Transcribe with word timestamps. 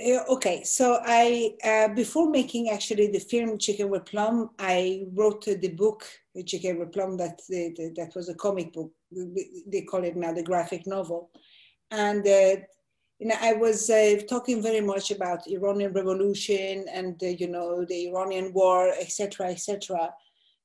Uh, 0.00 0.24
okay, 0.28 0.62
so 0.64 0.98
I 1.04 1.54
uh, 1.62 1.88
before 1.88 2.30
making 2.30 2.70
actually 2.70 3.08
the 3.08 3.18
film 3.18 3.58
Chicken 3.58 3.90
with 3.90 4.06
Plum, 4.06 4.50
I 4.58 5.04
wrote 5.12 5.46
uh, 5.48 5.54
the 5.60 5.68
book 5.68 6.06
Chicken 6.46 6.78
with 6.78 6.92
Plum 6.92 7.16
that 7.18 7.40
that 7.48 8.12
was 8.14 8.28
a 8.28 8.34
comic 8.34 8.72
book. 8.72 8.92
They 9.66 9.82
call 9.82 10.04
it 10.04 10.16
now 10.16 10.32
the 10.32 10.42
graphic 10.42 10.86
novel, 10.86 11.30
and 11.90 12.26
uh, 12.26 12.56
you 13.18 13.26
know 13.26 13.34
I 13.40 13.54
was 13.54 13.90
uh, 13.90 14.20
talking 14.28 14.62
very 14.62 14.80
much 14.80 15.10
about 15.10 15.46
Iranian 15.46 15.92
Revolution 15.92 16.86
and 16.90 17.20
uh, 17.22 17.26
you 17.26 17.48
know 17.48 17.84
the 17.84 18.08
Iranian 18.08 18.54
War, 18.54 18.92
etc., 18.98 19.48
etc. 19.48 20.14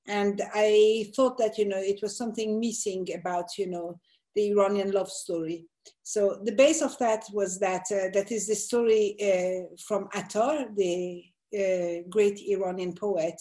And 0.07 0.41
I 0.54 1.11
thought 1.15 1.38
that 1.39 1.57
you 1.57 1.67
know 1.67 1.79
it 1.79 1.99
was 2.02 2.15
something 2.15 2.59
missing 2.59 3.07
about 3.13 3.57
you 3.57 3.70
know 3.70 3.99
the 4.33 4.52
Iranian 4.52 4.91
love 4.91 5.09
story 5.09 5.65
so 6.04 6.39
the 6.43 6.52
base 6.52 6.81
of 6.81 6.97
that 6.99 7.23
was 7.33 7.60
that 7.60 7.83
uh, 7.91 8.10
that 8.14 8.32
is 8.32 8.47
the 8.47 8.55
story 8.55 9.15
uh, 9.21 9.75
from 9.87 10.07
Attar, 10.14 10.65
the 10.75 11.23
uh, 11.54 12.07
great 12.10 12.39
Iranian 12.47 12.93
poet, 12.93 13.39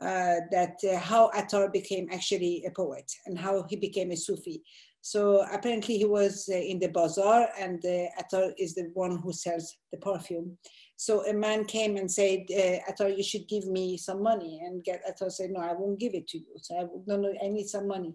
uh, 0.00 0.40
that 0.50 0.76
uh, 0.90 0.98
how 0.98 1.30
Attar 1.34 1.70
became 1.70 2.08
actually 2.12 2.64
a 2.66 2.70
poet 2.70 3.10
and 3.26 3.38
how 3.38 3.64
he 3.68 3.76
became 3.76 4.10
a 4.10 4.16
Sufi. 4.16 4.62
So 5.00 5.44
apparently 5.52 5.98
he 5.98 6.04
was 6.04 6.48
uh, 6.52 6.56
in 6.56 6.78
the 6.78 6.88
bazaar 6.88 7.48
and 7.58 7.84
Attar 8.18 8.52
is 8.58 8.74
the 8.74 8.90
one 8.94 9.18
who 9.18 9.32
sells 9.32 9.76
the 9.90 9.98
perfume. 9.98 10.56
So 10.96 11.26
a 11.26 11.32
man 11.32 11.64
came 11.64 11.96
and 11.96 12.10
said, 12.10 12.46
Attar, 12.88 13.08
you 13.08 13.24
should 13.24 13.48
give 13.48 13.66
me 13.66 13.96
some 13.96 14.22
money. 14.22 14.60
And 14.64 14.84
get, 14.84 15.02
Attar 15.08 15.30
said, 15.30 15.50
no, 15.50 15.60
I 15.60 15.72
won't 15.72 15.98
give 15.98 16.14
it 16.14 16.28
to 16.28 16.38
you. 16.38 16.54
So 16.56 16.76
I, 16.76 16.84
no, 17.06 17.16
no, 17.16 17.32
I 17.42 17.48
need 17.48 17.66
some 17.66 17.88
money. 17.88 18.14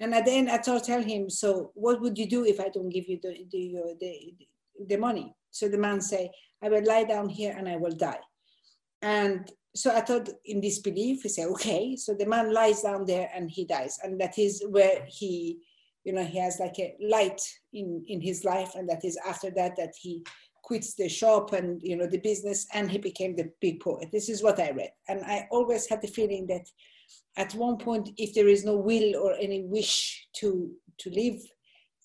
And 0.00 0.14
at 0.14 0.24
the 0.24 0.32
end, 0.32 0.50
I 0.50 0.58
tell 0.58 1.02
him, 1.02 1.30
so 1.30 1.70
what 1.74 2.00
would 2.00 2.18
you 2.18 2.28
do 2.28 2.44
if 2.44 2.60
I 2.60 2.68
don't 2.68 2.88
give 2.88 3.08
you 3.08 3.18
the, 3.22 3.46
the, 3.50 3.94
the, 4.00 4.34
the 4.88 4.96
money? 4.96 5.34
So 5.50 5.68
the 5.68 5.78
man 5.78 6.00
say, 6.00 6.30
I 6.62 6.68
will 6.68 6.84
lie 6.84 7.04
down 7.04 7.28
here 7.28 7.54
and 7.56 7.68
I 7.68 7.76
will 7.76 7.92
die. 7.92 8.18
And 9.02 9.50
so 9.74 9.94
I 9.94 10.00
thought 10.00 10.28
in 10.46 10.60
disbelief, 10.60 11.22
he 11.22 11.28
said, 11.28 11.48
okay. 11.48 11.96
So 11.96 12.14
the 12.14 12.26
man 12.26 12.52
lies 12.52 12.82
down 12.82 13.06
there 13.06 13.30
and 13.34 13.50
he 13.50 13.64
dies. 13.64 13.98
And 14.02 14.20
that 14.20 14.38
is 14.38 14.64
where 14.68 15.04
he, 15.06 15.58
you 16.04 16.12
know, 16.12 16.24
he 16.24 16.38
has 16.38 16.58
like 16.58 16.78
a 16.78 16.96
light 17.00 17.40
in, 17.72 18.04
in 18.08 18.20
his 18.20 18.44
life. 18.44 18.74
And 18.74 18.88
that 18.88 19.04
is 19.04 19.18
after 19.26 19.50
that, 19.52 19.76
that 19.76 19.92
he 20.00 20.24
quits 20.62 20.94
the 20.94 21.08
shop 21.08 21.52
and, 21.52 21.80
you 21.82 21.96
know, 21.96 22.06
the 22.06 22.18
business 22.18 22.66
and 22.72 22.90
he 22.90 22.98
became 22.98 23.36
the 23.36 23.50
big 23.60 23.80
poet. 23.80 24.08
This 24.10 24.28
is 24.28 24.42
what 24.42 24.58
I 24.58 24.70
read. 24.70 24.92
And 25.08 25.22
I 25.24 25.46
always 25.50 25.88
had 25.88 26.00
the 26.00 26.08
feeling 26.08 26.46
that 26.48 26.66
at 27.36 27.54
one 27.54 27.76
point, 27.76 28.10
if 28.16 28.34
there 28.34 28.48
is 28.48 28.64
no 28.64 28.76
will 28.76 29.16
or 29.16 29.34
any 29.34 29.62
wish 29.62 30.26
to, 30.36 30.70
to 30.98 31.10
live, 31.10 31.40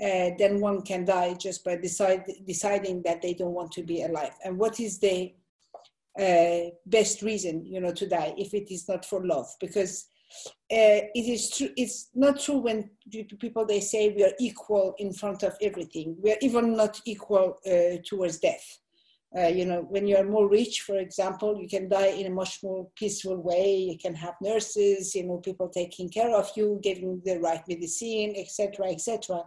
uh, 0.02 0.36
then 0.38 0.62
one 0.62 0.82
can 0.82 1.06
die 1.06 1.34
just 1.34 1.64
by 1.64 1.76
decide, 1.76 2.24
deciding 2.48 3.02
that 3.04 3.22
they 3.22 3.34
don't 3.34 3.54
want 3.54 3.72
to 3.74 3.84
be 3.84 4.04
alive. 4.04 4.34
And 4.44 4.58
what 4.58 4.80
is 4.80 5.00
the 5.00 5.34
uh, 6.20 6.72
best 6.86 7.22
reason, 7.22 7.66
you 7.66 7.80
know, 7.80 7.94
to 7.94 8.08
die 8.08 8.34
if 8.38 8.54
it 8.54 8.74
is 8.74 8.88
not 8.88 9.06
for 9.06 9.26
love? 9.26 9.48
Because 9.60 10.08
uh, 10.72 11.04
it 11.14 11.28
is 11.28 11.50
true. 11.50 11.70
It's 11.76 12.10
not 12.14 12.40
true 12.40 12.60
when 12.60 12.90
people 13.40 13.66
they 13.66 13.80
say 13.80 14.10
we 14.10 14.24
are 14.24 14.34
equal 14.40 14.94
in 15.00 15.12
front 15.12 15.44
of 15.44 15.58
everything. 15.62 16.16
We 16.22 16.32
are 16.32 16.38
even 16.42 16.76
not 16.76 17.02
equal 17.06 17.58
uh, 17.66 17.98
towards 18.06 18.40
death. 18.40 18.80
Uh, 19.38 19.48
you 19.48 19.64
know, 19.64 19.86
when 19.90 20.08
you're 20.08 20.28
more 20.28 20.50
rich, 20.50 20.82
for 20.82 20.98
example, 20.98 21.56
you 21.62 21.68
can 21.68 21.88
die 21.88 22.08
in 22.08 22.26
a 22.26 22.32
much 22.32 22.64
more 22.64 22.88
peaceful 22.96 23.38
way. 23.38 23.76
You 23.76 23.98
can 23.98 24.16
have 24.16 24.34
nurses, 24.42 25.14
you 25.14 25.24
know, 25.24 25.38
people 25.38 25.70
taking 25.70 26.10
care 26.10 26.36
of 26.36 26.50
you, 26.56 26.80
giving 26.82 27.22
the 27.24 27.40
right 27.40 27.62
medicine, 27.68 28.34
etc., 28.36 28.88
etc. 28.88 29.44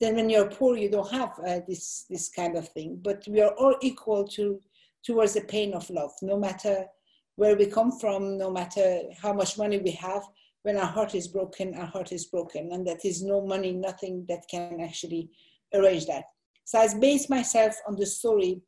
Then 0.00 0.14
when 0.14 0.30
you're 0.30 0.48
poor, 0.48 0.76
you 0.76 0.88
don't 0.88 1.10
have 1.10 1.32
uh, 1.44 1.60
this 1.66 2.06
this 2.08 2.28
kind 2.28 2.56
of 2.56 2.68
thing. 2.68 3.00
But 3.02 3.24
we 3.28 3.40
are 3.40 3.54
all 3.54 3.74
equal 3.82 4.26
to 4.28 4.60
towards 5.04 5.34
the 5.34 5.42
pain 5.42 5.74
of 5.74 5.90
love, 5.90 6.12
no 6.22 6.38
matter 6.38 6.86
where 7.34 7.56
we 7.56 7.66
come 7.66 7.98
from, 7.98 8.38
no 8.38 8.52
matter 8.52 9.00
how 9.20 9.32
much 9.32 9.58
money 9.58 9.78
we 9.78 9.92
have. 9.92 10.22
When 10.62 10.76
our 10.76 10.86
heart 10.86 11.16
is 11.16 11.26
broken, 11.26 11.74
our 11.74 11.86
heart 11.86 12.12
is 12.12 12.26
broken, 12.26 12.70
and 12.70 12.86
that 12.86 13.04
is 13.04 13.20
no 13.20 13.44
money, 13.44 13.72
nothing 13.72 14.26
that 14.28 14.44
can 14.48 14.80
actually 14.80 15.28
arrange 15.74 16.06
that. 16.06 16.24
So 16.64 16.78
I 16.78 16.86
based 17.00 17.28
myself 17.28 17.74
on 17.88 17.96
the 17.96 18.06
story 18.06 18.62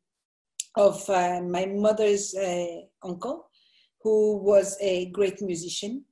of 0.77 1.09
uh, 1.09 1.41
my 1.41 1.67
mother's 1.67 2.35
uh, 2.35 2.81
uncle, 3.03 3.49
who 4.03 4.37
was 4.39 4.77
a 4.81 5.07
great 5.11 5.41
musician. 5.41 6.05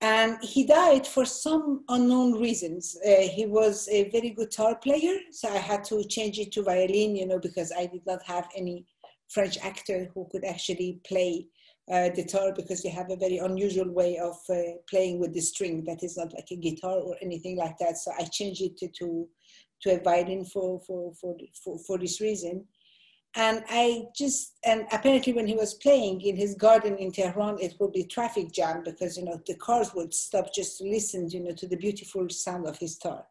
And 0.00 0.42
he 0.42 0.64
died 0.64 1.06
for 1.06 1.24
some 1.24 1.84
unknown 1.88 2.40
reasons. 2.40 2.96
Uh, 3.06 3.22
he 3.22 3.46
was 3.46 3.88
a 3.88 4.10
very 4.10 4.30
guitar 4.30 4.74
player, 4.76 5.16
so 5.30 5.48
I 5.48 5.58
had 5.58 5.84
to 5.84 6.02
change 6.04 6.38
it 6.40 6.50
to 6.52 6.62
violin, 6.62 7.14
you 7.14 7.26
know, 7.26 7.38
because 7.38 7.72
I 7.72 7.86
did 7.86 8.04
not 8.04 8.20
have 8.24 8.48
any 8.56 8.84
French 9.28 9.58
actor 9.62 10.10
who 10.12 10.28
could 10.30 10.44
actually 10.44 11.00
play 11.06 11.46
uh, 11.90 12.08
guitar 12.10 12.52
because 12.52 12.82
they 12.82 12.88
have 12.88 13.10
a 13.10 13.16
very 13.16 13.38
unusual 13.38 13.90
way 13.90 14.18
of 14.18 14.36
uh, 14.50 14.74
playing 14.88 15.20
with 15.20 15.32
the 15.34 15.40
string 15.40 15.84
that 15.84 16.02
is 16.02 16.16
not 16.16 16.32
like 16.32 16.48
a 16.50 16.56
guitar 16.56 16.96
or 16.98 17.16
anything 17.22 17.56
like 17.56 17.76
that. 17.78 17.96
So 17.96 18.12
I 18.18 18.24
changed 18.24 18.62
it 18.62 18.76
to, 18.78 18.88
to, 18.98 19.28
to 19.82 20.00
a 20.00 20.02
violin 20.02 20.44
for, 20.44 20.80
for, 20.86 21.12
for, 21.20 21.36
for, 21.64 21.78
for 21.86 21.98
this 21.98 22.20
reason 22.20 22.66
and 23.34 23.64
I 23.70 24.04
just 24.14 24.58
and 24.64 24.86
apparently 24.92 25.32
when 25.32 25.46
he 25.46 25.54
was 25.54 25.74
playing 25.74 26.20
in 26.20 26.36
his 26.36 26.54
garden 26.54 26.96
in 26.98 27.12
Tehran, 27.12 27.58
it 27.60 27.74
would 27.80 27.92
be 27.92 28.04
traffic 28.04 28.52
jam 28.52 28.82
because 28.84 29.16
you 29.16 29.24
know 29.24 29.40
the 29.46 29.54
cars 29.54 29.94
would 29.94 30.12
stop 30.12 30.52
just 30.54 30.78
to 30.78 30.84
listen, 30.84 31.30
you 31.30 31.40
know, 31.40 31.52
to 31.52 31.66
the 31.66 31.76
beautiful 31.76 32.28
sound 32.28 32.66
of 32.66 32.76
his 32.78 32.98
tar. 32.98 33.24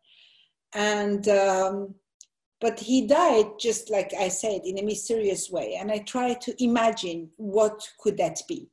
And 0.73 1.27
um, 1.27 1.95
but 2.59 2.79
he 2.79 3.05
died 3.05 3.59
just 3.59 3.91
like 3.91 4.11
I 4.19 4.29
said 4.29 4.61
in 4.65 4.79
a 4.79 4.83
mysterious 4.83 5.51
way, 5.51 5.75
and 5.79 5.91
I 5.91 5.99
try 5.99 6.33
to 6.33 6.63
imagine 6.63 7.29
what 7.37 7.87
could 7.99 8.17
that 8.17 8.39
be. 8.47 8.70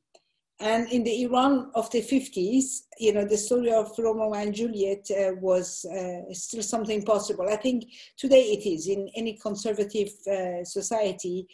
And 0.61 0.91
in 0.91 1.05
the 1.05 1.23
Iran 1.23 1.71
of 1.73 1.89
the 1.91 2.01
50s, 2.01 2.81
you 2.97 3.13
know, 3.13 3.23
the 3.23 3.37
story 3.37 3.71
of 3.71 3.97
Romeo 3.97 4.33
and 4.33 4.53
Juliet 4.53 5.09
uh, 5.09 5.31
was 5.39 5.85
uh, 5.85 6.33
still 6.33 6.61
something 6.61 7.03
possible. 7.03 7.47
I 7.47 7.55
think 7.55 7.85
today 8.17 8.41
it 8.41 8.65
is 8.69 8.89
in 8.89 9.09
any 9.15 9.37
conservative 9.37 10.09
uh, 10.27 10.65
society, 10.65 11.47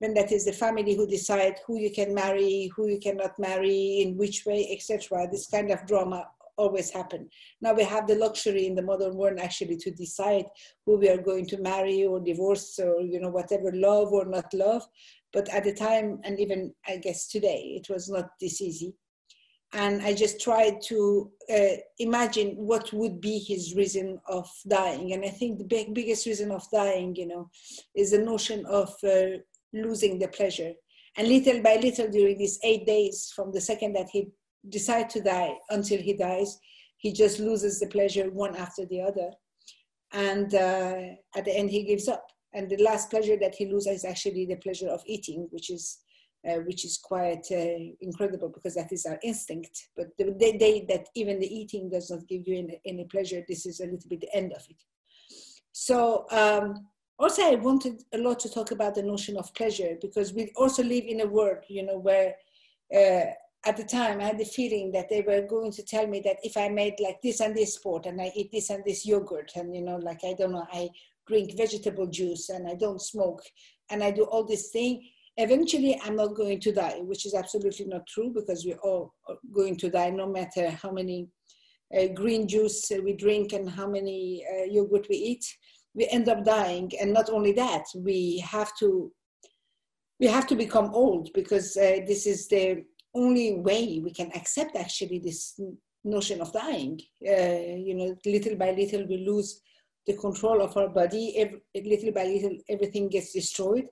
when 0.00 0.12
that 0.14 0.32
is 0.32 0.44
the 0.44 0.52
family 0.52 0.96
who 0.96 1.06
decide 1.06 1.60
who 1.68 1.78
you 1.78 1.92
can 1.92 2.12
marry, 2.12 2.68
who 2.74 2.88
you 2.88 2.98
cannot 2.98 3.38
marry, 3.38 4.02
in 4.02 4.16
which 4.16 4.44
way, 4.44 4.68
etc. 4.72 5.28
This 5.30 5.46
kind 5.46 5.70
of 5.70 5.86
drama 5.86 6.26
always 6.58 6.90
happen. 6.90 7.28
Now 7.62 7.72
we 7.72 7.84
have 7.84 8.06
the 8.06 8.16
luxury 8.16 8.66
in 8.66 8.74
the 8.74 8.82
modern 8.82 9.16
world 9.16 9.38
actually 9.38 9.76
to 9.78 9.90
decide 9.90 10.46
who 10.84 10.98
we 10.98 11.08
are 11.08 11.22
going 11.22 11.46
to 11.46 11.62
marry 11.62 12.04
or 12.04 12.20
divorce 12.20 12.78
or 12.78 13.00
you 13.00 13.20
know 13.20 13.30
whatever 13.30 13.70
love 13.72 14.12
or 14.12 14.26
not 14.26 14.52
love. 14.52 14.82
But 15.32 15.48
at 15.48 15.64
the 15.64 15.74
time, 15.74 16.20
and 16.24 16.38
even 16.40 16.74
I 16.86 16.96
guess 16.96 17.28
today, 17.28 17.80
it 17.80 17.92
was 17.92 18.08
not 18.08 18.30
this 18.40 18.60
easy. 18.60 18.94
And 19.74 20.00
I 20.00 20.14
just 20.14 20.40
tried 20.40 20.80
to 20.86 21.30
uh, 21.54 21.76
imagine 21.98 22.54
what 22.56 22.90
would 22.94 23.20
be 23.20 23.38
his 23.38 23.74
reason 23.76 24.18
of 24.26 24.48
dying. 24.66 25.12
And 25.12 25.24
I 25.24 25.28
think 25.28 25.58
the 25.58 25.64
big, 25.64 25.94
biggest 25.94 26.24
reason 26.24 26.50
of 26.50 26.62
dying, 26.72 27.14
you 27.14 27.26
know, 27.26 27.50
is 27.94 28.12
the 28.12 28.18
notion 28.18 28.64
of 28.64 28.94
uh, 29.04 29.38
losing 29.74 30.18
the 30.18 30.28
pleasure. 30.28 30.72
And 31.18 31.28
little 31.28 31.60
by 31.62 31.76
little, 31.76 32.08
during 32.08 32.38
these 32.38 32.58
eight 32.62 32.86
days, 32.86 33.30
from 33.36 33.52
the 33.52 33.60
second 33.60 33.92
that 33.94 34.08
he 34.10 34.30
decided 34.68 35.10
to 35.10 35.20
die 35.20 35.54
until 35.70 36.00
he 36.00 36.14
dies, 36.14 36.58
he 36.96 37.12
just 37.12 37.38
loses 37.38 37.78
the 37.78 37.86
pleasure 37.86 38.30
one 38.30 38.56
after 38.56 38.84
the 38.86 39.00
other. 39.00 39.30
And 40.12 40.54
uh, 40.54 41.00
at 41.36 41.44
the 41.44 41.56
end, 41.56 41.70
he 41.70 41.84
gives 41.84 42.08
up 42.08 42.26
and 42.54 42.68
the 42.68 42.82
last 42.82 43.10
pleasure 43.10 43.36
that 43.40 43.54
he 43.54 43.66
loses 43.66 43.98
is 43.98 44.04
actually 44.04 44.46
the 44.46 44.56
pleasure 44.56 44.88
of 44.88 45.02
eating, 45.06 45.48
which 45.50 45.70
is 45.70 45.98
uh, 46.48 46.60
which 46.66 46.84
is 46.84 46.98
quite 46.98 47.44
uh, 47.50 47.92
incredible 48.00 48.48
because 48.48 48.76
that 48.76 48.92
is 48.92 49.04
our 49.06 49.18
instinct. 49.24 49.88
But 49.96 50.16
the 50.16 50.30
day 50.36 50.86
that 50.88 51.08
even 51.16 51.40
the 51.40 51.52
eating 51.52 51.90
does 51.90 52.10
not 52.10 52.28
give 52.28 52.46
you 52.46 52.58
any, 52.58 52.80
any, 52.86 53.04
pleasure, 53.04 53.44
this 53.48 53.66
is 53.66 53.80
a 53.80 53.86
little 53.86 54.08
bit 54.08 54.20
the 54.20 54.36
end 54.36 54.52
of 54.52 54.64
it. 54.70 54.76
So 55.72 56.26
um, 56.30 56.86
also, 57.18 57.42
I 57.42 57.56
wanted 57.56 58.04
a 58.14 58.18
lot 58.18 58.38
to 58.40 58.48
talk 58.48 58.70
about 58.70 58.94
the 58.94 59.02
notion 59.02 59.36
of 59.36 59.52
pleasure 59.54 59.96
because 60.00 60.32
we 60.32 60.52
also 60.54 60.84
live 60.84 61.04
in 61.06 61.22
a 61.22 61.26
world, 61.26 61.64
you 61.66 61.84
know, 61.84 61.98
where 61.98 62.36
uh, 62.94 63.32
at 63.66 63.76
the 63.76 63.84
time 63.84 64.20
I 64.20 64.24
had 64.24 64.38
the 64.38 64.44
feeling 64.44 64.92
that 64.92 65.08
they 65.08 65.22
were 65.22 65.42
going 65.42 65.72
to 65.72 65.82
tell 65.82 66.06
me 66.06 66.20
that 66.20 66.36
if 66.42 66.56
I 66.56 66.68
made 66.68 66.94
like 67.00 67.20
this 67.22 67.40
and 67.40 67.54
this 67.54 67.74
sport 67.74 68.06
and 68.06 68.20
I 68.20 68.32
eat 68.34 68.50
this 68.52 68.70
and 68.70 68.84
this 68.84 69.04
yogurt 69.04 69.52
and 69.56 69.74
you 69.74 69.82
know, 69.82 69.96
like 69.96 70.20
I 70.24 70.34
don't 70.38 70.52
know, 70.52 70.66
I 70.72 70.88
drink 71.26 71.56
vegetable 71.56 72.06
juice 72.06 72.48
and 72.48 72.68
I 72.68 72.74
don't 72.74 73.02
smoke 73.02 73.42
and 73.90 74.02
I 74.02 74.10
do 74.10 74.24
all 74.24 74.44
this 74.44 74.70
thing, 74.70 75.08
eventually 75.36 75.98
I'm 76.04 76.16
not 76.16 76.34
going 76.34 76.60
to 76.60 76.72
die, 76.72 76.98
which 77.00 77.24
is 77.24 77.34
absolutely 77.34 77.86
not 77.86 78.06
true 78.06 78.32
because 78.34 78.64
we're 78.66 78.78
all 78.78 79.14
going 79.52 79.76
to 79.76 79.90
die 79.90 80.10
no 80.10 80.26
matter 80.26 80.70
how 80.70 80.90
many 80.90 81.28
uh, 81.96 82.08
green 82.08 82.46
juice 82.46 82.90
we 83.02 83.14
drink 83.14 83.52
and 83.52 83.70
how 83.70 83.88
many 83.88 84.44
uh, 84.52 84.64
yogurt 84.64 85.06
we 85.08 85.16
eat. 85.16 85.44
We 85.94 86.06
end 86.08 86.28
up 86.28 86.44
dying, 86.44 86.92
and 87.00 87.12
not 87.12 87.30
only 87.30 87.52
that, 87.52 87.84
we 87.96 88.44
have 88.46 88.76
to 88.78 89.10
we 90.20 90.26
have 90.26 90.46
to 90.48 90.56
become 90.56 90.90
old 90.92 91.30
because 91.32 91.76
uh, 91.76 92.00
this 92.06 92.26
is 92.26 92.48
the 92.48 92.84
only 93.14 93.54
way 93.54 94.00
we 94.02 94.12
can 94.12 94.30
accept 94.34 94.76
actually 94.76 95.18
this 95.18 95.58
notion 96.04 96.40
of 96.40 96.52
dying. 96.52 97.00
Uh, 97.26 97.76
you 97.86 97.94
know, 97.94 98.16
little 98.24 98.56
by 98.56 98.72
little 98.72 99.06
we 99.06 99.18
lose 99.26 99.60
the 100.06 100.16
control 100.16 100.62
of 100.62 100.76
our 100.76 100.88
body, 100.88 101.36
every, 101.36 101.60
little 101.74 102.12
by 102.12 102.24
little, 102.24 102.56
everything 102.68 103.08
gets 103.08 103.32
destroyed. 103.32 103.86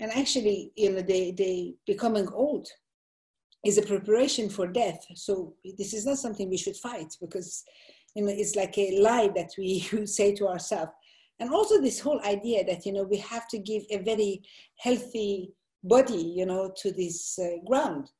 and 0.00 0.10
actually, 0.12 0.72
you 0.76 0.90
know, 0.92 1.02
they 1.02 1.30
they 1.32 1.74
becoming 1.86 2.28
old 2.28 2.66
is 3.64 3.78
a 3.78 3.82
preparation 3.82 4.48
for 4.50 4.66
death. 4.66 5.06
So 5.14 5.54
this 5.78 5.94
is 5.94 6.04
not 6.04 6.18
something 6.18 6.50
we 6.50 6.58
should 6.58 6.76
fight 6.76 7.16
because 7.20 7.64
you 8.14 8.24
know 8.24 8.32
it's 8.32 8.56
like 8.56 8.76
a 8.78 9.00
lie 9.00 9.30
that 9.34 9.52
we 9.56 9.80
say 10.06 10.34
to 10.34 10.48
ourselves. 10.48 10.92
And 11.40 11.52
also 11.52 11.80
this 11.80 12.00
whole 12.00 12.20
idea 12.24 12.64
that 12.64 12.86
you 12.86 12.92
know 12.92 13.04
we 13.04 13.18
have 13.18 13.48
to 13.48 13.58
give 13.58 13.84
a 13.90 13.98
very 13.98 14.42
healthy 14.76 15.52
body, 15.82 16.34
you 16.38 16.46
know, 16.46 16.72
to 16.82 16.92
this 16.92 17.38
uh, 17.38 17.56
ground. 17.66 18.10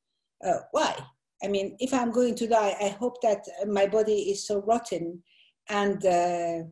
Uh, 0.45 0.59
why? 0.71 0.95
I 1.43 1.47
mean, 1.47 1.75
if 1.79 1.93
I'm 1.93 2.11
going 2.11 2.35
to 2.35 2.47
die, 2.47 2.75
I 2.79 2.89
hope 2.89 3.21
that 3.21 3.45
my 3.67 3.87
body 3.87 4.29
is 4.31 4.47
so 4.47 4.61
rotten 4.61 5.21
and 5.69 6.05
uh, 6.05 6.67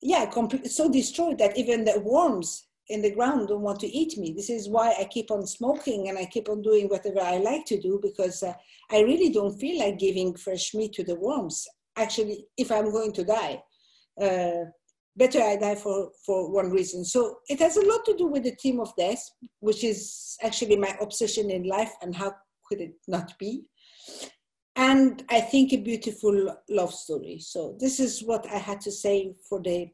yeah, 0.00 0.28
so 0.64 0.90
destroyed 0.90 1.38
that 1.38 1.56
even 1.56 1.84
the 1.84 2.00
worms 2.00 2.66
in 2.88 3.00
the 3.00 3.14
ground 3.14 3.48
don't 3.48 3.62
want 3.62 3.80
to 3.80 3.86
eat 3.86 4.18
me. 4.18 4.32
This 4.36 4.50
is 4.50 4.68
why 4.68 4.94
I 4.98 5.04
keep 5.04 5.30
on 5.30 5.46
smoking 5.46 6.08
and 6.08 6.18
I 6.18 6.24
keep 6.24 6.48
on 6.48 6.62
doing 6.62 6.88
whatever 6.88 7.20
I 7.20 7.38
like 7.38 7.64
to 7.66 7.80
do 7.80 8.00
because 8.02 8.42
uh, 8.42 8.52
I 8.90 9.00
really 9.00 9.30
don't 9.30 9.58
feel 9.58 9.78
like 9.78 9.98
giving 9.98 10.34
fresh 10.34 10.74
meat 10.74 10.92
to 10.94 11.04
the 11.04 11.14
worms. 11.14 11.66
Actually, 11.96 12.46
if 12.56 12.72
I'm 12.72 12.90
going 12.90 13.12
to 13.12 13.24
die, 13.24 13.62
uh, 14.20 14.64
better 15.16 15.40
I 15.40 15.56
die 15.56 15.76
for, 15.76 16.10
for 16.26 16.52
one 16.52 16.70
reason. 16.70 17.04
So 17.04 17.38
it 17.48 17.60
has 17.60 17.76
a 17.76 17.86
lot 17.86 18.04
to 18.06 18.16
do 18.16 18.26
with 18.26 18.42
the 18.42 18.56
theme 18.62 18.80
of 18.80 18.94
death, 18.96 19.22
which 19.60 19.84
is 19.84 20.36
actually 20.42 20.76
my 20.76 20.96
obsession 21.00 21.50
in 21.50 21.64
life 21.64 21.92
and 22.02 22.14
how 22.14 22.34
could 22.72 22.80
it 22.80 22.94
not 23.06 23.38
be? 23.38 23.64
And 24.74 25.22
I 25.28 25.40
think 25.40 25.72
a 25.72 25.76
beautiful 25.76 26.56
love 26.70 26.94
story. 26.94 27.38
So 27.40 27.76
this 27.78 28.00
is 28.00 28.24
what 28.24 28.46
I 28.50 28.56
had 28.56 28.80
to 28.82 28.90
say 28.90 29.34
for 29.48 29.60
the 29.60 29.90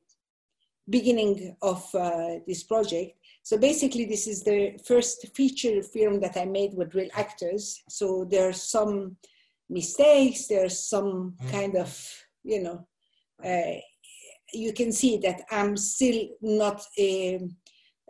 beginning 0.89 1.57
of 1.61 1.83
uh, 1.95 2.37
this 2.47 2.63
project. 2.63 3.19
So 3.43 3.59
basically, 3.59 4.05
this 4.05 4.27
is 4.29 4.45
the 4.45 4.79
first 4.87 5.27
feature 5.35 5.83
film 5.83 6.21
that 6.21 6.37
I 6.37 6.45
made 6.45 6.75
with 6.75 6.95
real 6.95 7.09
actors. 7.15 7.83
So 7.89 8.27
there 8.31 8.49
are 8.49 8.53
some 8.53 9.17
mistakes, 9.69 10.47
there's 10.47 10.89
some 10.89 11.35
mm. 11.43 11.51
kind 11.51 11.77
of, 11.77 11.91
you 12.45 12.63
know, 12.63 12.87
uh, 13.45 13.81
you 14.53 14.73
can 14.73 14.93
see 14.93 15.19
that 15.19 15.43
I'm 15.51 15.77
still 15.77 16.29
not 16.41 16.83
a, 16.99 17.41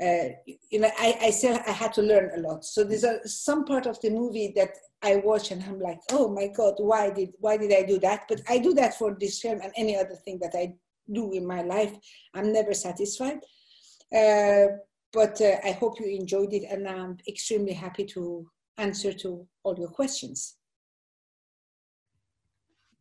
uh, 0.01 0.29
you 0.71 0.81
know, 0.81 0.91
I, 0.99 1.19
I 1.23 1.31
still 1.31 1.59
I 1.67 1.73
had 1.73 1.93
to 1.95 2.03
learn 2.03 2.31
a 2.37 2.41
lot. 2.41 2.65
So 2.65 2.85
there's 2.85 3.05
a, 3.05 3.27
some 3.27 3.65
part 3.65 3.87
of 3.87 4.01
the 4.01 4.11
movie 4.11 4.53
that 4.57 4.71
I 5.03 5.17
watch 5.17 5.51
and 5.51 5.63
I'm 5.63 5.81
like, 5.81 6.01
oh 6.11 6.29
my 6.29 6.49
God, 6.49 6.75
why 6.79 7.11
did 7.11 7.31
why 7.39 7.57
did 7.57 7.73
I 7.73 7.83
do 7.83 7.99
that? 8.01 8.25
But 8.29 8.43
I 8.49 8.59
do 8.59 8.75
that 8.75 8.97
for 8.99 9.17
this 9.19 9.41
film 9.41 9.61
and 9.63 9.73
any 9.77 9.97
other 9.97 10.15
thing 10.25 10.39
that 10.43 10.55
I 10.55 10.75
do 11.13 11.33
in 11.33 11.47
my 11.47 11.63
life. 11.63 11.97
I'm 12.35 12.53
never 12.53 12.75
satisfied. 12.75 13.39
Uh, 14.15 14.67
but 15.13 15.41
uh, 15.41 15.57
I 15.65 15.73
hope 15.73 16.01
you 16.01 16.07
enjoyed 16.07 16.53
it, 16.53 16.65
and 16.71 16.87
I'm 16.87 17.17
extremely 17.27 17.73
happy 17.73 18.05
to 18.07 18.47
answer 18.77 19.13
to 19.13 19.47
all 19.65 19.77
your 19.79 19.89
questions. 19.89 20.57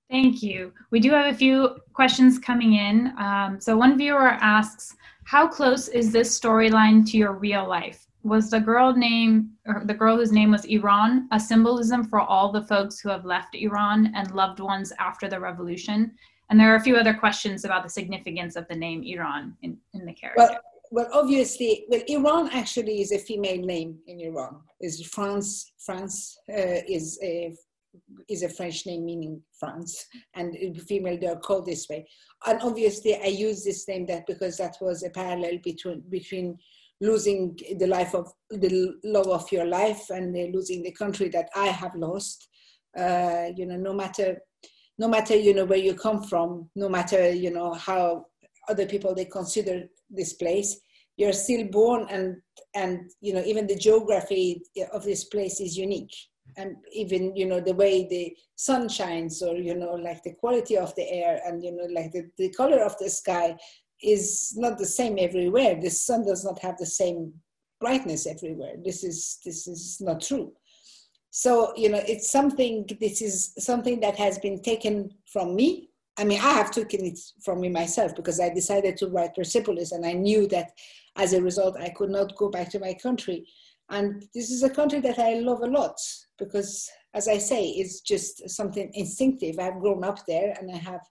Thank 0.10 0.42
you. 0.42 0.72
We 0.92 1.00
do 1.00 1.12
have 1.12 1.34
a 1.34 1.38
few 1.38 1.78
questions 1.94 2.40
coming 2.40 2.74
in. 2.74 3.14
Um, 3.18 3.60
so 3.60 3.76
one 3.76 3.98
viewer 3.98 4.30
asks, 4.30 4.96
how 5.26 5.48
close 5.48 5.90
is 5.90 6.12
this 6.12 6.40
storyline 6.40 7.06
to 7.12 7.18
your 7.18 7.34
real 7.34 7.68
life? 7.68 8.06
Was 8.24 8.50
the 8.50 8.60
girl 8.60 8.94
name, 8.94 9.52
or 9.66 9.84
the 9.86 9.94
girl 9.94 10.18
whose 10.18 10.32
name 10.32 10.52
was 10.52 10.66
Iran, 10.66 11.28
a 11.32 11.40
symbolism 11.40 12.06
for 12.06 12.22
all 12.22 12.52
the 12.52 12.62
folks 12.62 13.00
who 13.00 13.10
have 13.10 13.26
left 13.26 13.56
Iran 13.56 14.12
and 14.16 14.32
loved 14.32 14.60
ones 14.60 14.94
after 15.00 15.28
the 15.28 15.40
revolution? 15.40 16.14
And 16.50 16.60
there 16.60 16.72
are 16.72 16.78
a 16.78 16.82
few 16.82 16.96
other 16.96 17.14
questions 17.14 17.66
about 17.66 17.84
the 17.84 17.90
significance 17.90 18.56
of 18.56 18.66
the 18.70 18.76
name 18.76 19.04
Iran 19.04 19.58
in, 19.62 19.78
in 19.94 20.06
the 20.06 20.14
character. 20.14 20.42
Well, 20.42 20.58
well, 20.90 21.10
obviously, 21.14 21.86
well, 21.90 22.02
Iran 22.08 22.50
actually 22.54 23.02
is 23.02 23.12
a 23.12 23.20
female 23.20 23.62
name 23.66 24.00
in 24.08 24.22
Iran. 24.22 24.62
Is 24.80 25.06
France? 25.06 25.74
France 25.78 26.38
uh, 26.50 26.80
is 26.88 27.20
a 27.22 27.54
is 28.30 28.44
a 28.44 28.50
French 28.50 28.86
name 28.86 29.06
meaning 29.06 29.42
France, 29.60 30.06
and 30.36 30.56
female 30.88 31.18
they 31.20 31.28
are 31.28 31.40
called 31.40 31.66
this 31.66 31.88
way. 31.90 32.08
And 32.46 32.62
obviously, 32.62 33.16
I 33.16 33.28
use 33.28 33.64
this 33.64 33.88
name 33.88 34.06
that 34.08 34.28
because 34.28 34.58
that 34.58 34.78
was 34.82 35.04
a 35.04 35.10
parallel 35.10 35.60
between 35.64 36.04
between 36.10 36.58
losing 37.00 37.58
the 37.78 37.88
life 37.88 38.16
of 38.16 38.32
the 38.50 38.94
love 39.04 39.28
of 39.28 39.52
your 39.52 39.66
life 39.66 40.10
and 40.10 40.34
losing 40.54 40.82
the 40.82 40.92
country 40.92 41.30
that 41.30 41.50
I 41.56 41.68
have 41.68 41.96
lost. 41.96 42.48
Uh, 42.98 43.50
you 43.56 43.68
know, 43.68 43.78
no 43.78 43.94
matter 43.94 44.38
no 44.98 45.08
matter 45.08 45.36
you 45.36 45.54
know 45.54 45.66
where 45.66 45.78
you 45.78 45.94
come 45.94 46.24
from 46.24 46.70
no 46.76 46.90
matter 46.90 47.32
you 47.32 47.52
know 47.52 47.74
how 47.74 48.26
other 48.68 48.86
people 48.86 49.14
they 49.14 49.26
consider 49.26 49.84
this 50.10 50.34
place 50.34 50.80
you're 51.18 51.34
still 51.34 51.66
born 51.66 52.08
and 52.10 52.38
and 52.76 53.12
you 53.22 53.34
know 53.34 53.44
even 53.46 53.68
the 53.68 53.76
geography 53.76 54.62
of 54.94 55.04
this 55.04 55.26
place 55.26 55.60
is 55.60 55.78
unique 55.78 56.14
and 56.56 56.76
even 56.92 57.36
you 57.36 57.46
know 57.46 57.60
the 57.60 57.74
way 57.74 58.08
the 58.08 58.36
sun 58.56 58.88
shines 58.88 59.42
or 59.42 59.56
you 59.56 59.76
know 59.76 59.94
like 59.94 60.24
the 60.24 60.34
quality 60.36 60.78
of 60.78 60.96
the 60.96 61.10
air 61.10 61.42
and 61.46 61.64
you 61.64 61.72
know 61.76 61.88
like 61.92 62.12
the, 62.12 62.30
the 62.38 62.50
color 62.50 62.84
of 62.84 62.98
the 63.00 63.10
sky 63.10 63.56
is 64.02 64.54
not 64.56 64.78
the 64.78 64.86
same 64.86 65.18
everywhere 65.20 65.80
the 65.82 65.90
sun 65.90 66.26
does 66.26 66.46
not 66.46 66.60
have 66.60 66.78
the 66.78 66.86
same 66.86 67.34
brightness 67.80 68.26
everywhere 68.26 68.74
this 68.84 69.04
is 69.04 69.40
this 69.44 69.68
is 69.68 69.98
not 70.02 70.22
true 70.22 70.52
so, 71.38 71.72
you 71.76 71.90
know, 71.90 72.02
it's 72.08 72.32
something, 72.32 72.88
this 73.00 73.22
is 73.22 73.54
something 73.60 74.00
that 74.00 74.16
has 74.16 74.40
been 74.40 74.60
taken 74.60 75.12
from 75.32 75.56
me. 75.56 75.90
I 76.18 76.24
mean, 76.24 76.40
I 76.42 76.54
have 76.54 76.72
taken 76.72 77.06
it 77.06 77.20
from 77.44 77.62
me 77.62 77.70
myself 77.70 78.16
because 78.16 78.40
I 78.40 78.50
decided 78.50 78.98
to 78.98 79.08
write 79.08 79.36
Persepolis 79.36 79.92
and 79.92 80.04
I 80.04 80.14
knew 80.14 80.48
that 80.48 80.72
as 81.16 81.34
a 81.34 81.42
result, 81.42 81.78
I 81.80 81.90
could 81.90 82.10
not 82.10 82.36
go 82.38 82.50
back 82.50 82.70
to 82.72 82.80
my 82.80 82.96
country. 82.96 83.46
And 83.90 84.24
this 84.34 84.50
is 84.52 84.64
a 84.64 84.70
country 84.70 85.00
that 85.02 85.20
I 85.20 85.36
love 85.36 85.62
a 85.62 85.68
lot 85.68 85.98
because, 86.38 86.90
as 87.14 87.28
I 87.28 87.38
say, 87.38 87.68
it's 87.70 88.02
just 88.02 88.50
something 88.50 88.92
instinctive. 88.94 89.60
I've 89.60 89.80
grown 89.80 90.04
up 90.04 90.26
there 90.26 90.54
and 90.60 90.70
I 90.72 90.78
have 90.78 91.02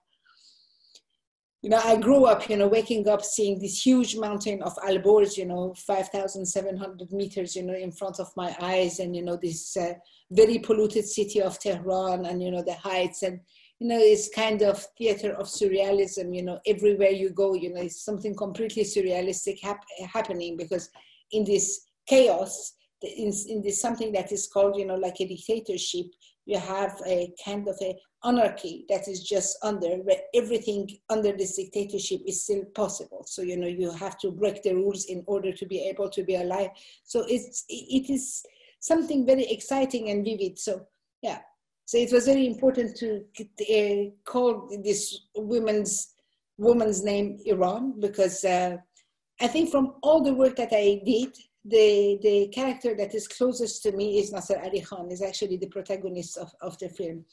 you 1.63 1.71
know, 1.71 1.81
I 1.83 1.97
grew 1.97 2.25
up, 2.25 2.49
you 2.49 2.55
know, 2.55 2.67
waking 2.67 3.07
up 3.09 3.23
seeing 3.23 3.59
this 3.59 3.83
huge 3.83 4.15
mountain 4.15 4.61
of 4.61 4.75
Alborz, 4.77 5.37
you 5.37 5.45
know, 5.45 5.73
5,700 5.75 7.11
meters, 7.11 7.55
you 7.55 7.63
know, 7.63 7.73
in 7.73 7.91
front 7.91 8.19
of 8.19 8.31
my 8.37 8.55
eyes, 8.61 8.99
and 8.99 9.15
you 9.15 9.23
know, 9.23 9.35
this 9.35 9.75
uh, 9.75 9.93
very 10.31 10.59
polluted 10.59 11.05
city 11.05 11.41
of 11.41 11.59
Tehran, 11.59 12.25
and 12.25 12.43
you 12.43 12.51
know, 12.51 12.61
the 12.61 12.75
heights, 12.75 13.23
and 13.23 13.39
you 13.79 13.87
know, 13.87 13.97
it's 13.99 14.29
kind 14.29 14.61
of 14.61 14.85
theater 14.97 15.31
of 15.33 15.47
surrealism. 15.47 16.35
You 16.35 16.43
know, 16.43 16.59
everywhere 16.67 17.09
you 17.09 17.31
go, 17.31 17.55
you 17.55 17.73
know, 17.73 17.81
it's 17.81 18.05
something 18.05 18.35
completely 18.35 18.83
surrealistic 18.83 19.59
hap- 19.61 19.83
happening 20.13 20.57
because 20.57 20.89
in 21.31 21.43
this 21.43 21.86
chaos, 22.07 22.73
in, 23.01 23.31
in 23.47 23.61
this 23.61 23.81
something 23.81 24.11
that 24.13 24.31
is 24.31 24.47
called, 24.47 24.77
you 24.77 24.85
know, 24.85 24.95
like 24.95 25.19
a 25.19 25.27
dictatorship, 25.27 26.07
you 26.45 26.57
have 26.57 26.99
a 27.05 27.33
kind 27.43 27.67
of 27.67 27.77
a 27.81 27.95
anarchy 28.23 28.85
that 28.89 29.07
is 29.07 29.21
just 29.21 29.57
under 29.63 29.97
where 29.97 30.21
everything 30.33 30.89
under 31.09 31.31
this 31.33 31.57
dictatorship 31.57 32.21
is 32.25 32.43
still 32.43 32.63
possible. 32.73 33.23
So 33.27 33.41
you 33.41 33.57
know 33.57 33.67
you 33.67 33.91
have 33.91 34.17
to 34.19 34.31
break 34.31 34.63
the 34.63 34.73
rules 34.73 35.05
in 35.05 35.23
order 35.27 35.51
to 35.51 35.65
be 35.65 35.79
able 35.81 36.09
to 36.09 36.23
be 36.23 36.35
alive. 36.35 36.69
So 37.03 37.25
it's 37.27 37.65
it 37.69 38.09
is 38.09 38.43
something 38.79 39.25
very 39.25 39.43
exciting 39.43 40.09
and 40.09 40.23
vivid. 40.23 40.57
So 40.57 40.87
yeah. 41.21 41.39
So 41.85 41.97
it 41.97 42.11
was 42.11 42.25
very 42.25 42.47
important 42.47 42.97
to 42.97 43.23
uh, 43.69 44.09
call 44.25 44.69
this 44.83 45.21
woman's 45.35 46.13
woman's 46.57 47.03
name 47.03 47.37
iran 47.45 47.93
because 47.99 48.43
uh, 48.43 48.75
i 49.39 49.47
think 49.47 49.69
from 49.69 49.93
all 50.01 50.23
the 50.23 50.33
work 50.33 50.55
that 50.55 50.73
i 50.73 50.99
did 51.05 51.37
the 51.67 52.19
the 52.21 52.47
character 52.47 52.95
that 52.95 53.13
is 53.13 53.27
closest 53.27 53.83
to 53.83 53.91
me 53.91 54.19
is 54.19 54.31
Nasser 54.31 54.59
Ali 54.63 54.81
Khan, 54.81 55.11
is 55.11 55.21
actually 55.21 55.57
the 55.57 55.67
protagonist 55.67 56.37
of, 56.37 56.51
of 56.61 56.77
the 56.79 56.89
film. 56.89 57.25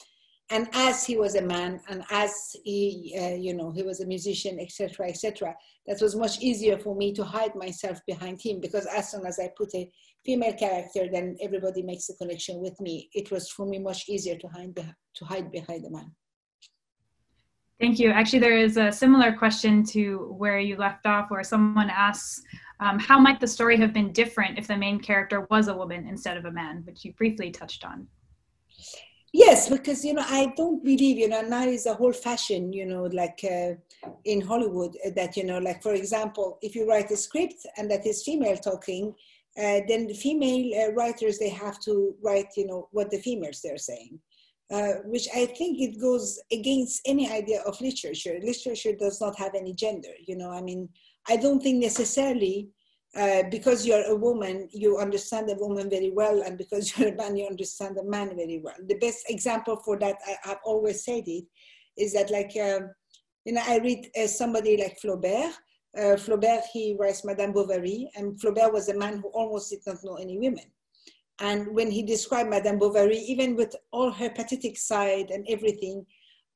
And 0.51 0.69
as 0.75 1.07
he 1.07 1.17
was 1.17 1.37
a 1.37 1.43
man 1.43 1.81
and 1.89 2.05
as 2.11 2.55
he 2.65 3.17
uh, 3.19 3.37
you 3.37 3.55
know 3.55 3.71
he 3.71 3.83
was 3.83 4.01
a 4.01 4.07
musician 4.07 4.61
etc 4.61 5.09
etc 5.09 5.55
that 5.87 6.03
was 6.03 6.15
much 6.15 6.39
easier 6.41 6.77
for 6.79 6.95
me 6.95 7.15
to 7.15 7.25
hide 7.25 7.55
myself 7.55 7.99
behind 8.07 8.43
him 8.43 8.61
because 8.61 8.85
as 8.85 9.11
soon 9.11 9.25
as 9.25 9.39
i 9.39 9.49
put 9.57 9.75
a 9.75 9.91
female 10.23 10.53
character 10.53 11.09
then 11.11 11.39
everybody 11.41 11.83
makes 11.83 12.11
a 12.11 12.17
connection 12.17 12.61
with 12.61 12.79
me. 12.79 13.09
It 13.15 13.31
was 13.31 13.49
for 13.49 13.65
me 13.65 13.79
much 13.79 14.07
easier 14.07 14.37
to 14.37 14.49
hide 14.49 14.75
to 14.75 15.25
hide 15.25 15.51
behind 15.51 15.85
the 15.85 15.91
man 15.91 16.13
thank 17.81 17.99
you. 17.99 18.11
Actually 18.11 18.41
there 18.41 18.57
is 18.57 18.77
a 18.77 18.93
similar 18.93 19.33
question 19.33 19.85
to 19.87 20.35
where 20.39 20.59
you 20.59 20.77
left 20.77 21.07
off 21.07 21.31
where 21.31 21.45
someone 21.45 21.91
asks 21.91 22.43
um, 22.81 22.99
how 22.99 23.19
might 23.19 23.41
the 23.41 23.47
story 23.47 23.77
have 23.77 23.93
been 23.93 24.13
different 24.13 24.59
if 24.59 24.67
the 24.67 24.77
main 24.77 24.99
character 24.99 25.47
was 25.51 25.69
a 25.69 25.75
woman 25.75 26.07
instead 26.09 26.37
of 26.37 26.45
a 26.45 26.51
man 26.51 26.83
which 26.85 27.05
you 27.05 27.13
briefly 27.13 27.51
touched 27.51 27.85
on? 27.85 28.07
Yes, 29.33 29.69
because 29.69 30.05
you 30.05 30.15
know 30.15 30.25
I 30.25 30.53
don't 30.57 30.85
believe 30.85 31.19
you 31.19 31.29
know 31.29 31.41
now 31.41 31.65
is 31.65 31.87
a 31.87 31.95
whole 31.95 32.13
fashion 32.13 32.73
you 32.73 32.87
know 32.87 33.05
like 33.05 33.41
uh, 33.43 33.73
in 34.25 34.41
Hollywood 34.41 34.97
uh, 35.05 35.11
that 35.17 35.37
you 35.37 35.45
know 35.45 35.59
like 35.59 35.83
for 35.83 35.95
example 35.95 36.59
if 36.63 36.77
you 36.77 36.89
write 36.89 37.11
a 37.11 37.17
script 37.17 37.67
and 37.77 37.91
that 37.91 38.07
is 38.07 38.23
female 38.23 38.57
talking, 38.57 39.13
uh, 39.59 39.81
then 39.89 40.07
the 40.07 40.15
female 40.15 40.65
uh, 40.81 40.93
writers 40.93 41.39
they 41.39 41.49
have 41.49 41.81
to 41.81 42.15
write 42.23 42.47
you 42.57 42.67
know 42.67 42.89
what 42.93 43.11
the 43.11 43.19
females 43.19 43.61
they're 43.61 43.77
saying, 43.77 44.21
uh, 44.71 44.95
which 45.05 45.29
I 45.35 45.47
think 45.47 45.81
it 45.81 46.01
goes 46.01 46.41
against 46.51 47.03
any 47.07 47.31
idea 47.31 47.61
of 47.63 47.81
literature. 47.81 48.39
Literature 48.43 48.95
does 48.99 49.21
not 49.21 49.39
have 49.39 49.55
any 49.55 49.75
gender. 49.75 50.15
You 50.27 50.37
know 50.37 50.51
I 50.51 50.63
mean 50.63 50.89
I 51.29 51.37
don't 51.37 51.63
think 51.63 51.83
necessarily 51.83 52.69
uh, 53.17 53.45
because 53.51 53.87
you're 53.87 54.05
a 54.07 54.17
woman, 54.17 54.69
you 54.73 54.99
understand 54.99 55.49
a 55.49 55.55
woman 55.55 55.89
very 55.89 56.11
well, 56.11 56.43
and 56.43 56.59
because 56.59 56.99
you're 56.99 57.11
a 57.11 57.17
man, 57.17 57.37
you 57.37 57.47
understand 57.47 57.97
a 57.97 58.05
man 58.05 58.35
very 58.37 58.61
well. 58.63 58.75
The 58.89 58.97
best 58.97 59.25
example 59.29 59.77
for 59.85 59.99
that, 60.01 60.17
I, 60.27 60.49
have 60.49 60.59
always 60.65 61.05
said 61.05 61.23
it, 61.27 61.45
is 61.97 62.13
that 62.15 62.31
like, 62.31 62.53
um, 62.61 62.91
you 63.45 63.53
know, 63.53 63.63
I 63.67 63.79
read 63.79 64.11
uh, 64.21 64.27
somebody 64.27 64.77
like 64.77 64.99
Flaubert. 65.01 65.53
Uh, 65.97 66.17
Flaubert, 66.17 66.63
he 66.73 66.97
writes 66.99 67.25
Madame 67.25 67.53
Bovary, 67.53 68.11
and 68.17 68.39
Flaubert 68.41 68.73
was 68.73 68.89
a 68.89 68.99
man 68.99 69.19
who 69.19 69.29
almost 69.29 69.71
did 69.71 69.81
not 69.87 70.03
know 70.03 70.17
any 70.17 70.39
women. 70.39 70.65
And 71.41 71.75
when 71.75 71.91
he 71.91 72.03
described 72.03 72.51
Madame 72.51 72.79
Bovary, 72.79 73.19
even 73.19 73.57
with 73.57 73.75
all 73.93 74.11
her 74.11 74.31
pathetic 74.31 74.77
side 74.77 75.31
and 75.31 75.47
everything, 75.49 76.07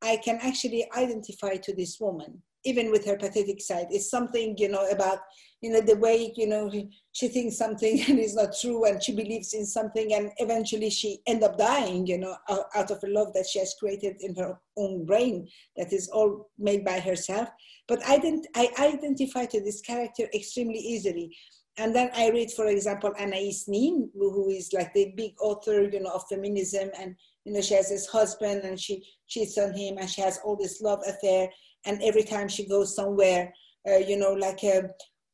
I 0.02 0.16
can 0.18 0.38
actually 0.40 0.86
identify 0.96 1.56
to 1.56 1.74
this 1.74 1.98
woman 1.98 2.42
even 2.64 2.90
with 2.90 3.04
her 3.06 3.16
pathetic 3.16 3.60
side. 3.60 3.86
It's 3.90 4.10
something, 4.10 4.56
you 4.58 4.68
know, 4.68 4.86
about, 4.90 5.18
you 5.60 5.72
know, 5.72 5.80
the 5.80 5.96
way, 5.96 6.32
you 6.36 6.46
know, 6.46 6.70
she 7.12 7.28
thinks 7.28 7.56
something 7.56 8.00
and 8.08 8.18
is 8.18 8.34
not 8.34 8.54
true 8.60 8.84
and 8.84 9.02
she 9.02 9.14
believes 9.14 9.54
in 9.54 9.64
something 9.64 10.12
and 10.14 10.30
eventually 10.38 10.90
she 10.90 11.20
end 11.26 11.42
up 11.42 11.56
dying, 11.56 12.06
you 12.06 12.18
know, 12.18 12.36
out 12.48 12.90
of 12.90 13.02
a 13.04 13.08
love 13.08 13.32
that 13.34 13.46
she 13.46 13.58
has 13.58 13.74
created 13.78 14.16
in 14.20 14.34
her 14.36 14.58
own 14.76 15.04
brain 15.04 15.48
that 15.76 15.92
is 15.92 16.08
all 16.08 16.50
made 16.58 16.84
by 16.84 17.00
herself. 17.00 17.48
But 17.86 18.04
I, 18.06 18.18
didn't, 18.18 18.46
I 18.54 18.68
identify 18.78 19.46
to 19.46 19.60
this 19.62 19.80
character 19.80 20.28
extremely 20.34 20.78
easily. 20.78 21.36
And 21.78 21.94
then 21.94 22.10
I 22.14 22.30
read, 22.30 22.50
for 22.50 22.66
example, 22.66 23.12
Anais 23.18 23.64
Nin, 23.68 24.10
who 24.14 24.50
is 24.50 24.72
like 24.72 24.92
the 24.94 25.12
big 25.16 25.32
author, 25.40 25.84
you 25.84 26.00
know, 26.00 26.10
of 26.10 26.24
feminism 26.28 26.90
and 26.98 27.14
you 27.44 27.52
know, 27.52 27.60
she 27.60 27.74
has 27.74 27.88
this 27.88 28.06
husband 28.06 28.62
and 28.64 28.78
she 28.78 29.02
cheats 29.28 29.56
on 29.56 29.72
him 29.72 29.96
and 29.98 30.10
she 30.10 30.20
has 30.20 30.38
all 30.44 30.56
this 30.56 30.82
love 30.82 31.00
affair 31.06 31.48
and 31.86 32.02
every 32.02 32.24
time 32.24 32.48
she 32.48 32.66
goes 32.66 32.94
somewhere, 32.94 33.52
uh, 33.88 33.96
you 33.96 34.16
know, 34.18 34.32
like 34.32 34.62
uh, 34.64 34.82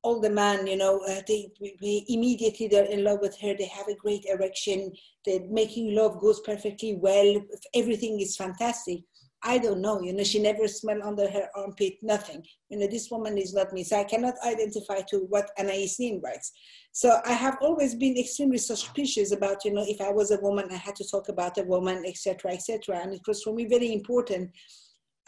all 0.03 0.21
the 0.21 0.31
man, 0.31 0.67
you 0.67 0.77
know, 0.77 1.01
uh, 1.09 1.23
they, 1.27 1.49
they, 1.81 2.05
immediately 2.09 2.69
they're 2.69 2.85
in 2.85 3.03
love 3.03 3.21
with 3.23 3.37
her. 3.41 3.55
They 3.57 3.67
have 3.67 3.89
a 3.89 3.97
great 3.97 4.25
erection. 4.27 4.93
The 5.25 5.41
making 5.51 5.95
love 5.95 6.21
goes 6.21 6.41
perfectly 6.41 6.95
well. 6.95 7.41
Everything 7.75 8.21
is 8.21 8.37
fantastic. 8.37 9.01
I 9.45 9.59
don't 9.59 9.83
know, 9.83 10.01
you 10.01 10.15
know, 10.15 10.25
she 10.25 10.41
never 10.41 10.67
smelled 10.67 11.03
under 11.03 11.29
her 11.29 11.49
armpit, 11.55 11.95
nothing. 12.03 12.43
You 12.71 12.79
know, 12.79 12.87
this 12.87 13.11
woman 13.11 13.37
is 13.37 13.53
not 13.53 13.73
me. 13.75 13.85
So 13.85 14.01
I 14.01 14.05
cannot 14.05 14.35
identify 14.45 15.03
to 15.11 15.19
what 15.29 15.51
Anais 15.59 15.91
Nin 15.99 16.21
writes. 16.25 16.51
So 16.93 17.19
I 17.27 17.33
have 17.33 17.59
always 17.61 17.95
been 17.95 18.17
extremely 18.17 18.59
suspicious 18.59 19.33
about, 19.33 19.65
you 19.65 19.73
know, 19.73 19.85
if 19.87 20.01
I 20.01 20.11
was 20.11 20.31
a 20.31 20.41
woman, 20.41 20.69
I 20.71 20.77
had 20.77 20.97
to 20.97 21.09
talk 21.09 21.29
about 21.29 21.59
a 21.59 21.63
woman, 21.65 22.05
etc., 22.07 22.53
etc. 22.53 23.01
And 23.03 23.13
it 23.13 23.21
was 23.27 23.43
for 23.43 23.55
me 23.55 23.67
very 23.67 23.93
important 23.93 24.51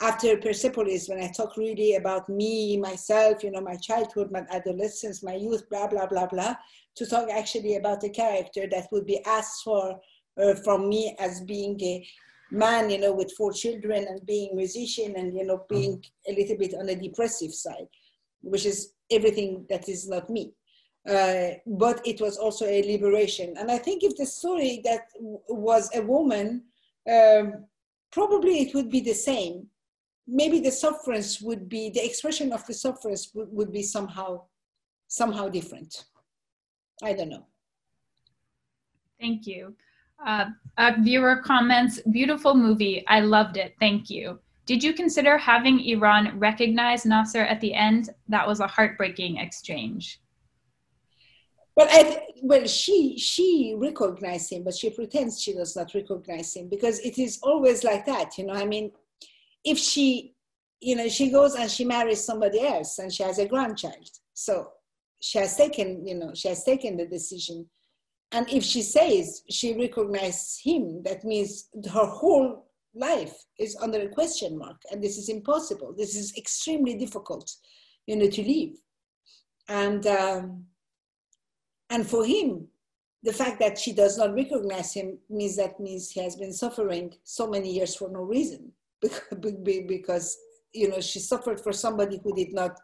after 0.00 0.36
Persepolis, 0.36 1.08
when 1.08 1.22
I 1.22 1.28
talk 1.28 1.56
really 1.56 1.94
about 1.94 2.28
me, 2.28 2.76
myself, 2.76 3.42
you 3.42 3.50
know, 3.50 3.62
my 3.62 3.76
childhood, 3.76 4.30
my 4.30 4.44
adolescence, 4.50 5.22
my 5.22 5.34
youth, 5.34 5.68
blah, 5.70 5.86
blah, 5.86 6.06
blah, 6.06 6.26
blah, 6.26 6.54
to 6.96 7.06
talk 7.06 7.30
actually 7.30 7.76
about 7.76 8.04
a 8.04 8.10
character 8.10 8.66
that 8.70 8.88
would 8.92 9.06
be 9.06 9.24
asked 9.24 9.62
for 9.64 9.98
uh, 10.42 10.54
from 10.56 10.88
me 10.88 11.16
as 11.18 11.40
being 11.42 11.80
a 11.82 12.06
man, 12.50 12.90
you 12.90 12.98
know, 12.98 13.12
with 13.12 13.32
four 13.32 13.52
children 13.52 14.06
and 14.08 14.24
being 14.26 14.54
musician 14.54 15.14
and, 15.16 15.36
you 15.36 15.44
know, 15.44 15.64
being 15.68 16.02
a 16.28 16.32
little 16.32 16.56
bit 16.56 16.74
on 16.74 16.86
the 16.86 16.94
depressive 16.94 17.52
side, 17.52 17.88
which 18.40 18.66
is 18.66 18.92
everything 19.10 19.66
that 19.68 19.88
is 19.88 20.08
not 20.08 20.30
me. 20.30 20.52
Uh, 21.08 21.50
but 21.66 22.04
it 22.04 22.20
was 22.20 22.36
also 22.36 22.66
a 22.66 22.82
liberation. 22.82 23.54
And 23.58 23.70
I 23.70 23.78
think 23.78 24.02
if 24.02 24.16
the 24.16 24.26
story 24.26 24.80
that 24.84 25.08
was 25.48 25.88
a 25.94 26.02
woman, 26.02 26.64
um, 27.10 27.64
probably 28.10 28.60
it 28.60 28.74
would 28.74 28.90
be 28.90 29.00
the 29.00 29.14
same. 29.14 29.66
Maybe 30.26 30.58
the 30.58 30.72
sufferance 30.72 31.40
would 31.40 31.68
be 31.68 31.90
the 31.90 32.04
expression 32.04 32.52
of 32.52 32.66
the 32.66 32.74
sufferance 32.74 33.30
would, 33.34 33.48
would 33.52 33.72
be 33.72 33.82
somehow 33.82 34.42
somehow 35.08 35.48
different. 35.48 36.04
I 37.00 37.12
don't 37.12 37.28
know. 37.28 37.46
Thank 39.20 39.46
you 39.46 39.76
uh, 40.24 40.46
a 40.78 41.00
viewer 41.02 41.36
comments 41.36 42.00
beautiful 42.10 42.54
movie 42.54 43.04
i 43.08 43.20
loved 43.20 43.56
it 43.56 43.74
thank 43.80 44.08
you 44.10 44.38
did 44.66 44.82
you 44.82 44.92
consider 44.92 45.38
having 45.38 45.80
iran 45.80 46.38
recognize 46.38 47.04
nasser 47.04 47.42
at 47.42 47.60
the 47.60 47.74
end 47.74 48.10
that 48.28 48.46
was 48.46 48.60
a 48.60 48.66
heartbreaking 48.66 49.36
exchange 49.38 50.20
well, 51.76 51.88
I, 51.90 52.22
well, 52.42 52.66
she 52.66 53.18
she 53.18 53.74
recognized 53.76 54.50
him, 54.50 54.64
but 54.64 54.74
she 54.74 54.88
pretends 54.88 55.42
she 55.42 55.52
does 55.52 55.76
not 55.76 55.92
recognize 55.94 56.56
him 56.56 56.68
because 56.70 56.98
it 57.00 57.18
is 57.18 57.38
always 57.42 57.84
like 57.84 58.06
that, 58.06 58.38
you 58.38 58.46
know. 58.46 58.54
I 58.54 58.64
mean, 58.64 58.92
if 59.62 59.76
she, 59.76 60.34
you 60.80 60.96
know, 60.96 61.06
she 61.08 61.30
goes 61.30 61.54
and 61.54 61.70
she 61.70 61.84
marries 61.84 62.24
somebody 62.24 62.66
else 62.66 62.98
and 62.98 63.12
she 63.12 63.22
has 63.24 63.38
a 63.38 63.46
grandchild. 63.46 64.08
So 64.32 64.70
she 65.20 65.38
has 65.38 65.54
taken, 65.54 66.06
you 66.06 66.14
know, 66.14 66.32
she 66.34 66.48
has 66.48 66.64
taken 66.64 66.96
the 66.96 67.06
decision. 67.06 67.68
And 68.32 68.48
if 68.50 68.64
she 68.64 68.82
says 68.82 69.42
she 69.48 69.74
recognizes 69.74 70.60
him, 70.62 71.02
that 71.04 71.24
means 71.24 71.68
her 71.92 72.06
whole 72.06 72.66
life 72.94 73.34
is 73.58 73.76
under 73.76 74.00
a 74.00 74.08
question 74.08 74.58
mark. 74.58 74.76
And 74.90 75.02
this 75.02 75.16
is 75.16 75.28
impossible. 75.28 75.94
This 75.96 76.16
is 76.16 76.36
extremely 76.36 76.94
difficult, 76.94 77.50
you 78.06 78.16
know, 78.16 78.28
to 78.28 78.42
leave. 78.42 78.76
And, 79.68 80.06
um, 80.06 80.64
and 81.90 82.06
for 82.06 82.24
him, 82.24 82.68
the 83.22 83.32
fact 83.32 83.58
that 83.60 83.78
she 83.78 83.92
does 83.92 84.18
not 84.18 84.34
recognize 84.34 84.92
him 84.92 85.18
means 85.28 85.56
that 85.56 85.80
means 85.80 86.10
he 86.10 86.20
has 86.20 86.36
been 86.36 86.52
suffering 86.52 87.12
so 87.24 87.48
many 87.48 87.72
years 87.72 87.94
for 87.94 88.08
no 88.08 88.20
reason 88.20 88.72
because 89.88 90.36
you 90.72 90.88
know 90.88 91.00
she 91.00 91.18
suffered 91.18 91.60
for 91.60 91.72
somebody 91.72 92.20
who 92.22 92.34
did 92.34 92.52
not 92.52 92.78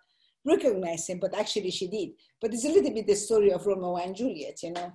recognize 0.45 1.09
him, 1.09 1.19
but 1.21 1.37
actually 1.39 1.71
she 1.71 1.87
did. 1.87 2.11
But 2.41 2.53
it's 2.53 2.65
a 2.65 2.69
little 2.69 2.93
bit 2.93 3.07
the 3.07 3.15
story 3.15 3.53
of 3.53 3.67
Romeo 3.67 3.97
and 3.97 4.17
Juliet, 4.17 4.63
you 4.63 4.73
know. 4.73 4.93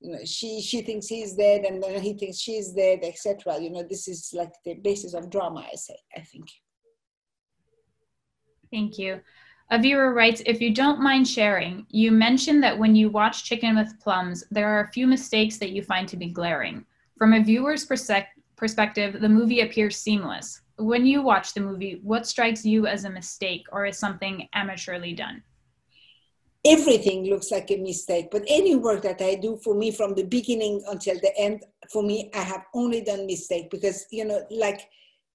You 0.00 0.12
know, 0.12 0.18
she 0.24 0.62
she 0.62 0.82
thinks 0.82 1.06
he's 1.06 1.34
dead, 1.34 1.64
and 1.64 1.82
then 1.82 2.00
he 2.00 2.14
thinks 2.14 2.38
she's 2.38 2.72
dead, 2.72 3.00
etc. 3.02 3.58
You 3.60 3.70
know, 3.70 3.82
this 3.82 4.08
is 4.08 4.30
like 4.34 4.52
the 4.64 4.74
basis 4.74 5.14
of 5.14 5.30
drama. 5.30 5.66
I 5.70 5.76
say, 5.76 5.96
I 6.16 6.20
think. 6.20 6.48
Thank 8.72 8.98
you. 8.98 9.20
A 9.72 9.78
viewer 9.78 10.12
writes, 10.12 10.42
if 10.46 10.60
you 10.60 10.74
don't 10.74 11.00
mind 11.00 11.28
sharing, 11.28 11.86
you 11.90 12.10
mentioned 12.10 12.62
that 12.62 12.76
when 12.76 12.96
you 12.96 13.08
watch 13.08 13.44
Chicken 13.44 13.76
with 13.76 14.00
Plums, 14.00 14.42
there 14.50 14.68
are 14.68 14.84
a 14.84 14.92
few 14.92 15.06
mistakes 15.06 15.58
that 15.58 15.70
you 15.70 15.82
find 15.82 16.08
to 16.08 16.16
be 16.16 16.28
glaring. 16.28 16.84
From 17.16 17.34
a 17.34 17.42
viewer's 17.42 17.84
perspective 17.84 18.40
perspective, 18.60 19.20
the 19.20 19.28
movie 19.28 19.62
appears 19.62 19.96
seamless. 19.96 20.60
When 20.76 21.06
you 21.06 21.22
watch 21.22 21.54
the 21.54 21.60
movie, 21.60 21.98
what 22.02 22.26
strikes 22.26 22.64
you 22.64 22.86
as 22.86 23.04
a 23.04 23.10
mistake 23.10 23.64
or 23.72 23.86
as 23.86 23.98
something 23.98 24.46
amateurly 24.54 25.16
done? 25.16 25.42
Everything 26.64 27.24
looks 27.24 27.50
like 27.50 27.70
a 27.70 27.76
mistake, 27.78 28.28
but 28.30 28.42
any 28.46 28.76
work 28.76 29.02
that 29.02 29.22
I 29.22 29.36
do 29.36 29.58
for 29.64 29.74
me 29.74 29.90
from 29.90 30.14
the 30.14 30.24
beginning 30.24 30.82
until 30.88 31.18
the 31.20 31.32
end, 31.38 31.64
for 31.90 32.02
me, 32.02 32.30
I 32.34 32.42
have 32.42 32.64
only 32.74 33.00
done 33.00 33.26
mistake 33.26 33.70
because, 33.70 34.04
you 34.10 34.26
know, 34.26 34.42
like 34.50 34.88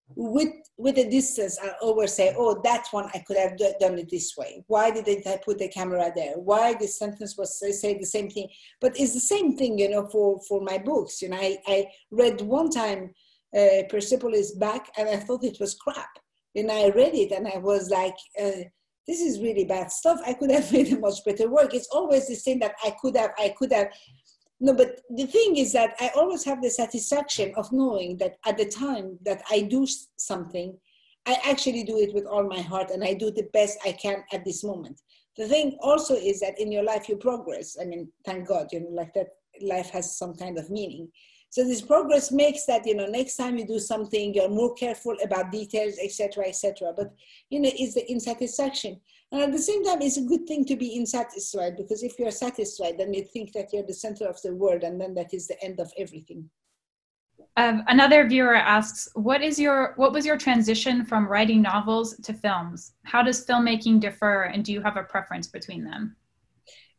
with 0.10 0.50
with 0.77 0.96
the 0.96 1.10
distance 1.10 1.58
i 1.63 1.70
always 1.82 2.13
say 2.13 2.34
oh 2.38 2.62
that 2.63 2.86
one 2.91 3.10
i 3.13 3.20
could 3.20 3.38
have 3.38 3.58
done 3.58 3.98
it 3.98 4.10
this 4.10 4.36
way. 4.38 4.63
Why 4.67 4.91
didn't 4.91 5.25
i 5.25 5.39
put 5.44 5.58
the 5.58 5.67
camera 5.67 6.12
there? 6.15 6.34
Why 6.36 6.75
the 6.75 6.88
sentence 6.88 7.38
was 7.38 7.62
I 7.65 7.72
say 7.72 7.98
the 7.98 8.05
same 8.05 8.29
thing? 8.29 8.50
But 8.79 9.00
it's 9.00 9.13
the 9.13 9.20
same 9.20 9.58
thing 9.58 9.79
you 9.79 9.89
know 9.89 10.08
for 10.08 10.39
for 10.48 10.62
my 10.62 10.77
books. 10.77 11.22
You 11.22 11.29
know 11.29 11.38
i, 11.38 11.58
I 11.65 11.88
read 12.12 12.41
one 12.41 12.70
time 12.70 13.13
uh, 13.58 13.84
persepolis 13.89 14.51
back 14.55 14.91
and 14.98 15.10
i 15.10 15.17
thought 15.17 15.44
it 15.44 15.58
was 15.60 15.75
crap. 15.75 16.10
And 16.55 16.72
i 16.72 16.89
read 16.89 17.15
it 17.15 17.32
and 17.32 17.48
i 17.48 17.58
was 17.58 17.89
like 17.89 18.17
uh, 18.41 18.63
this 19.07 19.21
is 19.21 19.39
really 19.39 19.65
bad 19.65 19.91
stuff 19.91 20.19
i 20.25 20.33
could 20.33 20.51
have 20.51 20.71
made 20.77 20.91
a 20.91 21.00
much 21.00 21.24
better 21.25 21.50
work 21.50 21.74
it's 21.74 21.89
always 21.91 22.27
the 22.27 22.35
same 22.35 22.59
that 22.59 22.74
i 22.83 22.93
could 23.01 23.15
have 23.15 23.31
i 23.39 23.50
could 23.57 23.71
have 23.71 23.89
no, 24.59 24.74
but 24.74 25.01
the 25.09 25.25
thing 25.25 25.57
is 25.57 25.74
that 25.74 25.95
I 26.00 26.12
always 26.15 26.45
have 26.45 26.62
the 26.62 26.69
satisfaction 26.69 27.53
of 27.57 27.71
knowing 27.71 28.17
that 28.17 28.38
at 28.45 28.57
the 28.57 28.65
time 28.65 29.19
that 29.25 29.41
I 29.51 29.62
do 29.62 29.85
something, 30.15 30.77
I 31.25 31.38
actually 31.43 31.83
do 31.83 31.97
it 31.97 32.13
with 32.13 32.25
all 32.25 32.47
my 32.47 32.62
heart 32.62 32.91
and 32.91 33.03
I 33.03 33.15
do 33.15 33.31
the 33.31 33.50
best 33.51 33.77
I 33.85 33.91
can 33.91 34.24
at 34.31 34.45
this 34.45 34.63
moment. 34.63 35.01
The 35.38 35.47
thing 35.47 35.77
also 35.81 36.15
is 36.15 36.39
that 36.39 36.59
in 36.59 36.71
your 36.71 36.83
life 36.83 37.09
you 37.09 37.17
progress. 37.17 37.75
I 37.81 37.85
mean, 37.85 38.09
thank 38.25 38.47
God, 38.47 38.67
you 38.71 38.79
know, 38.81 38.89
like 38.91 39.13
that 39.15 39.27
life 39.62 39.89
has 39.89 40.17
some 40.17 40.35
kind 40.35 40.57
of 40.57 40.69
meaning. 40.69 41.09
So 41.55 41.63
this 41.63 41.81
progress 41.81 42.33
makes 42.33 42.65
that, 42.65 42.85
you 42.85 42.95
know, 42.95 43.05
next 43.05 43.38
time 43.38 43.57
you 43.57 43.65
do 43.65 43.79
something, 43.79 44.33
you're 44.33 44.50
more 44.50 44.74
careful 44.74 45.15
about 45.24 45.53
details, 45.53 45.97
etc., 46.03 46.50
etc. 46.50 46.91
But, 46.93 47.13
you 47.50 47.62
know, 47.62 47.71
it's 47.74 47.93
the 47.93 48.03
insatisfaction. 48.12 49.00
And 49.31 49.41
at 49.41 49.53
the 49.53 49.59
same 49.59 49.81
time, 49.85 50.01
it's 50.01 50.17
a 50.17 50.24
good 50.24 50.45
thing 50.47 50.65
to 50.65 50.75
be 50.75 51.00
insatisfied 51.00 51.77
because 51.77 52.03
if 52.03 52.19
you're 52.19 52.29
satisfied, 52.29 52.97
then 52.97 53.13
you 53.13 53.24
think 53.24 53.53
that 53.53 53.71
you're 53.71 53.88
the 53.88 53.93
center 53.93 54.27
of 54.27 54.41
the 54.41 54.53
world, 54.53 54.83
and 54.83 55.00
then 55.00 55.13
that 55.13 55.33
is 55.33 55.47
the 55.47 55.55
end 55.63 55.79
of 55.79 55.89
everything. 55.97 56.50
Um, 57.55 57.85
another 57.88 58.27
viewer 58.27 58.55
asks, 58.55 59.07
"What 59.13 59.41
is 59.41 59.57
your 59.57 59.93
what 59.95 60.12
was 60.12 60.25
your 60.25 60.38
transition 60.38 61.05
from 61.05 61.25
writing 61.25 61.62
novels 61.62 62.17
to 62.17 62.33
films? 62.33 62.95
How 63.03 63.24
does 63.24 63.45
filmmaking 63.45 64.01
differ, 64.01 64.41
and 64.41 64.65
do 64.65 64.74
you 64.74 64.81
have 64.81 64.97
a 64.97 65.03
preference 65.03 65.47
between 65.47 65.85
them?" 65.85 66.17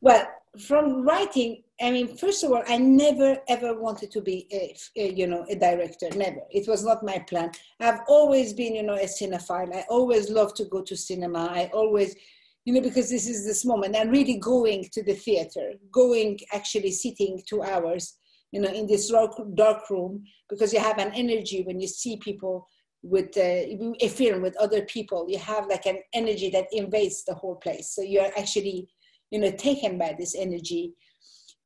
Well, 0.00 0.26
from 0.58 1.02
writing, 1.02 1.62
I 1.80 1.90
mean, 1.90 2.16
first 2.16 2.42
of 2.42 2.52
all, 2.52 2.62
I 2.66 2.78
never 2.78 3.36
ever 3.48 3.78
wanted 3.78 4.10
to 4.12 4.22
be, 4.22 4.46
a, 4.50 4.74
a, 4.96 5.12
you 5.12 5.26
know, 5.26 5.44
a 5.50 5.54
director. 5.54 6.08
Never. 6.16 6.40
It 6.50 6.66
was 6.66 6.84
not 6.84 7.04
my 7.04 7.18
plan. 7.18 7.50
I've 7.80 8.00
always 8.08 8.54
been, 8.54 8.74
you 8.74 8.82
know, 8.82 8.94
a 8.94 9.04
cinephile. 9.04 9.74
I 9.74 9.84
always 9.90 10.30
loved 10.30 10.56
to 10.56 10.64
go 10.64 10.80
to 10.82 10.96
cinema. 10.96 11.48
I 11.50 11.70
always, 11.74 12.16
you 12.64 12.72
know, 12.72 12.80
because 12.80 13.10
this 13.10 13.28
is 13.28 13.44
this 13.44 13.64
moment, 13.64 13.94
and 13.94 14.10
really 14.10 14.38
going 14.38 14.88
to 14.92 15.02
the 15.02 15.14
theater, 15.14 15.72
going 15.92 16.38
actually 16.52 16.92
sitting 16.92 17.42
two 17.46 17.62
hours, 17.62 18.16
you 18.52 18.60
know, 18.60 18.70
in 18.70 18.86
this 18.86 19.10
dark, 19.10 19.32
dark 19.54 19.90
room, 19.90 20.24
because 20.48 20.72
you 20.72 20.80
have 20.80 20.98
an 20.98 21.12
energy 21.14 21.62
when 21.62 21.78
you 21.78 21.88
see 21.88 22.16
people 22.16 22.66
with 23.02 23.36
uh, 23.36 24.00
a 24.00 24.08
film 24.08 24.42
with 24.42 24.56
other 24.56 24.82
people, 24.82 25.26
you 25.28 25.38
have 25.38 25.66
like 25.66 25.86
an 25.86 25.98
energy 26.12 26.50
that 26.50 26.66
invades 26.72 27.24
the 27.24 27.34
whole 27.34 27.56
place. 27.56 27.94
So 27.94 28.02
you're 28.02 28.32
actually, 28.36 28.88
you 29.30 29.38
know, 29.38 29.50
taken 29.50 29.98
by 29.98 30.16
this 30.18 30.34
energy. 30.34 30.94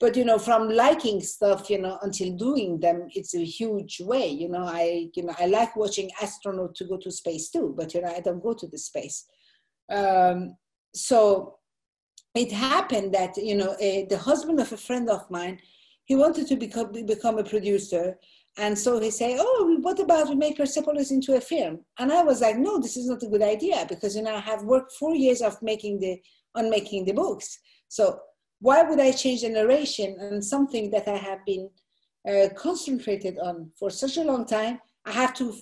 But 0.01 0.17
you 0.17 0.25
know, 0.25 0.39
from 0.39 0.71
liking 0.71 1.21
stuff, 1.21 1.69
you 1.69 1.79
know, 1.79 1.99
until 2.03 2.35
doing 2.35 2.81
them, 2.81 3.09
it's 3.15 3.35
a 3.35 3.45
huge 3.45 4.01
way. 4.01 4.29
You 4.29 4.49
know, 4.49 4.65
I, 4.65 5.11
you 5.15 5.25
know, 5.25 5.35
I 5.39 5.47
like 5.47 5.77
watching 5.77 6.11
astronauts 6.21 6.75
to 6.77 6.85
go 6.85 6.97
to 6.97 7.11
space 7.11 7.51
too, 7.51 7.75
but 7.77 7.93
you 7.95 8.01
know, 8.01 8.09
I 8.09 8.21
don't 8.21 8.43
go 8.43 8.55
to 8.55 8.67
the 8.67 8.79
space. 8.79 9.27
Um, 9.93 10.57
so 10.95 11.59
it 12.35 12.53
happened 12.53 13.13
that 13.15 13.37
you 13.37 13.57
know 13.57 13.77
a, 13.81 14.07
the 14.09 14.19
husband 14.19 14.61
of 14.61 14.73
a 14.73 14.77
friend 14.77 15.11
of 15.11 15.29
mine 15.31 15.59
he 16.05 16.15
wanted 16.15 16.47
to 16.47 16.57
become 16.57 16.93
become 17.07 17.39
a 17.39 17.45
producer 17.45 18.19
and 18.57 18.79
so 18.79 19.01
he 19.01 19.11
said 19.11 19.37
oh 19.39 19.79
what 19.81 19.99
about 19.99 20.29
we 20.29 20.35
make 20.35 20.57
persepolis 20.57 21.11
into 21.11 21.37
a 21.37 21.41
film 21.41 21.81
and 21.99 22.13
i 22.13 22.23
was 22.23 22.41
like 22.41 22.57
no 22.57 22.79
this 22.79 22.97
is 22.97 23.09
not 23.09 23.23
a 23.23 23.29
good 23.29 23.43
idea 23.43 23.85
because 23.89 24.17
you 24.17 24.23
know 24.23 24.35
i 24.35 24.41
have 24.41 24.63
worked 24.65 24.93
four 24.93 25.15
years 25.15 25.41
of 25.41 25.61
making 25.63 25.99
the 26.01 26.21
on 26.55 26.71
making 26.71 27.05
the 27.05 27.13
books 27.13 27.59
so 27.89 28.19
why 28.61 28.83
would 28.83 29.01
i 29.01 29.11
change 29.11 29.43
the 29.43 29.49
narration 29.49 30.17
and 30.21 30.45
something 30.45 30.91
that 30.91 31.07
i 31.09 31.17
have 31.17 31.45
been 31.45 31.69
uh, 32.29 32.49
concentrated 32.57 33.39
on 33.39 33.71
for 33.79 33.91
such 33.91 34.17
a 34.17 34.25
long 34.25 34.45
time 34.47 34.79
i 35.07 35.13
have 35.13 35.35
to 35.35 35.55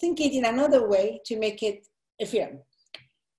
think 0.00 0.20
it 0.20 0.32
in 0.32 0.44
another 0.44 0.88
way 0.88 1.20
to 1.24 1.38
make 1.38 1.62
it 1.62 1.86
a 2.20 2.26
film 2.26 2.58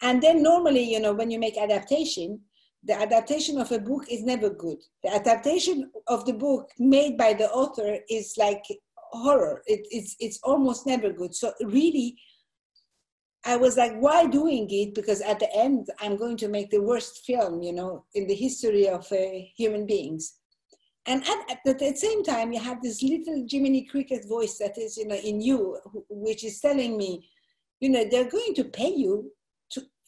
and 0.02 0.22
then 0.22 0.44
normally, 0.44 0.84
you 0.84 1.00
know, 1.00 1.14
when 1.14 1.32
you 1.32 1.40
make 1.40 1.58
adaptation, 1.58 2.42
the 2.84 2.94
adaptation 2.94 3.60
of 3.60 3.72
a 3.72 3.80
book 3.80 4.06
is 4.10 4.24
never 4.24 4.50
good. 4.50 4.78
The 5.04 5.16
adaptation 5.16 5.90
of 6.08 6.26
the 6.26 6.34
book 6.34 6.70
made 6.78 7.18
by 7.18 7.34
the 7.34 7.50
author 7.50 7.98
is 8.10 8.36
like 8.38 8.64
horror. 8.96 9.64
It, 9.66 9.88
it's 9.90 10.16
it's 10.20 10.40
almost 10.44 10.86
never 10.86 11.12
good. 11.12 11.34
So 11.34 11.54
really, 11.62 12.18
I 13.46 13.56
was 13.56 13.78
like, 13.78 13.96
why 14.00 14.26
doing 14.26 14.68
it? 14.72 14.96
Because 14.96 15.22
at 15.22 15.40
the 15.40 15.56
end, 15.56 15.90
I'm 16.00 16.18
going 16.18 16.38
to 16.38 16.48
make 16.48 16.72
the 16.72 16.82
worst 16.82 17.24
film, 17.26 17.62
you 17.62 17.74
know, 17.74 18.06
in 18.16 18.26
the 18.28 18.34
history 18.34 18.88
of 18.88 19.10
uh, 19.12 19.18
human 19.56 19.86
beings. 19.86 20.34
And 21.06 21.24
at, 21.24 21.52
at, 21.52 21.80
the 21.80 21.96
same 21.96 22.24
time, 22.24 22.52
you 22.52 22.60
have 22.60 22.82
this 22.82 23.04
little 23.04 23.46
Jiminy 23.48 23.86
Cricket 23.86 24.28
voice 24.28 24.58
that 24.58 24.78
is, 24.80 24.98
you 24.98 25.08
know, 25.08 25.16
in 25.16 25.40
you, 25.40 25.78
which 26.10 26.44
is 26.44 26.60
telling 26.60 26.98
me, 26.98 27.30
you 27.80 27.90
know, 27.90 28.06
they're 28.10 28.30
going 28.30 28.56
to 28.56 28.64
pay 28.64 28.90
you 28.90 29.32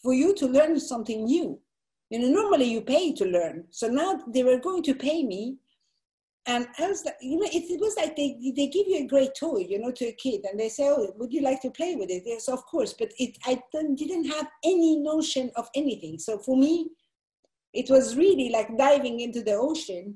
for 0.01 0.13
you 0.13 0.33
to 0.35 0.47
learn 0.47 0.79
something 0.79 1.25
new. 1.25 1.59
You 2.09 2.19
know, 2.19 2.29
normally 2.29 2.65
you 2.65 2.81
pay 2.81 3.13
to 3.13 3.25
learn. 3.25 3.65
So 3.69 3.87
now 3.87 4.19
they 4.27 4.43
were 4.43 4.59
going 4.59 4.81
to 4.83 4.95
pay 4.95 5.23
me. 5.23 5.57
And 6.47 6.67
I 6.79 6.87
was 6.87 7.03
like, 7.03 7.15
you 7.21 7.37
know, 7.37 7.45
it, 7.45 7.69
it 7.69 7.79
was 7.79 7.95
like 7.97 8.15
they, 8.15 8.37
they 8.55 8.67
give 8.67 8.87
you 8.87 8.99
a 8.99 9.07
great 9.07 9.31
toy, 9.37 9.65
you 9.69 9.79
know, 9.79 9.91
to 9.91 10.05
a 10.05 10.13
kid. 10.13 10.45
And 10.49 10.59
they 10.59 10.69
say, 10.69 10.87
oh, 10.87 11.13
would 11.17 11.33
you 11.33 11.41
like 11.41 11.61
to 11.61 11.71
play 11.71 11.95
with 11.95 12.09
it? 12.09 12.23
Yes, 12.25 12.47
of 12.47 12.65
course. 12.65 12.93
But 12.93 13.11
it, 13.19 13.37
I 13.45 13.61
didn't 13.73 14.25
have 14.29 14.47
any 14.63 14.97
notion 14.97 15.51
of 15.57 15.67
anything. 15.75 16.17
So 16.19 16.37
for 16.39 16.55
me, 16.55 16.89
it 17.73 17.89
was 17.89 18.15
really 18.15 18.49
like 18.49 18.77
diving 18.77 19.19
into 19.19 19.43
the 19.43 19.55
ocean 19.55 20.15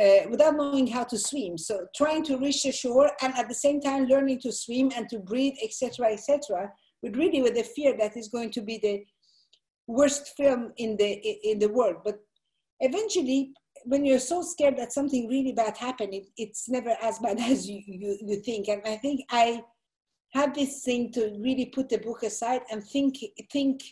uh, 0.00 0.28
without 0.30 0.54
knowing 0.54 0.86
how 0.86 1.02
to 1.04 1.18
swim. 1.18 1.58
So 1.58 1.86
trying 1.96 2.24
to 2.26 2.38
reach 2.38 2.62
the 2.62 2.72
shore 2.72 3.10
and 3.20 3.34
at 3.36 3.48
the 3.48 3.54
same 3.54 3.80
time 3.80 4.06
learning 4.06 4.40
to 4.42 4.52
swim 4.52 4.92
and 4.96 5.08
to 5.08 5.18
breathe, 5.18 5.54
etc., 5.62 6.12
etc., 6.12 6.72
but 7.02 7.16
really 7.16 7.42
with 7.42 7.56
the 7.56 7.64
fear 7.64 7.96
that 7.98 8.16
is 8.16 8.28
going 8.28 8.50
to 8.52 8.62
be 8.62 8.78
the 8.78 9.04
worst 9.86 10.34
film 10.36 10.72
in 10.76 10.96
the 10.96 11.10
in 11.50 11.58
the 11.58 11.68
world 11.68 11.96
but 12.04 12.18
eventually 12.80 13.52
when 13.84 14.04
you're 14.04 14.18
so 14.18 14.42
scared 14.42 14.76
that 14.76 14.92
something 14.92 15.28
really 15.28 15.52
bad 15.52 15.76
happened 15.76 16.14
it, 16.14 16.26
it's 16.36 16.68
never 16.68 16.96
as 17.02 17.18
bad 17.18 17.38
as 17.52 17.68
you, 17.68 17.82
you, 17.86 18.18
you 18.20 18.36
think 18.40 18.68
and 18.68 18.82
i 18.84 18.96
think 18.96 19.20
i 19.30 19.62
had 20.32 20.54
this 20.54 20.82
thing 20.82 21.12
to 21.12 21.36
really 21.40 21.66
put 21.66 21.88
the 21.88 21.98
book 21.98 22.22
aside 22.22 22.62
and 22.70 22.82
think 22.84 23.16
think 23.50 23.82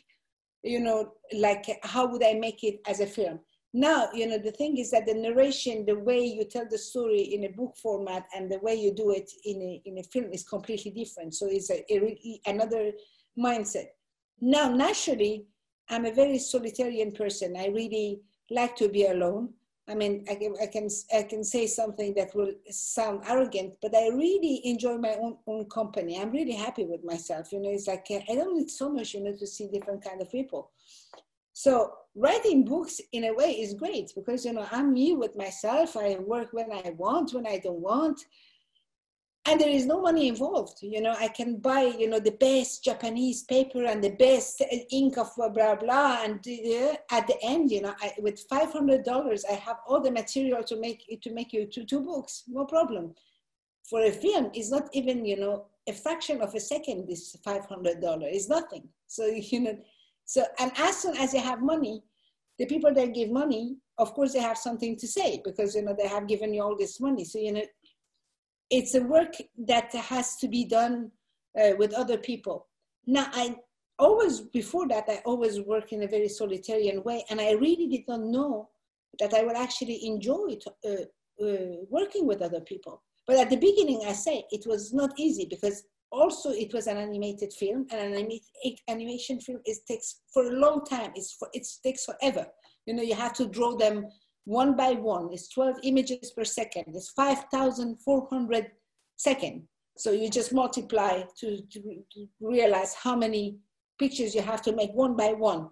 you 0.63 0.81
know 0.81 1.13
like 1.35 1.67
how 1.83 2.07
would 2.07 2.25
i 2.25 2.35
make 2.35 2.63
it 2.65 2.81
as 2.87 3.01
a 3.01 3.07
film 3.07 3.39
now 3.73 4.09
you 4.13 4.27
know 4.27 4.39
the 4.39 4.51
thing 4.53 4.79
is 4.79 4.91
that 4.91 5.07
the 5.07 5.15
narration 5.15 5.87
the 5.87 5.99
way 5.99 6.25
you 6.25 6.45
tell 6.45 6.67
the 6.69 6.79
story 6.79 7.21
in 7.21 7.45
a 7.45 7.49
book 7.49 7.75
format 7.77 8.27
and 8.35 8.51
the 8.51 8.59
way 8.59 8.75
you 8.75 8.93
do 8.93 9.13
it 9.13 9.31
in 9.45 9.63
a, 9.63 9.83
in 9.85 9.99
a 9.99 10.03
film 10.03 10.31
is 10.33 10.43
completely 10.43 10.91
different 10.91 11.35
so 11.35 11.47
it's 11.49 11.71
a, 11.71 11.85
a 11.93 12.41
another 12.47 12.91
mindset 13.39 13.87
now 14.41 14.69
naturally 14.69 15.47
I'm 15.91 16.05
a 16.05 16.13
very 16.13 16.39
solitarian 16.39 17.11
person. 17.11 17.57
I 17.57 17.67
really 17.67 18.21
like 18.49 18.77
to 18.77 18.89
be 18.89 19.07
alone. 19.07 19.55
I 19.91 19.95
mean, 19.95 20.25
I 20.31 20.37
can, 20.37 20.55
I 20.63 20.67
can, 20.67 20.89
I 21.15 21.23
can 21.25 21.43
say 21.43 21.67
something 21.67 22.15
that 22.15 22.35
will 22.35 22.53
sound 22.71 23.23
arrogant, 23.27 23.75
but 23.83 23.95
I 23.95 24.09
really 24.09 24.61
enjoy 24.65 24.97
my 24.99 25.17
own, 25.21 25.37
own 25.47 25.65
company. 25.69 26.21
I'm 26.21 26.31
really 26.31 26.53
happy 26.55 26.85
with 26.85 27.05
myself. 27.05 27.53
You 27.53 27.61
know, 27.61 27.71
it's 27.71 27.89
like 27.89 28.07
uh, 28.11 28.21
I 28.31 28.37
don't 28.37 28.57
need 28.57 28.71
so 28.71 28.89
much, 28.89 29.15
you 29.15 29.23
know, 29.23 29.35
to 29.37 29.47
see 29.47 29.69
different 29.69 30.05
kind 30.05 30.23
of 30.23 30.31
people. 30.31 30.71
So 31.53 31.93
writing 32.15 32.65
books 32.65 33.01
in 33.13 33.25
a 33.25 33.35
way 33.35 33.53
is 33.53 33.75
great 33.75 34.13
because 34.15 34.45
you 34.45 34.53
know 34.53 34.67
I'm 34.71 34.93
me 34.93 35.15
with 35.15 35.37
myself. 35.37 35.97
I 35.97 36.17
work 36.19 36.53
when 36.53 36.71
I 36.73 36.91
want, 36.97 37.35
when 37.35 37.47
I 37.47 37.59
don't 37.59 37.81
want 37.81 38.21
and 39.47 39.61
there 39.61 39.71
is 39.71 39.87
no 39.87 40.01
money 40.01 40.29
involved 40.29 40.79
you 40.83 41.01
know. 41.01 41.15
I 41.19 41.29
can 41.29 41.57
buy 41.57 41.83
you 41.83 42.09
know 42.09 42.21
the 42.21 42.33
best 42.33 42.85
japanese 42.85 43.43
paper 43.45 43.85
and 43.85 44.03
the 44.03 44.11
best 44.11 44.63
ink 44.91 45.17
of 45.17 45.35
blah 45.37 45.49
blah 45.49 45.77
blah 45.77 46.23
and 46.23 46.39
uh, 46.47 46.95
at 47.11 47.27
the 47.27 47.37
end 47.43 47.71
you 47.71 47.83
know 47.83 47.95
I, 48.01 48.13
with 48.19 48.47
$500 48.49 49.45
i 49.51 49.55
have 49.55 49.79
all 49.87 50.01
the 50.01 50.11
material 50.11 50.63
to 50.65 50.77
make 50.77 51.05
to 51.23 51.33
make 51.33 51.53
you 51.53 51.67
two, 51.67 51.85
two 51.85 52.01
books. 52.01 52.45
No 52.49 52.65
problem. 52.65 53.15
For 53.89 54.05
a 54.05 54.13
film 54.13 54.51
it's 54.55 54.71
not 54.71 54.89
even 54.93 55.25
you 55.25 55.39
know 55.41 55.67
a 55.89 55.93
fraction 55.93 56.43
of 56.43 56.55
a 56.55 56.61
second 56.61 57.09
this 57.09 57.37
$500 57.47 58.35
is 58.35 58.49
nothing. 58.49 58.89
So 59.07 59.25
you 59.53 59.61
know 59.61 59.79
so 60.25 60.45
and 60.59 60.71
as 60.77 60.99
soon 60.99 61.17
as 61.17 61.33
you 61.33 61.41
have 61.41 61.63
money 61.63 62.03
the 62.59 62.67
people 62.67 62.93
that 62.93 63.15
give 63.15 63.31
money 63.31 63.79
of 63.97 64.13
course 64.15 64.33
they 64.35 64.41
have 64.41 64.59
something 64.59 64.97
to 64.97 65.09
say 65.09 65.41
because 65.45 65.75
you 65.75 65.83
know 65.83 65.95
they 65.99 66.09
have 66.09 66.29
given 66.29 66.53
you 66.53 66.63
all 66.63 66.77
this 66.77 67.01
money. 67.01 67.25
So 67.25 67.39
you 67.39 67.53
know 67.53 67.65
it's 68.71 68.95
a 68.95 69.03
work 69.03 69.35
that 69.67 69.93
has 69.93 70.37
to 70.37 70.49
be 70.49 70.65
done 70.65 71.11
uh, 71.61 71.73
with 71.79 71.93
other 71.95 72.17
people. 72.17 72.69
Now, 73.07 73.29
I 73.33 73.57
always, 73.99 74.41
before 74.41 74.87
that, 74.89 75.05
I 75.09 75.21
always 75.25 75.61
work 75.61 75.93
in 75.93 76.03
a 76.03 76.09
very 76.09 76.29
solitarian 76.29 77.03
way, 77.03 77.25
and 77.31 77.41
I 77.41 77.53
really 77.53 77.89
did 77.89 78.05
not 78.09 78.21
know 78.21 78.71
that 79.19 79.35
I 79.35 79.43
would 79.43 79.57
actually 79.57 80.07
enjoy 80.07 80.57
uh, 80.87 81.45
uh, 81.45 81.77
working 81.89 82.27
with 82.27 82.43
other 82.43 82.61
people. 82.61 83.03
But 83.27 83.37
at 83.37 83.51
the 83.51 83.57
beginning, 83.57 84.03
I 84.07 84.13
say 84.13 84.45
it 84.51 84.65
was 84.67 84.93
not 84.93 85.11
easy 85.19 85.47
because 85.49 85.85
also 86.13 86.51
it 86.51 86.73
was 86.73 86.87
an 86.87 86.97
animated 86.97 87.53
film, 87.53 87.87
and 87.91 88.15
an 88.15 88.31
animation 88.89 89.41
film 89.41 89.61
is 89.67 89.81
takes 89.87 90.21
for 90.33 90.45
a 90.47 90.53
long 90.53 90.85
time. 90.85 91.13
It's 91.15 91.33
for, 91.33 91.49
it 91.53 91.67
takes 91.83 92.05
forever. 92.05 92.47
You 92.87 92.95
know, 92.95 93.03
you 93.03 93.15
have 93.15 93.35
to 93.35 93.47
draw 93.47 93.77
them 93.77 94.07
one 94.51 94.75
by 94.75 94.91
one 94.91 95.29
It's 95.33 95.49
12 95.49 95.77
images 95.85 96.33
per 96.33 96.45
second. 96.45 96.87
It's 96.89 97.11
5,400 97.11 98.67
second. 99.17 99.63
So 99.97 100.11
you 100.11 100.29
just 100.29 100.53
multiply 100.53 101.23
to, 101.39 101.61
to, 101.73 101.81
to, 102.13 102.29
realize 102.41 102.95
how 102.95 103.15
many 103.15 103.59
pictures 103.99 104.35
you 104.35 104.43
have 104.43 104.61
to 104.63 104.73
make 104.75 104.91
one 104.93 105.15
by 105.15 105.35
one. 105.35 105.69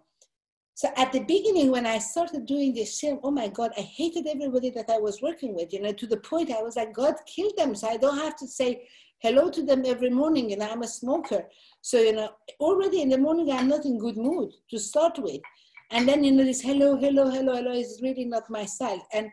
So 0.74 0.90
at 0.96 1.10
the 1.10 1.20
beginning, 1.20 1.72
when 1.72 1.86
I 1.86 1.98
started 1.98 2.46
doing 2.46 2.72
this 2.72 3.00
film, 3.00 3.18
oh 3.24 3.32
my 3.32 3.48
God, 3.48 3.72
I 3.76 3.80
hated 3.80 4.28
everybody 4.28 4.70
that 4.70 4.88
I 4.88 4.98
was 4.98 5.20
working 5.20 5.56
with, 5.56 5.72
you 5.72 5.82
know, 5.82 5.92
to 5.92 6.06
the 6.06 6.18
point 6.18 6.52
I 6.52 6.62
was 6.62 6.76
like, 6.76 6.94
God, 6.94 7.14
kill 7.26 7.50
them. 7.56 7.74
So 7.74 7.88
I 7.88 7.96
don't 7.96 8.18
have 8.18 8.36
to 8.36 8.46
say 8.46 8.82
hello 9.18 9.50
to 9.50 9.62
them 9.64 9.82
every 9.86 10.10
morning. 10.10 10.50
You 10.50 10.58
know, 10.58 10.70
I'm 10.70 10.82
a 10.82 10.88
smoker. 10.88 11.48
So, 11.82 11.98
you 11.98 12.12
know, 12.12 12.30
already 12.60 13.02
in 13.02 13.08
the 13.08 13.18
morning, 13.18 13.50
I'm 13.50 13.66
not 13.66 13.86
in 13.86 13.98
good 13.98 14.16
mood 14.16 14.50
to 14.70 14.78
start 14.78 15.18
with. 15.18 15.40
And 15.90 16.06
then, 16.06 16.22
you 16.22 16.32
know, 16.32 16.44
this 16.44 16.60
hello, 16.60 16.96
hello, 16.96 17.30
hello, 17.30 17.54
hello 17.54 17.72
is 17.72 18.00
really 18.02 18.26
not 18.26 18.50
my 18.50 18.66
style. 18.66 19.06
And 19.12 19.30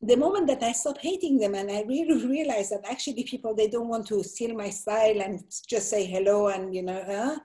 the 0.00 0.16
moment 0.16 0.46
that 0.46 0.62
I 0.62 0.72
stopped 0.72 1.00
hating 1.02 1.38
them 1.38 1.54
and 1.54 1.70
I 1.70 1.82
really 1.82 2.26
realized 2.36 2.72
that 2.72 2.88
actually 2.88 3.24
people, 3.24 3.54
they 3.54 3.68
don't 3.68 3.88
want 3.88 4.06
to 4.08 4.22
steal 4.22 4.54
my 4.54 4.70
style 4.70 5.20
and 5.20 5.42
just 5.68 5.90
say 5.90 6.06
hello 6.06 6.48
and, 6.48 6.74
you 6.74 6.82
know, 6.82 7.02
huh? 7.06 7.38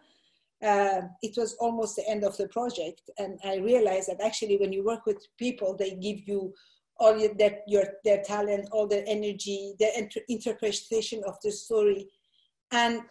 Uh, 0.64 1.02
it 1.24 1.34
was 1.38 1.56
almost 1.56 1.96
the 1.96 2.08
end 2.08 2.24
of 2.24 2.38
the 2.38 2.48
project. 2.50 3.10
And 3.18 3.40
I 3.44 3.56
realized 3.56 4.10
that 4.10 4.22
actually 4.22 4.58
when 4.58 4.72
you 4.72 4.86
work 4.86 5.08
with 5.08 5.26
people, 5.38 5.76
they 5.76 5.96
give 5.96 6.28
you 6.28 6.54
all 6.98 7.18
your, 7.18 7.34
their, 7.34 7.60
your, 7.68 7.84
their 8.06 8.22
talent, 8.22 8.70
all 8.72 8.88
their 8.88 9.04
energy, 9.08 9.74
their 9.80 9.92
inter- 9.98 10.22
interpretation 10.30 11.24
of 11.26 11.36
the 11.44 11.52
story. 11.52 12.08
And 12.72 13.02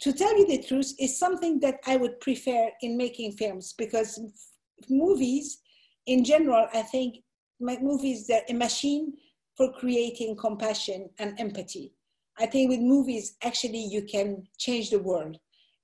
to 0.00 0.12
tell 0.12 0.36
you 0.38 0.46
the 0.46 0.62
truth, 0.62 0.92
is 0.98 1.18
something 1.18 1.60
that 1.60 1.80
I 1.86 1.96
would 1.96 2.20
prefer 2.20 2.70
in 2.80 2.96
making 2.96 3.32
films 3.32 3.74
because 3.76 4.20
movies, 4.88 5.58
in 6.06 6.24
general, 6.24 6.66
I 6.72 6.82
think 6.82 7.16
movies 7.60 8.28
are 8.30 8.42
a 8.48 8.54
machine 8.54 9.12
for 9.56 9.72
creating 9.72 10.36
compassion 10.36 11.10
and 11.18 11.38
empathy. 11.38 11.92
I 12.38 12.46
think 12.46 12.70
with 12.70 12.80
movies, 12.80 13.36
actually, 13.44 13.84
you 13.84 14.02
can 14.02 14.48
change 14.58 14.90
the 14.90 14.98
world. 14.98 15.38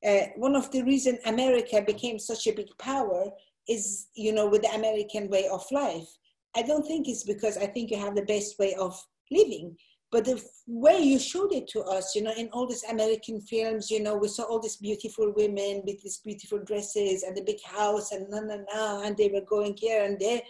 uh, 0.07 0.27
one 0.37 0.55
of 0.55 0.71
the 0.71 0.83
reasons 0.83 1.19
America 1.25 1.83
became 1.83 2.19
such 2.19 2.47
a 2.47 2.53
big 2.53 2.69
power 2.79 3.31
is, 3.69 4.09
you 4.15 4.33
know, 4.33 4.47
with 4.49 4.63
the 4.63 4.75
American 4.75 5.29
way 5.29 5.49
of 5.49 5.65
life. 5.71 6.09
I 6.57 6.63
don't 6.63 6.87
think 6.87 7.09
it's 7.09 7.25
because 7.25 7.57
I 7.57 7.67
think 7.67 7.91
you 7.91 7.99
have 7.99 8.15
the 8.15 8.23
best 8.23 8.59
way 8.59 8.75
of 8.75 9.01
living, 9.31 9.77
but 10.11 10.25
the 10.25 10.43
way 10.67 11.01
you 11.01 11.19
showed 11.19 11.53
it 11.53 11.69
to 11.69 11.83
us, 11.83 12.15
you 12.15 12.23
know, 12.23 12.33
in 12.37 12.49
all 12.53 12.67
these 12.67 12.85
American 12.85 13.41
films, 13.43 13.91
you 13.91 14.03
know, 14.03 14.17
we 14.17 14.29
saw 14.29 14.45
all 14.45 14.61
these 14.61 14.77
beautiful 14.77 15.33
women 15.37 15.83
with 15.85 16.03
these 16.03 16.21
beautiful 16.25 16.61
dresses 16.61 17.25
and 17.25 17.37
the 17.37 17.43
big 17.43 17.63
house 17.63 18.13
and 18.13 18.29
na 18.31 18.41
na 18.41 18.57
na, 18.73 19.03
and 19.03 19.17
they 19.17 19.29
were 19.29 19.45
going 19.49 19.77
here 19.77 20.05
and 20.05 20.19
there. 20.19 20.41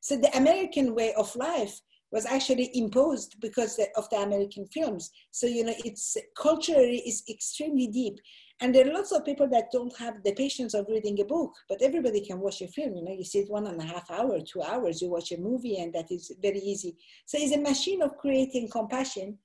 So 0.00 0.16
the 0.16 0.36
American 0.36 0.94
way 0.94 1.14
of 1.14 1.34
life 1.36 1.80
was 2.10 2.26
actually 2.26 2.70
imposed 2.74 3.36
because 3.40 3.78
of 3.96 4.08
the 4.10 4.16
American 4.16 4.66
films. 4.66 5.10
So, 5.30 5.46
you 5.46 5.64
know, 5.64 5.74
it's 5.84 6.16
culturally 6.36 7.02
is 7.06 7.22
extremely 7.28 7.86
deep. 7.86 8.18
And 8.60 8.74
there 8.74 8.88
are 8.88 8.92
lots 8.92 9.12
of 9.12 9.24
people 9.24 9.48
that 9.50 9.70
don't 9.70 9.96
have 9.98 10.22
the 10.24 10.32
patience 10.32 10.74
of 10.74 10.86
reading 10.88 11.20
a 11.20 11.24
book, 11.24 11.52
but 11.68 11.80
everybody 11.80 12.20
can 12.20 12.40
watch 12.40 12.60
a 12.60 12.66
film. 12.66 12.96
You 12.96 13.04
know, 13.04 13.12
you 13.12 13.24
sit 13.24 13.48
one 13.48 13.68
and 13.68 13.80
a 13.80 13.84
half 13.84 14.10
hour, 14.10 14.40
two 14.40 14.62
hours, 14.62 15.00
you 15.00 15.10
watch 15.10 15.30
a 15.30 15.38
movie, 15.38 15.78
and 15.78 15.92
that 15.94 16.10
is 16.10 16.32
very 16.42 16.58
easy. 16.58 16.96
So 17.26 17.38
it's 17.40 17.54
a 17.54 17.60
machine 17.60 18.02
of 18.02 18.18
creating 18.18 18.68
compassion. 18.70 19.38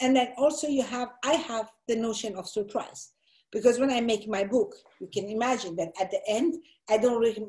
And 0.00 0.14
then 0.14 0.34
also 0.36 0.68
you 0.68 0.82
have, 0.82 1.08
I 1.24 1.34
have 1.34 1.70
the 1.88 1.96
notion 1.96 2.36
of 2.36 2.46
surprise. 2.46 3.12
Because 3.52 3.78
when 3.78 3.90
I 3.90 4.00
make 4.00 4.28
my 4.28 4.44
book, 4.44 4.74
you 5.00 5.08
can 5.12 5.28
imagine 5.28 5.76
that 5.76 5.92
at 6.00 6.10
the 6.10 6.20
end, 6.26 6.56
I 6.88 6.96
don't 6.98 7.20
really 7.20 7.46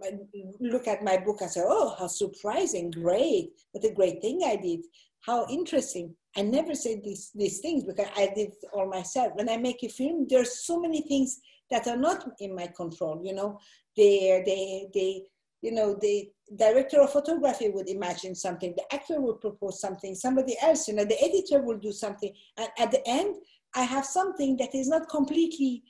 look 0.59 0.87
at 0.87 1.03
my 1.03 1.17
book 1.17 1.41
and 1.41 1.49
say, 1.49 1.61
oh, 1.63 1.95
how 1.97 2.07
surprising, 2.07 2.91
great, 2.91 3.51
what 3.71 3.85
a 3.85 3.93
great 3.93 4.21
thing 4.21 4.41
I 4.45 4.57
did, 4.57 4.81
how 5.21 5.47
interesting. 5.49 6.15
I 6.35 6.41
never 6.41 6.73
say 6.73 6.99
these, 7.03 7.31
these 7.35 7.59
things 7.59 7.83
because 7.83 8.07
I 8.15 8.31
did 8.35 8.53
all 8.73 8.87
myself. 8.87 9.33
When 9.35 9.49
I 9.49 9.57
make 9.57 9.83
a 9.83 9.87
film, 9.87 10.27
there's 10.29 10.65
so 10.65 10.79
many 10.79 11.01
things 11.01 11.39
that 11.69 11.87
are 11.87 11.97
not 11.97 12.25
in 12.39 12.55
my 12.55 12.67
control. 12.67 13.21
You 13.23 13.33
know, 13.33 13.59
they, 13.95 14.41
they, 14.45 14.87
they, 14.93 15.23
you 15.61 15.71
know, 15.71 15.97
the 16.01 16.29
director 16.55 17.01
of 17.01 17.11
photography 17.11 17.69
would 17.69 17.87
imagine 17.87 18.35
something, 18.35 18.73
the 18.75 18.93
actor 18.93 19.21
would 19.21 19.39
propose 19.39 19.79
something, 19.79 20.13
somebody 20.13 20.55
else, 20.61 20.87
you 20.87 20.93
know, 20.93 21.05
the 21.05 21.21
editor 21.23 21.61
will 21.61 21.77
do 21.77 21.91
something. 21.91 22.33
And 22.57 22.67
at 22.77 22.91
the 22.91 23.07
end, 23.07 23.35
I 23.75 23.83
have 23.83 24.05
something 24.05 24.57
that 24.57 24.75
is 24.75 24.89
not 24.89 25.09
completely 25.09 25.83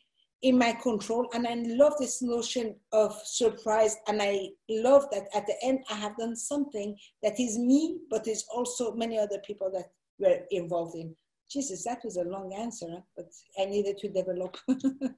in 0.44 0.58
my 0.58 0.74
control. 0.74 1.28
And 1.34 1.48
I 1.48 1.56
love 1.56 1.94
this 2.00 2.22
notion 2.22 2.76
of 2.92 3.20
surprise. 3.26 3.98
And 4.08 4.22
I 4.22 4.50
love 4.70 5.08
that 5.12 5.24
at 5.34 5.48
the 5.48 5.56
end, 5.64 5.80
I 5.90 5.96
have 5.96 6.18
done 6.18 6.36
something 6.36 6.98
that 7.24 7.40
is 7.40 7.58
me, 7.58 8.00
but 8.10 8.28
is 8.28 8.46
also 8.54 8.94
many 8.94 9.18
other 9.18 9.40
people 9.46 9.72
that 9.74 9.86
were 10.20 10.40
involved 10.52 10.96
in. 10.96 11.16
Jesus, 11.50 11.84
that 11.84 12.00
was 12.04 12.18
a 12.18 12.24
long 12.24 12.54
answer, 12.54 13.04
but 13.16 13.28
I 13.60 13.66
needed 13.66 13.98
to 14.00 14.10
develop. 14.10 14.58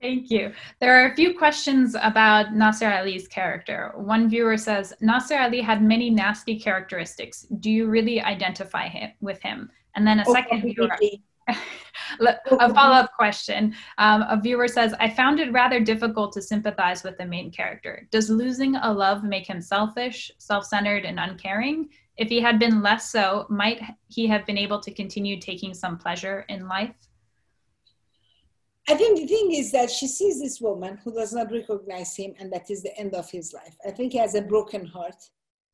Thank 0.00 0.30
you. 0.30 0.52
There 0.80 0.94
are 1.02 1.10
a 1.10 1.14
few 1.14 1.36
questions 1.38 1.96
about 2.00 2.54
Nasser 2.54 2.90
Ali's 2.90 3.26
character. 3.28 3.92
One 3.96 4.28
viewer 4.28 4.56
says 4.56 4.92
Nasser 5.00 5.38
Ali 5.38 5.60
had 5.60 5.82
many 5.82 6.10
nasty 6.10 6.58
characteristics. 6.58 7.46
Do 7.60 7.70
you 7.70 7.86
really 7.86 8.20
identify 8.20 8.88
him, 8.88 9.12
with 9.20 9.40
him? 9.42 9.70
And 9.96 10.06
then 10.06 10.20
a 10.20 10.24
oh, 10.26 10.32
second 10.34 10.62
viewer. 10.62 10.90
a 12.20 12.74
follow-up 12.74 13.10
question 13.18 13.74
um, 13.98 14.22
a 14.30 14.40
viewer 14.40 14.66
says 14.66 14.94
i 14.98 15.06
found 15.06 15.38
it 15.38 15.52
rather 15.52 15.78
difficult 15.78 16.32
to 16.32 16.40
sympathize 16.40 17.02
with 17.02 17.18
the 17.18 17.26
main 17.26 17.50
character 17.50 18.08
does 18.10 18.30
losing 18.30 18.76
a 18.76 18.90
love 18.90 19.22
make 19.22 19.46
him 19.46 19.60
selfish 19.60 20.30
self-centered 20.38 21.04
and 21.04 21.20
uncaring 21.20 21.86
if 22.16 22.28
he 22.28 22.40
had 22.40 22.58
been 22.58 22.82
less 22.82 23.10
so, 23.10 23.46
might 23.48 23.80
he 24.08 24.26
have 24.26 24.46
been 24.46 24.58
able 24.58 24.80
to 24.80 24.92
continue 24.92 25.40
taking 25.40 25.74
some 25.74 25.98
pleasure 25.98 26.44
in 26.48 26.68
life? 26.68 26.94
I 28.88 28.94
think 28.94 29.18
the 29.18 29.26
thing 29.26 29.52
is 29.52 29.72
that 29.72 29.90
she 29.90 30.06
sees 30.06 30.40
this 30.40 30.60
woman 30.60 30.98
who 31.02 31.14
does 31.14 31.32
not 31.32 31.50
recognize 31.50 32.14
him, 32.16 32.34
and 32.38 32.52
that 32.52 32.70
is 32.70 32.82
the 32.82 32.96
end 32.98 33.14
of 33.14 33.30
his 33.30 33.52
life. 33.52 33.74
I 33.86 33.90
think 33.90 34.12
he 34.12 34.18
has 34.18 34.34
a 34.34 34.42
broken 34.42 34.86
heart. 34.86 35.16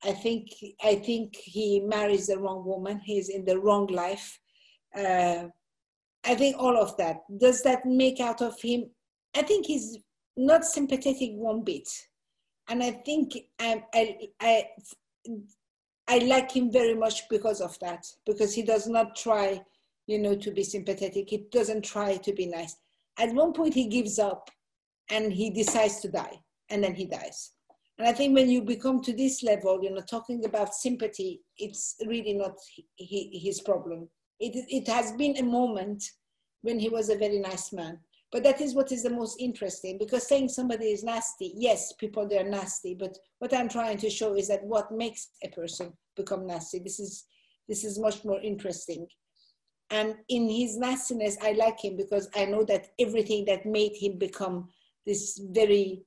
I 0.05 0.13
think 0.13 0.49
I 0.83 0.95
think 0.95 1.37
he 1.37 1.81
marries 1.81 2.29
the 2.29 2.39
wrong 2.39 2.65
woman. 2.65 3.01
He's 3.01 3.29
in 3.29 3.45
the 3.45 3.59
wrong 3.59 3.89
life. 3.89 4.39
Uh, 4.97 5.45
I 6.25 6.35
think 6.35 6.57
all 6.59 6.77
of 6.77 6.97
that. 6.99 7.19
Does 7.39 7.63
that 7.63 7.85
make 7.85 8.21
out 8.21 8.41
of 8.41 8.61
him? 8.61 8.85
I 9.37 9.43
think 9.43 9.67
he's 9.67 9.99
not 10.37 10.65
sympathetic 10.65 11.33
one 11.33 11.63
bit, 11.65 11.89
and 12.69 12.83
I 12.83 12.93
think 12.93 13.33
I, 13.59 13.85
I, 13.93 14.17
I 14.41 14.67
I 16.11 16.19
like 16.19 16.51
him 16.51 16.73
very 16.73 16.95
much 16.95 17.29
because 17.29 17.61
of 17.61 17.79
that, 17.79 18.05
because 18.27 18.53
he 18.53 18.63
does 18.63 18.89
not 18.89 19.15
try, 19.15 19.63
you 20.09 20.19
know, 20.19 20.35
to 20.35 20.51
be 20.51 20.65
sympathetic. 20.65 21.31
He 21.31 21.47
doesn't 21.53 21.83
try 21.85 22.17
to 22.17 22.33
be 22.33 22.47
nice. 22.47 22.75
At 23.17 23.33
one 23.33 23.53
point, 23.53 23.75
he 23.75 23.87
gives 23.87 24.19
up 24.19 24.51
and 25.09 25.33
he 25.33 25.51
decides 25.51 26.01
to 26.01 26.09
die, 26.09 26.41
and 26.69 26.83
then 26.83 26.97
he 26.97 27.05
dies. 27.05 27.53
And 27.97 28.09
I 28.09 28.13
think 28.13 28.35
when 28.35 28.51
you 28.51 28.63
become 28.63 29.03
to 29.03 29.13
this 29.13 29.45
level, 29.45 29.79
you 29.85 29.91
know, 29.91 30.01
talking 30.01 30.45
about 30.45 30.75
sympathy, 30.75 31.43
it's 31.57 31.95
really 32.05 32.35
not 32.35 32.57
his 32.97 33.61
problem. 33.61 34.09
It, 34.41 34.67
it 34.69 34.89
has 34.89 35.13
been 35.13 35.37
a 35.37 35.45
moment 35.45 36.03
when 36.63 36.81
he 36.81 36.89
was 36.89 37.09
a 37.09 37.19
very 37.19 37.39
nice 37.39 37.73
man. 37.73 38.01
But 38.33 38.45
that 38.45 38.61
is 38.61 38.75
what 38.75 38.93
is 38.93 39.03
the 39.03 39.11
most 39.11 39.41
interesting 39.41 39.99
because 39.99 40.29
saying 40.29 40.51
somebody 40.51 40.87
is 40.87 41.03
nasty, 41.03 41.53
yes, 41.57 41.93
people 41.95 42.29
they're 42.29 42.49
nasty, 42.49 42.95
but 42.95 43.19
what 43.41 43.53
I'm 43.53 43.69
trying 43.69 43.99
to 43.99 44.11
show 44.11 44.37
is 44.37 44.47
that 44.49 44.63
what 44.63 44.93
makes 44.93 45.31
a 45.43 45.49
person 45.49 45.93
become 46.17 46.47
nasty. 46.47 46.79
This 46.79 47.01
is 47.01 47.25
this 47.69 47.85
is 47.85 47.99
much 47.99 48.25
more 48.25 48.41
interesting. 48.41 49.07
And 49.91 50.17
in 50.29 50.49
his 50.49 50.77
nastiness, 50.77 51.37
I 51.43 51.53
like 51.53 51.85
him 51.85 51.97
because 51.97 52.29
I 52.35 52.45
know 52.45 52.65
that 52.65 52.89
everything 52.99 53.45
that 53.47 53.67
made 53.67 53.93
him 53.97 54.19
become 54.19 54.69
this 55.07 55.41
very, 55.53 56.03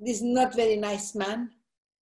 this 0.00 0.20
not 0.20 0.54
very 0.54 0.76
nice 0.76 1.14
man, 1.14 1.50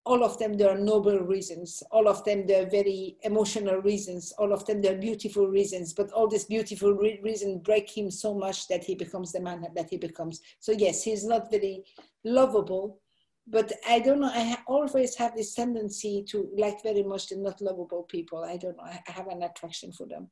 all 0.09 0.23
of 0.23 0.39
them 0.39 0.53
there 0.53 0.71
are 0.71 0.77
noble 0.93 1.19
reasons. 1.19 1.83
All 1.91 2.07
of 2.07 2.23
them 2.25 2.47
they're 2.47 2.69
very 2.69 3.17
emotional 3.21 3.77
reasons. 3.77 4.33
All 4.39 4.51
of 4.51 4.65
them 4.65 4.81
they're 4.81 4.97
beautiful 4.97 5.47
reasons. 5.47 5.93
But 5.93 6.11
all 6.11 6.27
this 6.27 6.45
beautiful 6.45 6.93
re- 6.93 7.21
break 7.63 7.95
him 7.95 8.09
so 8.09 8.33
much 8.33 8.67
that 8.69 8.83
he 8.83 8.95
becomes 8.95 9.31
the 9.31 9.39
man 9.39 9.63
that 9.75 9.89
he 9.91 9.97
becomes. 9.97 10.41
So 10.59 10.71
yes 10.71 11.03
he's 11.03 11.25
not 11.25 11.51
very 11.51 11.83
lovable 12.23 12.99
but 13.51 13.71
i 13.87 13.99
don't 13.99 14.19
know. 14.19 14.31
I 14.33 14.43
ha- 14.51 14.63
always 14.67 15.15
have 15.15 15.35
this 15.35 15.53
tendency 15.55 16.23
to 16.29 16.49
like 16.57 16.83
very 16.83 17.03
much 17.03 17.29
the 17.29 17.37
not 17.37 17.61
lovable 17.61 18.03
people. 18.03 18.43
I 18.43 18.57
don't 18.57 18.77
know. 18.77 18.83
I 18.83 19.11
have 19.11 19.27
an 19.27 19.43
attraction 19.43 19.91
for 19.91 20.05
them 20.05 20.29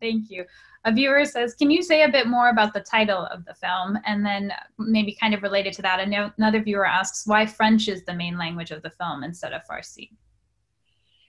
Thank 0.00 0.30
you. 0.30 0.44
A 0.84 0.92
viewer 0.92 1.24
says, 1.24 1.54
Can 1.54 1.70
you 1.70 1.82
say 1.82 2.02
a 2.02 2.08
bit 2.08 2.26
more 2.26 2.48
about 2.48 2.72
the 2.72 2.80
title 2.80 3.26
of 3.26 3.44
the 3.44 3.54
film? 3.54 3.98
And 4.06 4.24
then, 4.24 4.52
maybe 4.78 5.16
kind 5.20 5.34
of 5.34 5.42
related 5.42 5.74
to 5.74 5.82
that, 5.82 6.00
another 6.00 6.62
viewer 6.62 6.86
asks, 6.86 7.26
Why 7.26 7.46
French 7.46 7.88
is 7.88 8.04
the 8.04 8.14
main 8.14 8.38
language 8.38 8.70
of 8.70 8.82
the 8.82 8.90
film 8.90 9.22
instead 9.22 9.52
of 9.52 9.62
Farsi? 9.70 10.10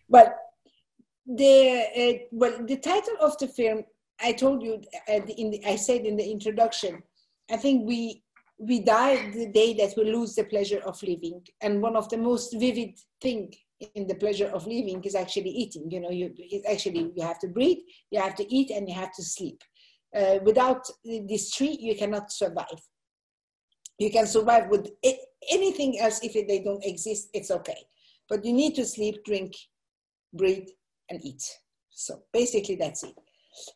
Well, 0.07 0.33
the, 1.25 1.85
uh, 1.97 2.25
well, 2.31 2.65
the 2.65 2.77
title 2.77 3.15
of 3.21 3.37
the 3.37 3.47
film, 3.47 3.83
I 4.21 4.33
told 4.33 4.63
you, 4.63 4.81
uh, 5.09 5.21
in 5.37 5.51
the, 5.51 5.65
I 5.65 5.75
said 5.75 6.05
in 6.05 6.15
the 6.15 6.29
introduction, 6.29 7.03
I 7.49 7.57
think 7.57 7.85
we 7.85 8.23
we 8.61 8.79
die 8.79 9.31
the 9.31 9.47
day 9.47 9.73
that 9.73 9.93
we 9.97 10.03
lose 10.03 10.35
the 10.35 10.43
pleasure 10.43 10.81
of 10.85 11.01
living. 11.01 11.41
And 11.61 11.81
one 11.81 11.95
of 11.95 12.07
the 12.09 12.17
most 12.17 12.53
vivid 12.59 12.99
thing 13.19 13.51
in 13.95 14.07
the 14.07 14.15
pleasure 14.15 14.47
of 14.47 14.67
living 14.67 15.03
is 15.03 15.15
actually 15.15 15.49
eating. 15.49 15.89
You 15.89 15.99
know, 16.01 16.11
you 16.11 16.33
actually 16.69 17.11
you 17.15 17.23
have 17.23 17.39
to 17.39 17.47
breathe, 17.47 17.79
you 18.11 18.19
have 18.19 18.35
to 18.35 18.55
eat, 18.55 18.69
and 18.71 18.87
you 18.87 18.95
have 18.95 19.13
to 19.13 19.23
sleep. 19.23 19.61
Uh, 20.15 20.39
without 20.43 20.85
these 21.03 21.53
three, 21.53 21.77
you 21.79 21.95
cannot 21.95 22.31
survive. 22.31 22.81
You 23.97 24.11
can 24.11 24.27
survive 24.27 24.69
with 24.69 24.89
it, 25.03 25.19
anything 25.49 25.99
else 25.99 26.19
if 26.23 26.33
they 26.33 26.59
don't 26.59 26.83
exist. 26.85 27.29
It's 27.33 27.51
okay, 27.51 27.77
but 28.27 28.43
you 28.43 28.53
need 28.53 28.75
to 28.75 28.85
sleep, 28.85 29.23
drink, 29.25 29.53
breathe, 30.33 30.67
and 31.09 31.23
eat. 31.23 31.43
So 31.89 32.23
basically, 32.33 32.75
that's 32.75 33.03
it. 33.03 33.15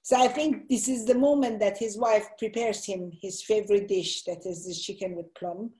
So 0.03 0.17
I 0.17 0.27
think 0.27 0.69
this 0.69 0.87
is 0.87 1.05
the 1.05 1.15
moment 1.15 1.59
that 1.59 1.77
his 1.77 1.97
wife 1.97 2.27
prepares 2.39 2.85
him 2.85 3.11
his 3.21 3.43
favorite 3.43 3.87
dish, 3.87 4.23
that 4.23 4.45
is 4.45 4.65
the 4.65 4.73
chicken 4.73 5.15
with 5.15 5.33
plum, 5.35 5.71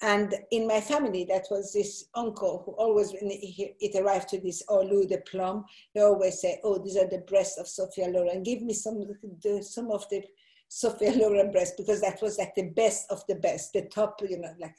and 0.00 0.32
in 0.52 0.66
my 0.66 0.80
family, 0.80 1.24
that 1.24 1.46
was 1.50 1.72
this 1.72 2.04
uncle 2.14 2.62
who 2.64 2.72
always, 2.72 3.12
when 3.12 3.30
it 3.32 4.00
arrived 4.00 4.28
to 4.28 4.40
this 4.40 4.62
oh, 4.68 4.82
Louis 4.82 5.06
de 5.06 5.18
Plum, 5.18 5.64
he 5.92 6.00
always 6.00 6.40
say, 6.40 6.60
oh, 6.62 6.78
these 6.78 6.96
are 6.96 7.08
the 7.08 7.24
breasts 7.28 7.58
of 7.58 7.66
Sophia 7.66 8.06
Loren. 8.06 8.44
Give 8.44 8.62
me 8.62 8.74
some, 8.74 9.00
the, 9.42 9.62
some 9.62 9.90
of 9.90 10.08
the 10.08 10.22
Sophia 10.68 11.12
Loren 11.12 11.50
breasts 11.50 11.74
because 11.76 12.00
that 12.02 12.22
was 12.22 12.38
like 12.38 12.54
the 12.54 12.70
best 12.70 13.10
of 13.10 13.26
the 13.26 13.34
best, 13.36 13.72
the 13.72 13.82
top, 13.82 14.20
you 14.28 14.38
know, 14.38 14.54
like 14.60 14.76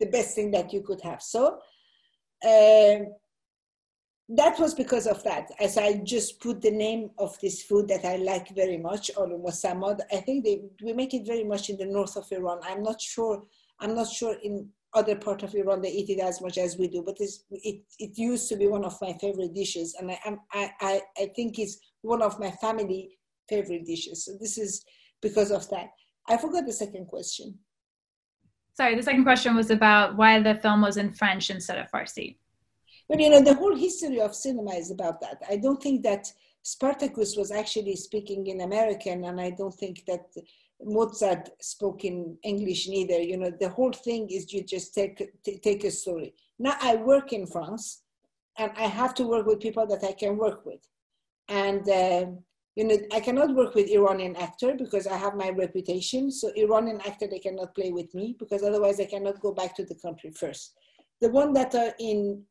the 0.00 0.06
best 0.06 0.34
thing 0.34 0.50
that 0.52 0.72
you 0.72 0.80
could 0.80 1.02
have. 1.02 1.20
So 1.20 1.58
uh, 2.42 2.98
that 4.28 4.58
was 4.58 4.72
because 4.72 5.06
of 5.06 5.22
that. 5.24 5.50
As 5.60 5.76
I 5.76 5.98
just 5.98 6.40
put 6.40 6.62
the 6.62 6.70
name 6.70 7.10
of 7.18 7.38
this 7.40 7.62
food 7.62 7.88
that 7.88 8.06
I 8.06 8.16
like 8.16 8.54
very 8.54 8.78
much, 8.78 9.10
or 9.18 9.26
mosamad, 9.28 10.00
I 10.10 10.16
think 10.16 10.44
they, 10.44 10.62
we 10.82 10.94
make 10.94 11.12
it 11.12 11.26
very 11.26 11.44
much 11.44 11.68
in 11.68 11.76
the 11.76 11.84
north 11.84 12.16
of 12.16 12.30
Iran. 12.32 12.60
I'm 12.62 12.82
not 12.82 13.02
sure 13.02 13.42
I'm 13.80 13.94
not 13.94 14.08
sure 14.08 14.36
in 14.42 14.68
other 14.94 15.16
part 15.16 15.42
of 15.42 15.54
Iran 15.54 15.82
they 15.82 15.90
eat 15.90 16.08
it 16.10 16.20
as 16.20 16.40
much 16.40 16.58
as 16.58 16.78
we 16.78 16.88
do, 16.88 17.02
but 17.02 17.16
it, 17.20 17.82
it 17.98 18.16
used 18.16 18.48
to 18.48 18.56
be 18.56 18.66
one 18.66 18.84
of 18.84 18.96
my 19.00 19.12
favorite 19.20 19.54
dishes. 19.54 19.94
And 19.98 20.10
I, 20.10 20.18
I, 20.52 20.70
I, 20.80 21.00
I 21.18 21.26
think 21.36 21.58
it's 21.58 21.78
one 22.02 22.22
of 22.22 22.40
my 22.40 22.50
family 22.50 23.18
favorite 23.48 23.84
dishes. 23.84 24.24
So 24.24 24.32
this 24.40 24.58
is 24.58 24.84
because 25.20 25.50
of 25.50 25.68
that. 25.70 25.90
I 26.28 26.36
forgot 26.36 26.66
the 26.66 26.72
second 26.72 27.06
question. 27.06 27.58
Sorry, 28.76 28.94
the 28.94 29.02
second 29.02 29.24
question 29.24 29.54
was 29.54 29.70
about 29.70 30.16
why 30.16 30.40
the 30.40 30.54
film 30.56 30.82
was 30.82 30.96
in 30.96 31.12
French 31.12 31.50
instead 31.50 31.78
of 31.78 31.90
Farsi. 31.90 32.36
But 33.08 33.20
you 33.20 33.30
know, 33.30 33.40
the 33.40 33.54
whole 33.54 33.76
history 33.76 34.20
of 34.20 34.34
cinema 34.34 34.72
is 34.72 34.90
about 34.90 35.20
that. 35.20 35.40
I 35.48 35.56
don't 35.56 35.82
think 35.82 36.02
that 36.02 36.30
Spartacus 36.62 37.36
was 37.36 37.52
actually 37.52 37.96
speaking 37.96 38.48
in 38.48 38.62
American, 38.62 39.24
and 39.24 39.40
I 39.40 39.50
don't 39.50 39.72
think 39.74 40.04
that 40.06 40.26
Mozart 40.82 41.50
spoke 41.60 42.04
in 42.04 42.36
English 42.42 42.88
neither. 42.88 43.20
You 43.20 43.38
know, 43.38 43.50
the 43.50 43.68
whole 43.70 43.92
thing 43.92 44.28
is 44.30 44.52
you 44.52 44.62
just 44.62 44.94
take 44.94 45.30
take 45.62 45.84
a 45.84 45.90
story. 45.90 46.34
Now 46.58 46.76
I 46.80 46.96
work 46.96 47.32
in 47.32 47.46
France, 47.46 48.02
and 48.58 48.72
I 48.76 48.86
have 48.86 49.14
to 49.14 49.24
work 49.24 49.46
with 49.46 49.60
people 49.60 49.86
that 49.86 50.04
I 50.04 50.12
can 50.12 50.36
work 50.36 50.64
with, 50.66 50.80
and 51.48 51.88
uh, 51.88 52.26
you 52.74 52.84
know 52.84 52.98
I 53.12 53.20
cannot 53.20 53.54
work 53.54 53.74
with 53.74 53.90
Iranian 53.90 54.36
actor 54.36 54.74
because 54.74 55.06
I 55.06 55.16
have 55.16 55.34
my 55.34 55.50
reputation. 55.50 56.30
So 56.30 56.52
Iranian 56.56 57.00
actor 57.06 57.26
they 57.26 57.38
cannot 57.38 57.74
play 57.74 57.90
with 57.90 58.14
me 58.14 58.36
because 58.38 58.62
otherwise 58.62 59.00
I 59.00 59.06
cannot 59.06 59.40
go 59.40 59.52
back 59.52 59.74
to 59.76 59.84
the 59.84 59.96
country 59.96 60.30
first. 60.30 60.74
The 61.20 61.30
one 61.30 61.54
that 61.54 61.74
are 61.74 61.94
in 61.98 62.44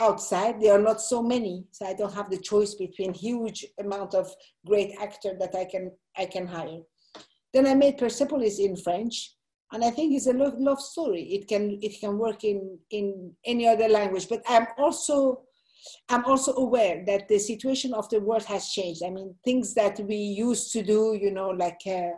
outside 0.00 0.60
there 0.60 0.72
are 0.72 0.82
not 0.82 1.00
so 1.00 1.22
many 1.22 1.64
so 1.70 1.86
i 1.86 1.92
don't 1.92 2.14
have 2.14 2.30
the 2.30 2.38
choice 2.38 2.74
between 2.74 3.12
huge 3.12 3.66
amount 3.78 4.14
of 4.14 4.32
great 4.66 4.94
actor 4.98 5.36
that 5.38 5.54
i 5.54 5.64
can 5.64 5.90
i 6.16 6.24
can 6.24 6.46
hire 6.46 6.80
then 7.52 7.66
I 7.66 7.74
made 7.74 7.98
Persepolis 7.98 8.58
in 8.58 8.76
French, 8.76 9.34
and 9.72 9.84
I 9.84 9.90
think 9.90 10.14
it's 10.14 10.26
a 10.26 10.32
love, 10.32 10.54
love 10.58 10.80
story. 10.80 11.22
It 11.22 11.48
can 11.48 11.78
it 11.82 12.00
can 12.00 12.18
work 12.18 12.44
in 12.44 12.78
in 12.90 13.32
any 13.44 13.68
other 13.68 13.88
language. 13.88 14.28
But 14.28 14.42
I'm 14.46 14.66
also 14.78 15.42
I'm 16.08 16.24
also 16.24 16.54
aware 16.54 17.04
that 17.06 17.28
the 17.28 17.38
situation 17.38 17.94
of 17.94 18.08
the 18.10 18.20
world 18.20 18.44
has 18.44 18.70
changed. 18.70 19.02
I 19.04 19.10
mean, 19.10 19.34
things 19.44 19.74
that 19.74 19.98
we 20.00 20.16
used 20.16 20.72
to 20.72 20.82
do, 20.82 21.18
you 21.20 21.30
know, 21.30 21.50
like 21.50 21.80
uh, 21.86 22.10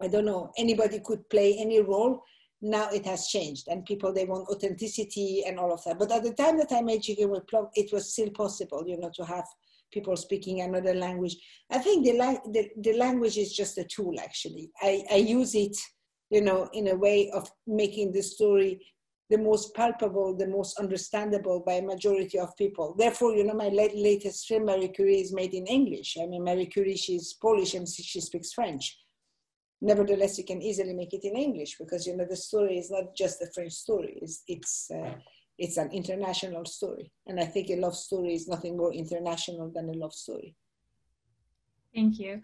I 0.00 0.08
don't 0.08 0.24
know, 0.24 0.52
anybody 0.56 1.00
could 1.00 1.28
play 1.28 1.56
any 1.58 1.80
role. 1.80 2.22
Now 2.60 2.88
it 2.90 3.06
has 3.06 3.28
changed, 3.28 3.68
and 3.68 3.84
people 3.84 4.12
they 4.12 4.24
want 4.24 4.48
authenticity 4.48 5.44
and 5.46 5.58
all 5.58 5.72
of 5.72 5.84
that. 5.84 5.98
But 5.98 6.10
at 6.10 6.24
the 6.24 6.34
time 6.34 6.58
that 6.58 6.72
I 6.72 6.80
made 6.80 7.02
Chicken 7.02 7.30
with 7.30 7.46
Plum, 7.46 7.68
it 7.74 7.92
was 7.92 8.12
still 8.12 8.30
possible, 8.30 8.84
you 8.86 8.98
know, 8.98 9.10
to 9.14 9.24
have 9.24 9.44
people 9.92 10.16
speaking 10.16 10.60
another 10.60 10.94
language. 10.94 11.36
I 11.70 11.78
think 11.78 12.04
the, 12.04 12.12
the, 12.52 12.68
the 12.80 12.96
language 12.96 13.36
is 13.38 13.52
just 13.52 13.78
a 13.78 13.84
tool, 13.84 14.14
actually. 14.20 14.70
I, 14.82 15.04
I 15.10 15.16
use 15.16 15.54
it, 15.54 15.76
you 16.30 16.40
know, 16.40 16.68
in 16.72 16.88
a 16.88 16.96
way 16.96 17.30
of 17.30 17.50
making 17.66 18.12
the 18.12 18.22
story 18.22 18.80
the 19.30 19.38
most 19.38 19.74
palpable, 19.74 20.34
the 20.34 20.46
most 20.46 20.78
understandable 20.78 21.60
by 21.60 21.74
a 21.74 21.82
majority 21.82 22.38
of 22.38 22.56
people. 22.56 22.94
Therefore, 22.96 23.34
you 23.34 23.44
know, 23.44 23.54
my 23.54 23.68
latest 23.68 24.46
film, 24.46 24.64
Marie 24.64 24.88
Curie, 24.88 25.20
is 25.20 25.34
made 25.34 25.52
in 25.52 25.66
English. 25.66 26.16
I 26.20 26.26
mean, 26.26 26.44
Marie 26.44 26.66
Curie, 26.66 26.96
she's 26.96 27.34
Polish 27.34 27.74
and 27.74 27.86
she 27.86 28.20
speaks 28.20 28.52
French. 28.52 28.98
Nevertheless, 29.80 30.38
you 30.38 30.44
can 30.44 30.62
easily 30.62 30.94
make 30.94 31.12
it 31.12 31.24
in 31.24 31.36
English 31.36 31.76
because, 31.78 32.06
you 32.06 32.16
know, 32.16 32.26
the 32.28 32.36
story 32.36 32.78
is 32.78 32.90
not 32.90 33.14
just 33.14 33.42
a 33.42 33.50
French 33.54 33.72
story. 33.72 34.18
It's, 34.22 34.42
it's 34.48 34.90
uh, 34.90 35.12
it's 35.58 35.76
an 35.76 35.90
international 35.90 36.64
story. 36.64 37.10
And 37.26 37.40
I 37.40 37.44
think 37.44 37.70
a 37.70 37.76
love 37.76 37.96
story 37.96 38.34
is 38.34 38.48
nothing 38.48 38.76
more 38.76 38.92
international 38.92 39.70
than 39.70 39.88
a 39.88 39.92
love 39.92 40.14
story. 40.14 40.54
Thank 41.94 42.18
you. 42.18 42.42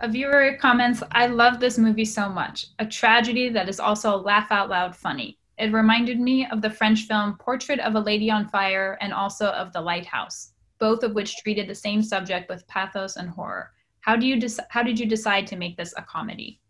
A 0.00 0.08
viewer 0.08 0.56
comments, 0.60 1.02
I 1.12 1.26
love 1.26 1.60
this 1.60 1.78
movie 1.78 2.04
so 2.04 2.28
much. 2.28 2.66
A 2.78 2.86
tragedy 2.86 3.48
that 3.50 3.68
is 3.68 3.78
also 3.78 4.16
laugh 4.16 4.50
out 4.50 4.68
loud 4.68 4.96
funny. 4.96 5.38
It 5.56 5.72
reminded 5.72 6.18
me 6.18 6.46
of 6.50 6.62
the 6.62 6.70
French 6.70 7.02
film 7.02 7.36
Portrait 7.38 7.78
of 7.78 7.94
a 7.94 8.00
Lady 8.00 8.30
on 8.30 8.48
Fire 8.48 8.98
and 9.00 9.12
also 9.12 9.48
of 9.48 9.72
The 9.72 9.80
Lighthouse, 9.80 10.52
both 10.80 11.04
of 11.04 11.14
which 11.14 11.36
treated 11.36 11.68
the 11.68 11.74
same 11.74 12.02
subject 12.02 12.48
with 12.48 12.66
pathos 12.66 13.16
and 13.16 13.28
horror. 13.28 13.70
How 14.00 14.16
do 14.16 14.26
you 14.26 14.36
dec- 14.36 14.66
how 14.70 14.82
did 14.82 14.98
you 14.98 15.06
decide 15.06 15.46
to 15.46 15.56
make 15.56 15.76
this 15.76 15.94
a 15.96 16.02
comedy? 16.02 16.60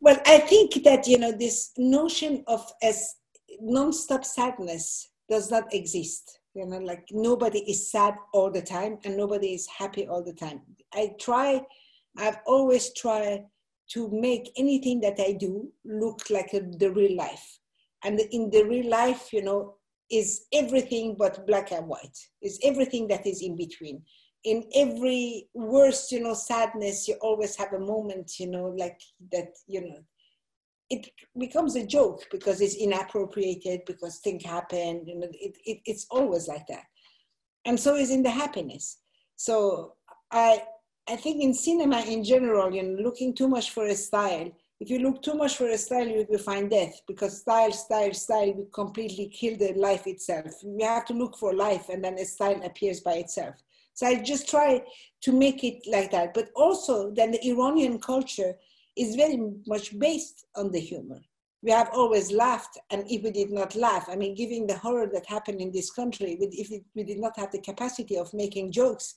Well, 0.00 0.20
I 0.26 0.38
think 0.38 0.84
that 0.84 1.06
you 1.06 1.18
know 1.18 1.32
this 1.32 1.72
notion 1.76 2.44
of 2.46 2.70
as 2.82 3.14
non-stop 3.60 4.24
sadness 4.24 5.08
does 5.28 5.50
not 5.50 5.72
exist 5.74 6.40
you 6.54 6.66
know 6.66 6.78
like 6.78 7.06
nobody 7.12 7.60
is 7.70 7.90
sad 7.90 8.14
all 8.32 8.50
the 8.50 8.62
time 8.62 8.98
and 9.04 9.16
nobody 9.16 9.54
is 9.54 9.66
happy 9.66 10.06
all 10.06 10.22
the 10.22 10.32
time. 10.32 10.60
I 10.94 11.12
try 11.20 11.62
i've 12.16 12.38
always 12.46 12.92
tried 12.94 13.44
to 13.92 14.10
make 14.10 14.50
anything 14.56 15.00
that 15.00 15.20
i 15.20 15.32
do 15.32 15.70
look 15.84 16.20
like 16.30 16.52
a, 16.54 16.60
the 16.60 16.90
real 16.90 17.16
life. 17.16 17.58
And 18.04 18.20
in 18.20 18.50
the 18.50 18.64
real 18.64 18.88
life 18.88 19.32
you 19.32 19.42
know 19.42 19.74
is 20.10 20.46
everything 20.52 21.16
but 21.18 21.46
black 21.46 21.70
and 21.72 21.86
white. 21.86 22.18
Is 22.42 22.58
everything 22.62 23.08
that 23.08 23.26
is 23.26 23.42
in 23.42 23.56
between. 23.56 24.02
In 24.44 24.64
every 24.74 25.48
worst 25.52 26.10
you 26.12 26.20
know 26.22 26.34
sadness 26.34 27.06
you 27.06 27.14
always 27.20 27.56
have 27.56 27.72
a 27.72 27.78
moment 27.78 28.38
you 28.40 28.48
know 28.50 28.74
like 28.76 29.00
that 29.32 29.50
you 29.66 29.82
know 29.82 29.98
it 30.90 31.10
becomes 31.38 31.76
a 31.76 31.86
joke 31.86 32.24
because 32.30 32.60
it's 32.60 32.76
inappropriated 32.76 33.82
because 33.86 34.18
things 34.18 34.44
happen 34.44 35.04
you 35.06 35.18
know 35.18 35.28
it, 35.32 35.56
it, 35.64 35.78
it's 35.84 36.06
always 36.10 36.48
like 36.48 36.66
that. 36.68 36.84
And 37.64 37.78
so 37.78 37.96
is 37.96 38.10
in 38.10 38.22
the 38.22 38.30
happiness. 38.30 38.98
So 39.36 39.94
i 40.30 40.62
i 41.08 41.16
think 41.16 41.42
in 41.42 41.54
cinema 41.54 42.00
in 42.02 42.22
general 42.22 42.72
you 42.74 42.82
know 42.82 43.02
looking 43.02 43.34
too 43.34 43.48
much 43.48 43.70
for 43.70 43.86
a 43.86 43.94
style 43.94 44.50
if 44.80 44.90
you 44.90 44.98
look 45.00 45.22
too 45.22 45.34
much 45.34 45.56
for 45.56 45.68
a 45.68 45.78
style 45.78 46.06
you 46.06 46.26
will 46.28 46.38
find 46.38 46.70
death 46.70 47.00
because 47.08 47.40
style 47.40 47.72
style 47.72 48.12
style 48.12 48.52
will 48.54 48.66
completely 48.66 49.28
kill 49.28 49.56
the 49.56 49.72
life 49.74 50.06
itself. 50.06 50.62
You 50.62 50.86
have 50.86 51.04
to 51.06 51.14
look 51.14 51.36
for 51.36 51.52
life 51.52 51.88
and 51.88 52.04
then 52.04 52.18
a 52.18 52.24
style 52.24 52.60
appears 52.64 53.00
by 53.00 53.14
itself. 53.14 53.56
So 53.94 54.06
i 54.06 54.14
just 54.16 54.48
try 54.48 54.82
to 55.22 55.32
make 55.32 55.64
it 55.64 55.82
like 55.86 56.12
that. 56.12 56.32
But 56.32 56.50
also 56.54 57.10
then 57.10 57.32
the 57.32 57.44
iranian 57.48 57.98
culture 57.98 58.54
is 58.98 59.16
very 59.16 59.38
much 59.66 59.98
based 59.98 60.46
on 60.56 60.70
the 60.72 60.80
humor. 60.80 61.20
We 61.62 61.72
have 61.72 61.90
always 61.92 62.30
laughed, 62.30 62.78
and 62.90 63.04
if 63.10 63.22
we 63.22 63.30
did 63.30 63.50
not 63.50 63.74
laugh, 63.74 64.08
I 64.08 64.14
mean, 64.14 64.34
given 64.34 64.66
the 64.66 64.76
horror 64.76 65.08
that 65.12 65.26
happened 65.26 65.60
in 65.60 65.72
this 65.72 65.90
country, 65.90 66.38
if 66.40 66.70
we 66.94 67.04
did 67.04 67.18
not 67.18 67.36
have 67.36 67.50
the 67.50 67.60
capacity 67.60 68.16
of 68.16 68.32
making 68.32 68.70
jokes 68.70 69.14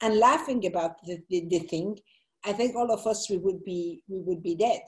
and 0.00 0.18
laughing 0.18 0.66
about 0.66 1.04
the, 1.04 1.18
the, 1.30 1.46
the 1.48 1.58
thing, 1.60 1.98
I 2.44 2.52
think 2.52 2.76
all 2.76 2.92
of 2.92 3.06
us 3.06 3.28
we 3.28 3.36
would 3.38 3.64
be 3.64 4.02
we 4.08 4.20
would 4.20 4.42
be 4.42 4.54
dead. 4.54 4.80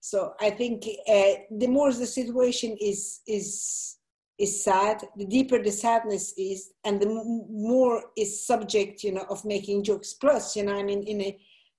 So 0.00 0.32
I 0.40 0.50
think 0.50 0.84
uh, 1.08 1.42
the 1.50 1.66
more 1.66 1.92
the 1.92 2.06
situation 2.06 2.76
is 2.80 3.20
is 3.26 3.96
is 4.38 4.62
sad, 4.62 5.02
the 5.16 5.26
deeper 5.26 5.60
the 5.60 5.72
sadness 5.72 6.32
is, 6.38 6.70
and 6.84 7.02
the 7.02 7.08
more 7.50 8.04
is 8.16 8.46
subject, 8.46 9.02
you 9.02 9.12
know, 9.12 9.26
of 9.28 9.44
making 9.44 9.82
jokes. 9.82 10.14
Plus, 10.14 10.54
you 10.54 10.62
know, 10.62 10.76
I 10.76 10.84
mean, 10.84 11.02
in 11.02 11.20
a 11.20 11.38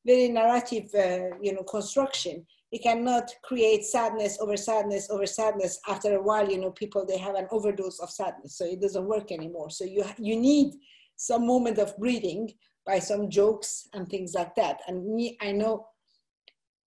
very 0.10 0.30
narrative, 0.30 0.88
uh, 0.96 1.36
you 1.42 1.54
know, 1.54 1.64
construction. 1.64 2.46
You 2.72 2.80
cannot 2.80 3.28
create 3.44 3.84
sadness 3.84 4.38
over 4.40 4.58
sadness 4.58 5.10
over 5.10 5.26
sadness. 5.26 5.80
After 5.88 6.16
a 6.16 6.24
while, 6.30 6.50
you 6.50 6.60
know, 6.60 6.72
people 6.72 7.06
they 7.06 7.18
have 7.18 7.36
an 7.36 7.48
overdose 7.52 8.00
of 8.00 8.10
sadness, 8.10 8.58
so 8.58 8.66
it 8.66 8.82
doesn't 8.82 9.08
work 9.16 9.32
anymore. 9.32 9.70
So 9.70 9.84
you 9.86 10.04
you 10.18 10.36
need 10.36 10.74
some 11.16 11.46
moment 11.46 11.78
of 11.80 11.98
breathing 11.98 12.44
by 12.86 13.00
some 13.00 13.30
jokes 13.30 13.88
and 13.94 14.08
things 14.08 14.34
like 14.34 14.56
that. 14.56 14.78
And 14.88 15.16
me, 15.16 15.38
I 15.42 15.52
know 15.52 15.88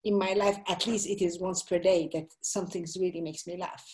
in 0.04 0.18
my 0.18 0.34
life, 0.34 0.58
at 0.68 0.88
least 0.88 1.08
it 1.08 1.22
is 1.22 1.40
once 1.40 1.62
per 1.64 1.80
day 1.80 2.10
that 2.14 2.28
something 2.42 2.86
really 3.00 3.22
makes 3.22 3.46
me 3.48 3.58
laugh. 3.58 3.86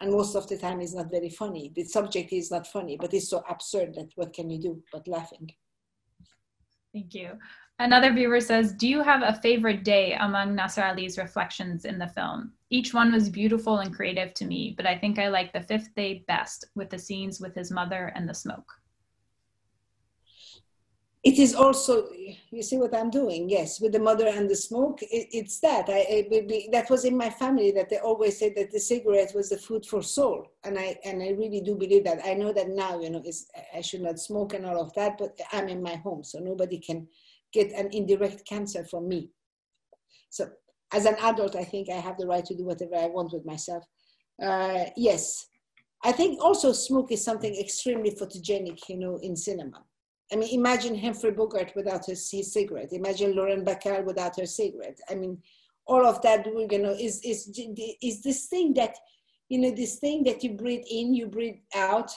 And 0.00 0.10
most 0.10 0.34
of 0.34 0.46
the 0.48 0.58
time, 0.58 0.80
it's 0.80 0.94
not 0.94 1.10
very 1.10 1.30
funny. 1.30 1.72
The 1.74 1.84
subject 1.84 2.32
is 2.32 2.50
not 2.50 2.66
funny, 2.66 2.96
but 3.00 3.14
it's 3.14 3.30
so 3.30 3.42
absurd 3.48 3.94
that 3.94 4.10
what 4.16 4.32
can 4.34 4.50
you 4.50 4.60
do 4.60 4.82
but 4.92 5.06
laughing? 5.06 5.48
Thank 6.92 7.14
you. 7.14 7.38
Another 7.82 8.12
viewer 8.12 8.38
says, 8.38 8.74
Do 8.74 8.86
you 8.86 9.02
have 9.02 9.22
a 9.24 9.40
favorite 9.40 9.82
day 9.82 10.12
among 10.20 10.54
Nasser 10.54 10.84
Ali's 10.84 11.18
reflections 11.18 11.84
in 11.84 11.98
the 11.98 12.06
film? 12.06 12.52
Each 12.70 12.94
one 12.94 13.10
was 13.10 13.28
beautiful 13.28 13.78
and 13.78 13.92
creative 13.92 14.32
to 14.34 14.44
me, 14.44 14.72
but 14.76 14.86
I 14.86 14.96
think 14.96 15.18
I 15.18 15.26
like 15.26 15.52
the 15.52 15.62
fifth 15.62 15.92
day 15.96 16.22
best 16.28 16.66
with 16.76 16.90
the 16.90 16.98
scenes 16.98 17.40
with 17.40 17.56
his 17.56 17.72
mother 17.72 18.12
and 18.14 18.28
the 18.28 18.34
smoke. 18.34 18.72
It 21.24 21.40
is 21.40 21.56
also, 21.56 22.06
you 22.50 22.62
see 22.62 22.76
what 22.78 22.94
I'm 22.94 23.10
doing? 23.10 23.48
Yes, 23.48 23.80
with 23.80 23.92
the 23.92 23.98
mother 23.98 24.28
and 24.28 24.48
the 24.48 24.56
smoke, 24.56 25.02
it, 25.02 25.28
it's 25.32 25.58
that. 25.60 25.88
I, 25.88 26.04
it, 26.08 26.70
that 26.70 26.88
was 26.88 27.04
in 27.04 27.16
my 27.16 27.30
family 27.30 27.72
that 27.72 27.90
they 27.90 27.98
always 27.98 28.38
said 28.38 28.52
that 28.56 28.70
the 28.70 28.78
cigarette 28.78 29.32
was 29.34 29.48
the 29.48 29.58
food 29.58 29.84
for 29.86 30.02
soul, 30.02 30.52
and 30.62 30.78
I 30.78 30.98
and 31.04 31.20
I 31.20 31.30
really 31.30 31.60
do 31.60 31.74
believe 31.74 32.04
that. 32.04 32.20
I 32.24 32.34
know 32.34 32.52
that 32.52 32.68
now, 32.68 33.00
you 33.00 33.10
know, 33.10 33.24
I 33.74 33.80
should 33.80 34.02
not 34.02 34.20
smoke 34.20 34.54
and 34.54 34.66
all 34.66 34.80
of 34.80 34.94
that, 34.94 35.18
but 35.18 35.36
I'm 35.50 35.68
in 35.68 35.82
my 35.82 35.96
home, 35.96 36.22
so 36.22 36.38
nobody 36.38 36.78
can 36.78 37.08
get 37.52 37.72
an 37.72 37.88
indirect 37.92 38.46
cancer 38.46 38.84
from 38.84 39.08
me. 39.08 39.30
So 40.30 40.50
as 40.92 41.04
an 41.06 41.16
adult, 41.20 41.56
I 41.56 41.64
think 41.64 41.88
I 41.90 41.96
have 41.96 42.18
the 42.18 42.26
right 42.26 42.44
to 42.44 42.54
do 42.54 42.64
whatever 42.64 42.96
I 42.96 43.06
want 43.06 43.32
with 43.32 43.44
myself. 43.44 43.84
Uh, 44.42 44.86
yes, 44.96 45.46
I 46.04 46.12
think 46.12 46.42
also 46.42 46.72
smoke 46.72 47.12
is 47.12 47.24
something 47.24 47.54
extremely 47.54 48.10
photogenic, 48.10 48.88
you 48.88 48.98
know, 48.98 49.16
in 49.22 49.36
cinema. 49.36 49.84
I 50.32 50.36
mean, 50.36 50.48
imagine 50.52 50.98
Humphrey 50.98 51.30
Bogart 51.30 51.72
without 51.76 52.06
his, 52.06 52.30
his 52.30 52.52
cigarette. 52.52 52.92
Imagine 52.92 53.36
Lauren 53.36 53.64
Bacall 53.64 54.04
without 54.04 54.38
her 54.38 54.46
cigarette. 54.46 54.98
I 55.10 55.14
mean, 55.14 55.42
all 55.86 56.06
of 56.06 56.22
that, 56.22 56.46
you 56.46 56.78
know, 56.78 56.92
is, 56.92 57.20
is, 57.22 57.50
is 58.00 58.22
this 58.22 58.46
thing 58.46 58.72
that, 58.74 58.96
you 59.48 59.58
know, 59.58 59.70
this 59.70 59.96
thing 59.96 60.24
that 60.24 60.42
you 60.42 60.52
breathe 60.52 60.84
in, 60.90 61.14
you 61.14 61.26
breathe 61.26 61.60
out, 61.74 62.10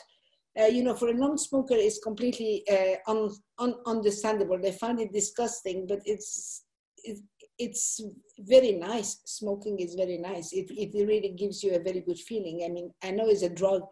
uh, 0.60 0.66
you 0.66 0.84
know, 0.84 0.96
for 0.96 1.10
a 1.10 1.14
non-smoker, 1.14 1.76
it's 1.76 2.00
completely 2.00 2.64
uh, 2.72 3.12
un, 3.12 3.30
un, 3.60 3.76
understandable. 3.86 4.60
They 4.60 4.72
find 4.72 5.00
it 5.00 5.12
disgusting, 5.14 5.86
but 5.88 6.00
it's, 6.06 6.64
it's 7.04 7.22
it's 7.58 8.02
very 8.40 8.74
nice. 8.74 9.22
Smoking 9.26 9.80
is 9.80 9.96
very 9.96 10.18
nice. 10.18 10.52
It, 10.52 10.70
it 10.72 10.92
really 11.08 11.30
gives 11.38 11.64
you 11.64 11.74
a 11.74 11.80
very 11.80 12.02
good 12.02 12.20
feeling. 12.20 12.64
I 12.66 12.70
mean, 12.70 12.92
I 13.02 13.12
know 13.12 13.28
it's 13.28 13.44
a 13.44 13.50
drug, 13.50 13.84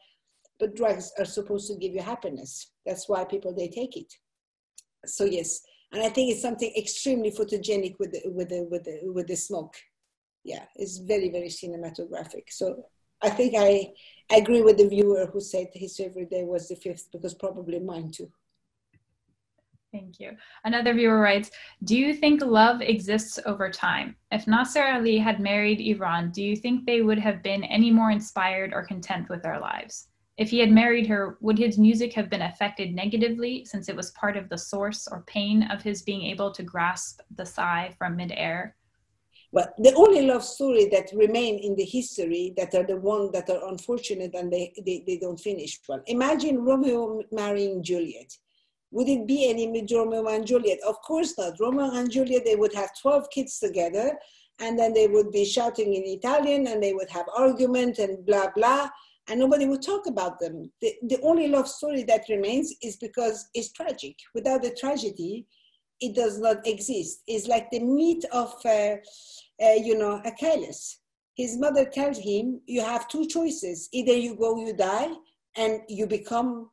but 0.59 0.75
drugs 0.75 1.13
are 1.17 1.25
supposed 1.25 1.71
to 1.71 1.77
give 1.77 1.93
you 1.93 2.01
happiness. 2.01 2.71
That's 2.85 3.07
why 3.07 3.23
people, 3.23 3.53
they 3.55 3.69
take 3.69 3.95
it. 3.95 4.11
So 5.05 5.25
yes, 5.25 5.61
and 5.91 6.01
I 6.01 6.09
think 6.09 6.31
it's 6.31 6.41
something 6.41 6.73
extremely 6.77 7.31
photogenic 7.31 7.95
with 7.99 8.11
the, 8.11 8.21
with 8.29 8.49
the, 8.49 8.67
with 8.69 8.83
the, 8.83 8.99
with 9.03 9.27
the 9.27 9.35
smoke. 9.35 9.75
Yeah, 10.43 10.65
it's 10.75 10.97
very, 10.97 11.29
very 11.29 11.47
cinematographic. 11.47 12.49
So 12.49 12.83
I 13.23 13.29
think 13.29 13.55
I, 13.57 13.93
agree 14.35 14.61
with 14.61 14.77
the 14.77 14.87
viewer 14.87 15.27
who 15.31 15.39
said 15.39 15.67
his 15.73 15.95
favorite 15.95 16.29
day 16.29 16.43
was 16.43 16.67
the 16.67 16.75
fifth 16.75 17.09
because 17.11 17.35
probably 17.35 17.79
mine 17.79 18.09
too. 18.09 18.31
Thank 19.91 20.19
you. 20.19 20.31
Another 20.63 20.91
viewer 20.95 21.19
writes, 21.19 21.51
do 21.83 21.95
you 21.95 22.15
think 22.15 22.41
love 22.41 22.81
exists 22.81 23.39
over 23.45 23.69
time? 23.69 24.15
If 24.31 24.47
Nasser 24.47 24.83
Ali 24.83 25.19
had 25.19 25.39
married 25.39 25.79
Iran, 25.79 26.31
do 26.31 26.41
you 26.41 26.55
think 26.55 26.85
they 26.85 27.01
would 27.01 27.19
have 27.19 27.43
been 27.43 27.63
any 27.65 27.91
more 27.91 28.09
inspired 28.09 28.73
or 28.73 28.87
content 28.87 29.29
with 29.29 29.43
their 29.43 29.59
lives? 29.59 30.07
If 30.37 30.49
he 30.49 30.57
had 30.57 30.71
married 30.71 31.05
her, 31.07 31.37
would 31.41 31.59
his 31.59 31.77
music 31.77 32.11
have 32.13 32.27
been 32.27 32.41
affected 32.41 32.95
negatively 32.95 33.65
since 33.65 33.87
it 33.87 33.95
was 33.95 34.09
part 34.11 34.35
of 34.35 34.49
the 34.49 34.57
source 34.57 35.07
or 35.07 35.25
pain 35.27 35.61
of 35.71 35.83
his 35.83 36.01
being 36.01 36.23
able 36.23 36.51
to 36.53 36.63
grasp 36.63 37.19
the 37.35 37.45
sigh 37.45 37.93
from 37.99 38.15
midair? 38.15 38.75
Well, 39.53 39.71
the 39.77 39.93
only 39.93 40.23
love 40.23 40.43
story 40.43 40.85
that 40.91 41.11
remain 41.13 41.59
in 41.59 41.75
the 41.75 41.85
history 41.85 42.53
that 42.57 42.75
are 42.75 42.85
the 42.85 42.97
ones 42.97 43.31
that 43.33 43.49
are 43.49 43.69
unfortunate 43.69 44.33
and 44.33 44.51
they, 44.51 44.73
they, 44.85 45.03
they 45.07 45.17
don't 45.17 45.39
finish 45.39 45.79
well. 45.87 46.01
Imagine 46.07 46.65
Romeo 46.65 47.21
marrying 47.31 47.81
Juliet 47.81 48.33
would 48.93 49.09
it 49.09 49.25
be 49.27 49.49
any 49.49 49.65
Romeo 49.91 50.27
and 50.27 50.45
Juliet? 50.45 50.77
Of 50.87 51.01
course 51.01 51.35
not. 51.37 51.59
Romeo 51.59 51.89
and 51.95 52.11
Juliet, 52.11 52.45
they 52.45 52.55
would 52.55 52.73
have 52.75 52.91
12 53.01 53.27
kids 53.31 53.59
together 53.59 54.17
and 54.59 54.77
then 54.77 54.93
they 54.93 55.07
would 55.07 55.31
be 55.31 55.43
shouting 55.43 55.95
in 55.95 56.03
Italian 56.05 56.67
and 56.67 56.81
they 56.81 56.93
would 56.93 57.09
have 57.09 57.25
argument 57.35 57.97
and 57.97 58.23
blah, 58.23 58.49
blah, 58.55 58.87
and 59.27 59.39
nobody 59.39 59.65
would 59.65 59.81
talk 59.81 60.05
about 60.05 60.39
them. 60.39 60.71
The, 60.79 60.93
the 61.07 61.19
only 61.23 61.47
love 61.47 61.67
story 61.67 62.03
that 62.03 62.29
remains 62.29 62.71
is 62.83 62.97
because 62.97 63.49
it's 63.55 63.71
tragic. 63.71 64.15
Without 64.35 64.61
the 64.61 64.75
tragedy, 64.79 65.47
it 66.05 66.13
does 66.15 66.39
not 66.39 66.67
exist. 66.67 67.23
It's 67.27 67.47
like 67.47 67.67
the 67.71 67.79
meat 67.79 68.23
of, 68.31 68.53
uh, 68.65 68.95
uh, 69.65 69.77
you 69.87 69.97
know, 69.97 70.21
Achilles. 70.25 70.99
His 71.35 71.57
mother 71.57 71.85
tells 71.85 72.19
him, 72.19 72.61
you 72.65 72.81
have 72.81 73.07
two 73.07 73.25
choices. 73.25 73.89
Either 73.91 74.13
you 74.13 74.35
go, 74.35 74.49
you 74.65 74.73
die, 74.73 75.09
and 75.55 75.81
you 75.87 76.05
become, 76.05 76.69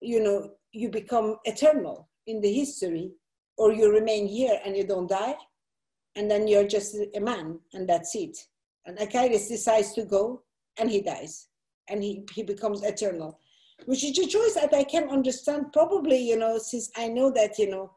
you 0.00 0.20
know, 0.22 0.38
you 0.72 0.88
become 0.88 1.36
eternal 1.44 2.08
in 2.26 2.40
the 2.40 2.52
history, 2.52 3.10
or 3.58 3.72
you 3.72 3.92
remain 3.92 4.26
here 4.26 4.56
and 4.64 4.76
you 4.76 4.84
don't 4.84 5.10
die, 5.10 5.36
and 6.16 6.30
then 6.30 6.46
you're 6.48 6.68
just 6.76 6.96
a 7.14 7.20
man, 7.20 7.58
and 7.74 7.88
that's 7.88 8.14
it. 8.14 8.36
And 8.86 8.98
Achilles 8.98 9.48
decides 9.48 9.92
to 9.94 10.04
go, 10.04 10.42
and 10.78 10.90
he 10.90 11.00
dies, 11.02 11.48
and 11.88 12.02
he, 12.02 12.24
he 12.32 12.42
becomes 12.42 12.82
eternal, 12.82 13.38
which 13.86 14.04
is 14.04 14.16
a 14.18 14.26
choice 14.26 14.54
that 14.54 14.72
I 14.72 14.84
can 14.84 15.10
understand. 15.10 15.72
Probably, 15.72 16.18
you 16.30 16.36
know, 16.36 16.58
since 16.58 16.90
I 16.96 17.08
know 17.08 17.30
that, 17.32 17.58
you 17.58 17.68
know, 17.68 17.90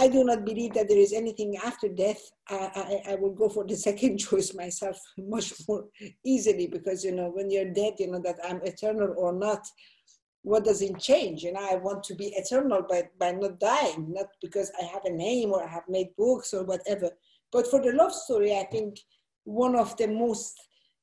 I 0.00 0.06
do 0.06 0.22
not 0.22 0.44
believe 0.44 0.74
that 0.74 0.88
there 0.88 0.98
is 0.98 1.12
anything 1.12 1.56
after 1.56 1.88
death. 1.88 2.30
I, 2.48 3.00
I, 3.06 3.12
I 3.12 3.14
will 3.16 3.32
go 3.32 3.48
for 3.48 3.66
the 3.66 3.74
second 3.88 4.18
choice 4.18 4.54
myself 4.54 4.96
much 5.18 5.52
more 5.68 5.86
easily 6.24 6.68
because, 6.68 7.04
you 7.04 7.12
know, 7.12 7.30
when 7.30 7.50
you're 7.50 7.72
dead, 7.72 7.94
you 7.98 8.10
know, 8.10 8.20
that 8.20 8.38
I'm 8.48 8.62
eternal 8.62 9.14
or 9.16 9.32
not, 9.32 9.66
what 10.42 10.64
does 10.64 10.82
it 10.82 10.98
change? 11.00 11.42
You 11.42 11.52
know, 11.52 11.68
I 11.68 11.76
want 11.76 12.04
to 12.04 12.14
be 12.14 12.26
eternal 12.36 12.82
by, 12.88 13.08
by 13.18 13.32
not 13.32 13.58
dying, 13.58 14.12
not 14.12 14.26
because 14.40 14.70
I 14.80 14.84
have 14.84 15.04
a 15.04 15.10
name 15.10 15.50
or 15.50 15.64
I 15.64 15.68
have 15.68 15.88
made 15.88 16.14
books 16.16 16.54
or 16.54 16.64
whatever. 16.64 17.10
But 17.50 17.66
for 17.66 17.82
the 17.82 17.92
love 17.92 18.12
story, 18.12 18.56
I 18.56 18.64
think 18.70 19.00
one 19.44 19.74
of 19.74 19.96
the 19.96 20.06
most 20.06 20.54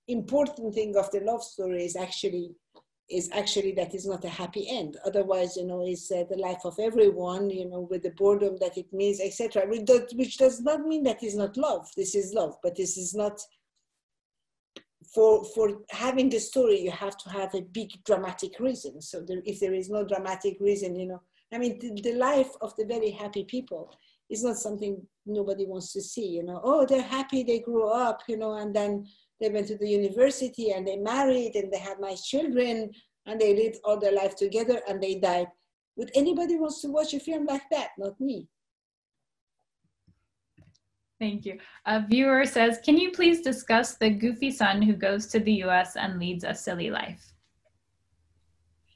important 0.07 0.73
thing 0.73 0.95
of 0.95 1.11
the 1.11 1.19
love 1.19 1.43
story 1.43 1.83
is 1.83 1.97
actually 1.97 2.51
is 3.09 3.29
actually 3.31 3.71
that 3.73 3.93
is 3.93 4.05
not 4.05 4.25
a 4.25 4.29
happy 4.29 4.67
end. 4.69 4.97
Otherwise, 5.05 5.57
you 5.57 5.65
know, 5.65 5.85
it's 5.85 6.11
uh, 6.11 6.23
the 6.29 6.37
life 6.37 6.61
of 6.65 6.75
everyone, 6.79 7.49
you 7.49 7.69
know, 7.69 7.81
with 7.81 8.01
the 8.01 8.11
boredom 8.11 8.57
that 8.59 8.77
it 8.77 8.91
means, 8.91 9.19
etc. 9.21 9.63
Which, 9.67 10.37
does 10.37 10.61
not 10.61 10.81
mean 10.81 11.03
that 11.03 11.23
is 11.23 11.35
not 11.35 11.55
love. 11.55 11.87
This 11.95 12.15
is 12.15 12.33
love, 12.33 12.55
but 12.63 12.75
this 12.75 12.97
is 12.97 13.13
not 13.13 13.39
for 15.13 15.45
for 15.45 15.81
having 15.91 16.29
the 16.29 16.39
story 16.39 16.79
you 16.79 16.91
have 16.91 17.15
to 17.17 17.29
have 17.29 17.53
a 17.53 17.61
big 17.61 17.91
dramatic 18.05 18.59
reason 18.59 18.99
so 19.01 19.21
there, 19.21 19.41
if 19.45 19.59
there 19.59 19.73
is 19.73 19.89
no 19.89 20.03
dramatic 20.03 20.57
reason 20.59 20.95
you 20.95 21.05
know 21.05 21.21
i 21.53 21.57
mean 21.59 21.77
the, 21.79 22.01
the, 22.01 22.17
life 22.17 22.49
of 22.61 22.75
the 22.75 22.85
very 22.85 23.11
happy 23.11 23.43
people 23.43 23.93
is 24.29 24.43
not 24.43 24.57
something 24.57 24.99
nobody 25.27 25.65
wants 25.65 25.93
to 25.93 26.01
see 26.01 26.27
you 26.27 26.43
know 26.43 26.59
oh 26.63 26.85
they're 26.85 27.01
happy 27.01 27.43
they 27.43 27.59
grew 27.59 27.87
up 27.87 28.21
you 28.27 28.35
know 28.35 28.55
and 28.55 28.75
then 28.75 29.05
they 29.39 29.49
went 29.49 29.67
to 29.67 29.77
the 29.77 29.87
university 29.87 30.71
and 30.71 30.87
they 30.87 30.97
married 30.97 31.55
and 31.55 31.71
they 31.71 31.77
had 31.77 31.99
nice 31.99 32.25
children 32.25 32.89
and 33.25 33.39
they 33.39 33.55
lived 33.55 33.77
all 33.83 33.99
their 33.99 34.13
life 34.13 34.35
together 34.35 34.81
and 34.87 35.01
they 35.01 35.15
died 35.15 35.47
would 35.95 36.11
anybody 36.15 36.55
wants 36.57 36.81
to 36.81 36.89
watch 36.89 37.13
a 37.13 37.19
film 37.19 37.45
like 37.45 37.63
that 37.71 37.89
not 37.97 38.19
me 38.19 38.47
Thank 41.19 41.45
you. 41.45 41.59
A 41.85 42.05
viewer 42.05 42.45
says, 42.45 42.79
can 42.83 42.97
you 42.97 43.11
please 43.11 43.41
discuss 43.41 43.95
the 43.95 44.09
goofy 44.09 44.51
son 44.51 44.81
who 44.81 44.93
goes 44.93 45.27
to 45.27 45.39
the 45.39 45.63
US 45.63 45.95
and 45.95 46.19
leads 46.19 46.43
a 46.43 46.53
silly 46.53 46.89
life? 46.89 47.33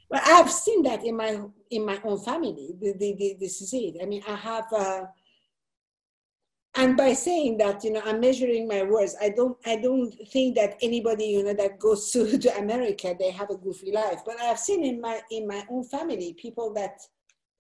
Well, 0.10 0.22
I've 0.26 0.52
seen 0.52 0.84
that 0.84 1.06
in 1.06 1.16
my 1.16 1.40
in 1.70 1.86
my 1.86 2.00
own 2.04 2.20
family. 2.20 2.76
The, 2.82 2.94
the, 2.94 3.16
the, 3.16 3.38
this 3.40 3.62
is 3.62 3.72
it. 3.74 3.96
I 4.02 4.06
mean, 4.06 4.24
I 4.28 4.36
have, 4.36 4.66
uh, 4.74 5.02
and 6.80 6.98
by 6.98 7.14
saying 7.14 7.58
that, 7.58 7.84
you 7.84 7.92
know, 7.92 8.02
I'm 8.06 8.20
measuring 8.20 8.68
my 8.68 8.84
words. 8.84 9.16
I 9.22 9.30
don't 9.30 9.58
I 9.66 9.76
don't 9.78 10.12
think 10.32 10.56
that 10.56 10.78
anybody, 10.82 11.26
you 11.26 11.44
know, 11.44 11.54
that 11.54 11.80
goes 11.80 12.12
to, 12.14 12.38
to 12.38 12.58
America, 12.58 13.16
they 13.18 13.32
have 13.32 13.50
a 13.50 13.58
goofy 13.58 13.92
life. 13.92 14.22
But 14.26 14.40
I've 14.40 14.60
seen 14.60 14.84
in 14.84 15.00
my 15.02 15.22
in 15.32 15.48
my 15.48 15.64
own 15.70 15.84
family 15.84 16.34
people 16.34 16.74
that 16.74 17.00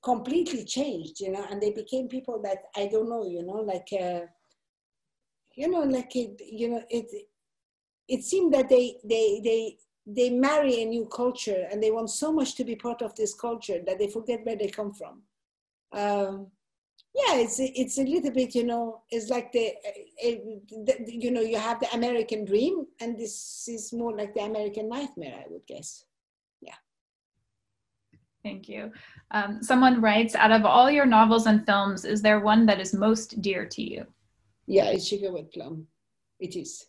completely 0.02 0.64
changed, 0.64 1.20
you 1.20 1.32
know, 1.32 1.46
and 1.50 1.62
they 1.62 1.72
became 1.72 2.08
people 2.08 2.42
that 2.44 2.60
I 2.76 2.88
don't 2.88 3.10
know, 3.10 3.26
you 3.26 3.44
know, 3.44 3.62
like. 3.74 3.88
Uh, 3.92 4.28
you 5.60 5.68
know, 5.70 5.82
like 5.82 6.16
it, 6.16 6.42
you 6.50 6.70
know, 6.70 6.82
it, 6.90 7.06
it 8.08 8.24
seemed 8.24 8.54
that 8.54 8.70
they, 8.70 8.96
they, 9.04 9.42
they, 9.44 9.78
they 10.08 10.30
marry 10.30 10.82
a 10.82 10.86
new 10.86 11.06
culture 11.06 11.68
and 11.70 11.84
they 11.84 11.92
want 11.92 12.10
so 12.10 12.32
much 12.32 12.56
to 12.56 12.64
be 12.64 12.78
part 12.78 13.02
of 13.02 13.14
this 13.16 13.34
culture 13.34 13.80
that 13.86 14.00
they 14.00 14.08
forget 14.08 14.46
where 14.46 14.56
they 14.56 14.70
come 14.70 14.94
from. 14.94 15.22
Um, 15.92 16.48
yeah, 17.16 17.36
it's 17.38 17.60
it's 17.60 17.98
a 17.98 18.04
little 18.04 18.32
bit, 18.32 18.54
you 18.54 18.64
know, 18.64 19.02
it's 19.10 19.30
like 19.30 19.52
the, 19.52 19.74
the, 20.22 20.96
you 21.08 21.32
know, 21.32 21.42
you 21.42 21.58
have 21.58 21.80
the 21.80 21.92
American 21.94 22.46
dream, 22.46 22.86
and 23.02 23.18
this 23.18 23.68
is 23.68 23.92
more 23.92 24.16
like 24.16 24.34
the 24.36 24.42
American 24.42 24.90
nightmare, 24.90 25.44
I 25.44 25.46
would 25.50 25.66
guess. 25.68 26.06
Yeah. 26.62 26.76
Thank 28.44 28.70
you. 28.70 28.92
Um, 29.32 29.64
someone 29.64 30.02
writes, 30.02 30.36
out 30.36 30.52
of 30.52 30.66
all 30.66 30.90
your 30.92 31.06
novels 31.06 31.48
and 31.48 31.66
films, 31.66 32.06
is 32.06 32.22
there 32.22 32.40
one 32.40 32.66
that 32.68 32.80
is 32.80 32.94
most 32.94 33.42
dear 33.42 33.66
to 33.66 33.82
you? 33.82 34.06
Yeah, 34.68 34.86
it's 34.86 35.08
sugar 35.08 35.32
with 35.34 35.52
plum. 35.52 35.88
It 36.40 36.56
is. 36.56 36.86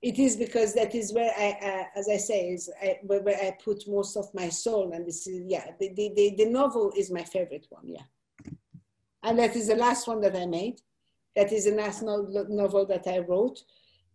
It 0.00 0.20
is 0.20 0.36
because 0.36 0.72
that 0.74 0.94
is 0.94 1.12
where 1.12 1.32
I, 1.36 1.58
uh, 1.60 1.98
as 1.98 2.08
I 2.08 2.16
say, 2.16 2.50
is 2.50 2.70
I, 2.80 2.98
where, 3.02 3.20
where, 3.22 3.36
I 3.36 3.56
put 3.62 3.82
most 3.88 4.16
of 4.16 4.32
my 4.32 4.48
soul. 4.48 4.92
And 4.92 5.04
this 5.04 5.26
is, 5.26 5.42
yeah, 5.48 5.72
the, 5.80 5.92
the, 5.94 6.12
the, 6.14 6.34
the 6.38 6.46
novel 6.48 6.92
is 6.96 7.10
my 7.10 7.24
favorite 7.24 7.66
one, 7.70 7.88
yeah. 7.88 8.04
And 9.22 9.38
that 9.38 9.56
is 9.56 9.68
the 9.68 9.76
last 9.76 10.06
one 10.06 10.20
that 10.20 10.36
I 10.36 10.46
made. 10.46 10.80
That 11.36 11.52
is 11.52 11.64
the 11.64 11.72
last 11.72 12.02
no, 12.02 12.26
novel 12.48 12.86
that 12.86 13.06
I 13.06 13.18
wrote. 13.18 13.60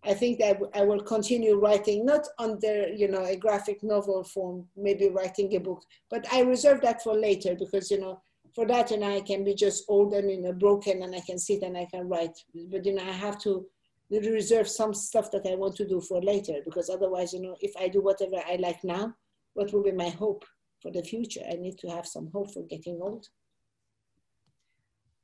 I 0.06 0.14
think 0.14 0.40
that 0.40 0.60
I 0.74 0.84
will 0.84 1.02
continue 1.02 1.58
writing, 1.58 2.06
not 2.06 2.28
under, 2.38 2.90
you 2.90 3.08
know, 3.08 3.24
a 3.24 3.38
graphic 3.38 3.82
novel 3.84 4.24
form, 4.24 4.68
maybe 4.76 5.08
writing 5.08 5.56
a 5.56 5.60
book, 5.60 5.82
but 6.10 6.26
I 6.34 6.42
reserve 6.42 6.82
that 6.82 7.02
for 7.02 7.16
later 7.16 7.56
because, 7.56 7.90
you 7.90 8.02
know, 8.02 8.22
for 8.54 8.68
that 8.68 8.92
and 8.92 9.04
I 9.04 9.22
can 9.22 9.44
be 9.44 9.56
just 9.56 9.84
old 9.88 10.14
and 10.14 10.30
you 10.30 10.42
know 10.42 10.54
broken 10.54 11.02
and 11.02 11.16
I 11.16 11.22
can 11.22 11.40
sit 11.40 11.64
and 11.64 11.78
I 11.78 11.86
can 11.86 12.08
write. 12.08 12.38
But 12.70 12.86
you 12.86 12.94
know 12.94 13.04
I 13.04 13.12
have 13.12 13.40
to 13.42 13.66
reserve 14.12 14.68
some 14.68 14.94
stuff 14.94 15.32
that 15.32 15.48
I 15.50 15.56
want 15.56 15.76
to 15.78 15.88
do 15.88 16.00
for 16.00 16.22
later 16.22 16.56
because 16.64 16.90
otherwise 16.90 17.34
you 17.34 17.42
know 17.42 17.56
if 17.62 17.76
I 17.80 17.88
do 17.88 18.02
whatever 18.02 18.38
I 18.48 18.58
like 18.58 18.84
now, 18.84 19.14
what 19.54 19.74
will 19.74 19.84
be 19.84 19.92
my 19.92 20.10
hope 20.10 20.46
for 20.82 20.92
the 20.92 21.04
future? 21.04 21.42
I 21.50 21.56
need 21.56 21.78
to 21.80 21.88
have 21.90 22.06
some 22.06 22.30
hope 22.32 22.54
for 22.54 22.64
getting 22.64 23.00
old. 23.02 23.28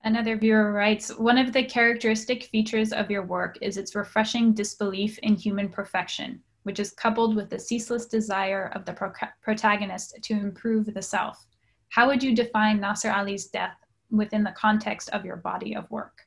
Another 0.03 0.37
viewer 0.37 0.71
writes, 0.71 1.09
one 1.17 1.37
of 1.37 1.51
the 1.51 1.63
characteristic 1.63 2.43
features 2.43 2.93
of 2.93 3.11
your 3.11 3.25
work 3.25 3.57
is 3.61 3.75
its 3.75 3.95
refreshing 3.95 4.53
disbelief 4.53 5.19
in 5.19 5.35
human 5.35 5.67
perfection, 5.67 6.41
which 6.63 6.79
is 6.79 6.91
coupled 6.91 7.35
with 7.35 7.49
the 7.49 7.59
ceaseless 7.59 8.05
desire 8.05 8.71
of 8.75 8.85
the 8.85 8.93
pro 8.93 9.11
protagonist 9.41 10.17
to 10.23 10.33
improve 10.33 10.93
the 10.93 11.01
self. 11.01 11.45
How 11.89 12.07
would 12.07 12.23
you 12.23 12.33
define 12.33 12.79
Nasser 12.79 13.11
Ali's 13.11 13.47
death 13.47 13.75
within 14.09 14.43
the 14.43 14.53
context 14.53 15.09
of 15.09 15.25
your 15.25 15.35
body 15.35 15.75
of 15.75 15.89
work? 15.91 16.21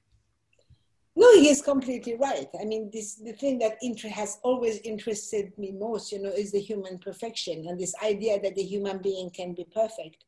No, 1.17 1.33
he 1.35 1.49
is 1.49 1.63
completely 1.63 2.17
right. 2.17 2.49
I 2.61 2.65
mean, 2.65 2.91
this 2.93 3.15
the 3.15 3.33
thing 3.33 3.59
that 3.61 3.77
has 4.11 4.39
always 4.43 4.81
interested 4.81 5.57
me 5.57 5.73
most, 5.73 6.13
you 6.13 6.21
know, 6.21 6.31
is 6.31 6.53
the 6.53 6.61
human 6.61 6.99
perfection 6.99 7.67
and 7.69 7.81
this 7.81 7.95
idea 8.03 8.39
that 8.41 8.55
the 8.55 8.63
human 8.63 8.99
being 8.99 9.31
can 9.31 9.55
be 9.55 9.65
perfect. 9.65 10.25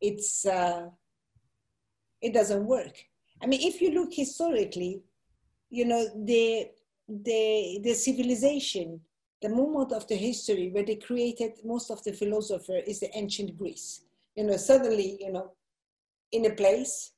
It's 0.00 0.44
uh, 0.44 0.88
it 2.26 2.32
doesn't 2.32 2.64
work. 2.76 2.96
I 3.42 3.46
mean, 3.46 3.60
if 3.70 3.80
you 3.82 3.90
look 3.98 4.10
historically, 4.12 5.02
you 5.70 5.84
know, 5.84 6.02
the, 6.24 6.70
the, 7.28 7.80
the 7.82 7.94
civilization, 7.94 9.00
the 9.42 9.50
moment 9.50 9.92
of 9.92 10.08
the 10.08 10.16
history 10.16 10.70
where 10.72 10.86
they 10.88 10.96
created 10.96 11.52
most 11.64 11.90
of 11.90 12.02
the 12.04 12.12
philosopher 12.12 12.78
is 12.86 13.00
the 13.00 13.10
ancient 13.14 13.58
Greece. 13.58 13.88
You 14.36 14.44
know, 14.44 14.56
suddenly, 14.56 15.18
you 15.20 15.32
know, 15.32 15.52
in 16.32 16.46
a 16.46 16.54
place, 16.54 17.12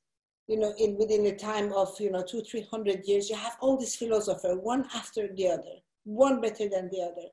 you 0.47 0.59
know, 0.59 0.73
in 0.77 0.97
within 0.97 1.25
a 1.25 1.35
time 1.35 1.71
of, 1.73 1.89
you 1.99 2.11
know, 2.11 2.23
two, 2.23 2.41
three 2.41 2.65
hundred 2.69 2.99
years, 3.05 3.29
you 3.29 3.35
have 3.35 3.55
all 3.61 3.77
these 3.77 3.95
philosophers, 3.95 4.57
one 4.61 4.83
after 4.93 5.23
the 5.33 5.47
other, 5.55 5.75
one 6.03 6.41
better 6.41 6.67
than 6.69 6.89
the 6.89 7.01
other. 7.01 7.27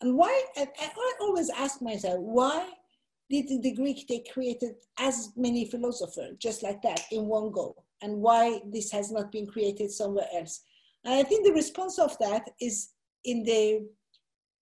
And 0.00 0.16
why, 0.16 0.44
I, 0.56 0.68
I 0.80 1.12
always 1.20 1.50
ask 1.50 1.82
myself, 1.82 2.20
why 2.20 2.60
did 3.30 3.62
the 3.62 3.74
Greek, 3.74 4.06
they 4.08 4.24
created 4.32 4.74
as 4.98 5.30
many 5.36 5.64
philosophers 5.66 6.36
just 6.38 6.62
like 6.62 6.80
that 6.82 7.02
in 7.12 7.26
one 7.26 7.50
go? 7.50 7.74
And 8.00 8.18
why 8.18 8.60
this 8.66 8.90
has 8.92 9.10
not 9.10 9.32
been 9.32 9.46
created 9.46 9.90
somewhere 9.90 10.28
else? 10.34 10.62
And 11.04 11.14
I 11.14 11.22
think 11.22 11.44
the 11.44 11.52
response 11.52 11.98
of 11.98 12.16
that 12.18 12.50
is 12.60 12.90
in 13.24 13.42
the, 13.42 13.86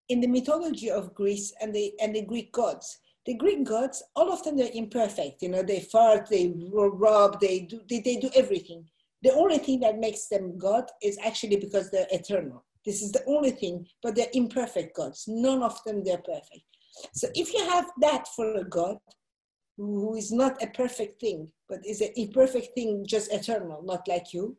in 0.08 0.20
the 0.20 0.26
mythology 0.26 0.90
of 0.90 1.14
Greece 1.14 1.52
and 1.60 1.74
the, 1.74 1.92
and 2.00 2.14
the 2.14 2.22
Greek 2.22 2.52
gods 2.52 2.98
the 3.26 3.34
Greek 3.34 3.64
gods, 3.64 4.02
all 4.14 4.32
of 4.32 4.42
them, 4.44 4.56
they're 4.56 4.70
imperfect. 4.72 5.42
You 5.42 5.48
know, 5.48 5.62
they 5.62 5.80
fart, 5.80 6.28
they 6.30 6.54
rob, 6.72 7.40
they 7.40 7.60
do, 7.60 7.80
they, 7.90 8.00
they 8.00 8.16
do 8.16 8.30
everything. 8.34 8.88
The 9.22 9.32
only 9.32 9.58
thing 9.58 9.80
that 9.80 9.98
makes 9.98 10.28
them 10.28 10.56
God 10.56 10.84
is 11.02 11.18
actually 11.24 11.56
because 11.56 11.90
they're 11.90 12.06
eternal. 12.10 12.64
This 12.84 13.02
is 13.02 13.10
the 13.10 13.24
only 13.26 13.50
thing, 13.50 13.86
but 14.00 14.14
they're 14.14 14.28
imperfect 14.32 14.96
gods. 14.96 15.24
None 15.26 15.62
of 15.64 15.82
them, 15.84 16.04
they're 16.04 16.18
perfect. 16.18 16.62
So 17.12 17.28
if 17.34 17.52
you 17.52 17.64
have 17.70 17.86
that 18.00 18.28
for 18.28 18.54
a 18.54 18.64
God 18.64 18.98
who 19.76 20.16
is 20.16 20.32
not 20.32 20.62
a 20.62 20.68
perfect 20.68 21.20
thing, 21.20 21.48
but 21.68 21.84
is 21.84 22.00
an 22.00 22.10
imperfect 22.16 22.74
thing, 22.74 23.04
just 23.06 23.32
eternal, 23.32 23.82
not 23.82 24.08
like 24.08 24.32
you, 24.32 24.56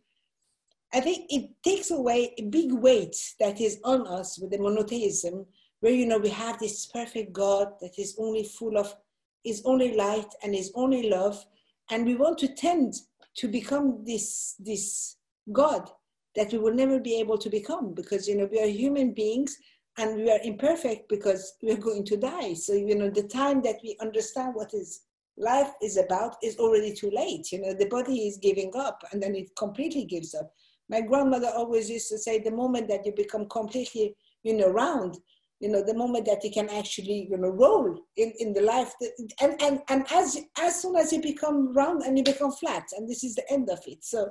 I 0.93 1.01
think 1.01 1.25
it 1.29 1.51
takes 1.63 1.91
away 1.91 2.33
a 2.37 2.43
big 2.43 2.71
weight 2.71 3.15
that 3.39 3.59
is 3.59 3.79
on 3.83 4.07
us 4.07 4.39
with 4.39 4.51
the 4.51 4.57
monotheism 4.57 5.45
where 5.79 5.91
you 5.91 6.05
know 6.05 6.17
we 6.17 6.29
have 6.29 6.59
this 6.59 6.85
perfect 6.87 7.33
God 7.33 7.73
that 7.81 7.99
is 7.99 8.15
only 8.17 8.43
full 8.43 8.77
of 8.77 8.95
is 9.43 9.61
only 9.65 9.95
light 9.95 10.33
and 10.43 10.55
is 10.55 10.71
only 10.75 11.09
love, 11.09 11.45
and 11.89 12.05
we 12.05 12.15
want 12.15 12.37
to 12.39 12.53
tend 12.53 12.93
to 13.35 13.47
become 13.47 14.03
this 14.05 14.55
this 14.59 15.17
God 15.51 15.89
that 16.35 16.51
we 16.51 16.57
will 16.57 16.73
never 16.73 16.99
be 16.99 17.19
able 17.19 17.37
to 17.37 17.49
become 17.49 17.93
because 17.93 18.27
you 18.27 18.37
know 18.37 18.47
we 18.51 18.61
are 18.61 18.67
human 18.67 19.13
beings 19.13 19.57
and 19.97 20.15
we 20.15 20.29
are 20.31 20.39
imperfect 20.43 21.09
because 21.09 21.55
we 21.61 21.71
are 21.71 21.77
going 21.77 22.05
to 22.05 22.17
die. 22.17 22.53
So 22.53 22.73
you 22.73 22.95
know 22.95 23.09
the 23.09 23.27
time 23.27 23.61
that 23.63 23.77
we 23.83 23.97
understand 24.01 24.55
what 24.55 24.73
is 24.73 25.01
life 25.37 25.71
is 25.81 25.97
about 25.97 26.35
is 26.43 26.57
already 26.57 26.93
too 26.93 27.11
late. 27.11 27.51
You 27.51 27.61
know 27.61 27.73
the 27.73 27.89
body 27.89 28.27
is 28.27 28.37
giving 28.37 28.71
up 28.75 29.03
and 29.11 29.21
then 29.21 29.35
it 29.35 29.55
completely 29.55 30.05
gives 30.05 30.33
up. 30.35 30.51
My 30.89 31.01
grandmother 31.01 31.51
always 31.55 31.89
used 31.89 32.09
to 32.09 32.17
say 32.17 32.39
the 32.39 32.51
moment 32.51 32.87
that 32.89 33.05
you 33.05 33.11
become 33.11 33.47
completely 33.49 34.15
you 34.43 34.55
know 34.55 34.69
round 34.69 35.17
you 35.59 35.69
know 35.69 35.83
the 35.83 35.93
moment 35.93 36.25
that 36.25 36.43
you 36.43 36.51
can 36.51 36.69
actually 36.69 37.27
you 37.29 37.37
know 37.37 37.49
roll 37.49 37.99
in, 38.15 38.31
in 38.39 38.53
the 38.53 38.61
life 38.61 38.93
and, 39.41 39.61
and 39.61 39.81
and 39.89 40.05
as 40.11 40.37
as 40.59 40.81
soon 40.81 40.95
as 40.95 41.11
you 41.11 41.21
become 41.21 41.73
round 41.73 42.03
and 42.03 42.17
you 42.17 42.23
become 42.23 42.51
flat 42.51 42.83
and 42.95 43.09
this 43.09 43.23
is 43.23 43.35
the 43.35 43.51
end 43.51 43.69
of 43.69 43.79
it 43.87 44.03
so 44.03 44.29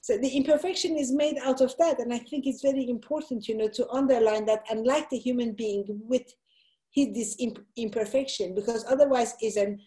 so 0.00 0.16
the 0.16 0.28
imperfection 0.28 0.96
is 0.96 1.12
made 1.12 1.36
out 1.44 1.60
of 1.60 1.74
that 1.78 1.98
and 2.00 2.12
i 2.12 2.18
think 2.18 2.46
it's 2.46 2.62
very 2.62 2.88
important 2.88 3.48
you 3.48 3.56
know 3.56 3.68
to 3.68 3.88
underline 3.90 4.44
that 4.44 4.64
unlike 4.70 5.08
the 5.10 5.18
human 5.18 5.52
being 5.52 5.84
with 5.88 6.34
his 6.90 7.08
this 7.14 7.36
imperfection 7.76 8.54
because 8.54 8.84
otherwise 8.88 9.34
is 9.42 9.56
an 9.56 9.78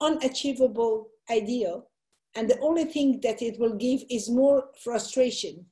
unachievable 0.00 1.08
ideal 1.30 1.88
and 2.36 2.48
the 2.48 2.58
only 2.60 2.84
thing 2.84 3.20
that 3.22 3.42
it 3.42 3.58
will 3.58 3.74
give 3.74 4.02
is 4.10 4.28
more 4.28 4.64
frustration 4.82 5.64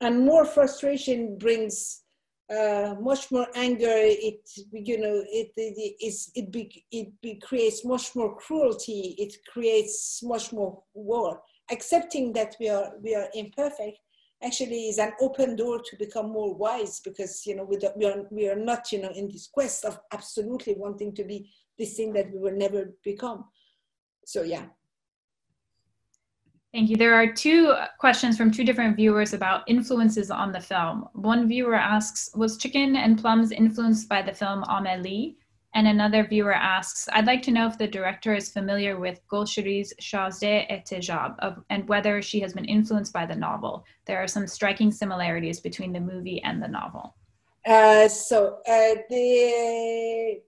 and 0.00 0.24
more 0.24 0.44
frustration 0.44 1.38
brings 1.38 2.02
uh, 2.50 2.94
much 3.00 3.30
more 3.32 3.48
anger. 3.54 3.90
It 3.90 4.48
you 4.72 4.98
know 5.00 5.22
it 5.26 5.52
it 5.56 5.96
is 6.00 6.30
it 6.34 6.52
be, 6.52 6.84
it 6.90 7.08
be, 7.22 7.40
creates 7.40 7.84
much 7.84 8.14
more 8.14 8.36
cruelty. 8.36 9.14
It 9.18 9.34
creates 9.52 10.20
much 10.22 10.52
more 10.52 10.82
war. 10.94 11.42
Accepting 11.70 12.32
that 12.34 12.56
we 12.60 12.68
are 12.68 12.92
we 13.02 13.14
are 13.14 13.28
imperfect 13.34 13.98
actually 14.42 14.88
is 14.88 14.98
an 14.98 15.12
open 15.20 15.56
door 15.56 15.80
to 15.84 15.96
become 15.96 16.30
more 16.30 16.54
wise 16.54 17.00
because 17.00 17.46
you 17.46 17.56
know 17.56 17.64
we, 17.64 17.78
we 17.96 18.04
are 18.06 18.24
we 18.30 18.48
are 18.48 18.56
not 18.56 18.92
you 18.92 19.00
know 19.00 19.10
in 19.10 19.28
this 19.28 19.48
quest 19.48 19.84
of 19.84 19.98
absolutely 20.12 20.74
wanting 20.76 21.14
to 21.14 21.24
be 21.24 21.50
this 21.78 21.94
thing 21.94 22.12
that 22.12 22.30
we 22.32 22.38
will 22.38 22.56
never 22.56 22.94
become. 23.04 23.44
So 24.24 24.42
yeah. 24.42 24.66
Thank 26.72 26.90
you. 26.90 26.96
There 26.96 27.14
are 27.14 27.32
two 27.32 27.74
questions 27.98 28.36
from 28.36 28.50
two 28.50 28.62
different 28.62 28.96
viewers 28.96 29.32
about 29.32 29.62
influences 29.66 30.30
on 30.30 30.52
the 30.52 30.60
film. 30.60 31.08
One 31.14 31.48
viewer 31.48 31.74
asks, 31.74 32.30
was 32.34 32.58
Chicken 32.58 32.96
and 32.96 33.18
Plums 33.18 33.50
influenced 33.50 34.10
by 34.10 34.20
the 34.20 34.34
film 34.34 34.62
Amélie? 34.64 35.36
And 35.76 35.86
another 35.86 36.26
viewer 36.26 36.54
asks, 36.54 37.06
I'd 37.12 37.26
like 37.26 37.42
to 37.42 37.50
know 37.50 37.66
if 37.66 37.76
the 37.76 37.86
director 37.86 38.34
is 38.34 38.48
familiar 38.48 38.98
with 38.98 39.20
Golshiri's 39.30 39.92
Shazdeh 40.00 40.66
Ehtejab 40.70 41.62
and 41.68 41.86
whether 41.86 42.22
she 42.22 42.40
has 42.40 42.54
been 42.54 42.64
influenced 42.64 43.12
by 43.12 43.26
the 43.26 43.36
novel. 43.36 43.84
There 44.06 44.16
are 44.16 44.26
some 44.26 44.46
striking 44.46 44.90
similarities 44.90 45.60
between 45.60 45.92
the 45.92 46.00
movie 46.00 46.42
and 46.44 46.62
the 46.62 46.68
novel. 46.68 47.14
Uh, 47.66 48.08
so 48.08 48.60
uh, 48.66 48.94
the 49.10 50.40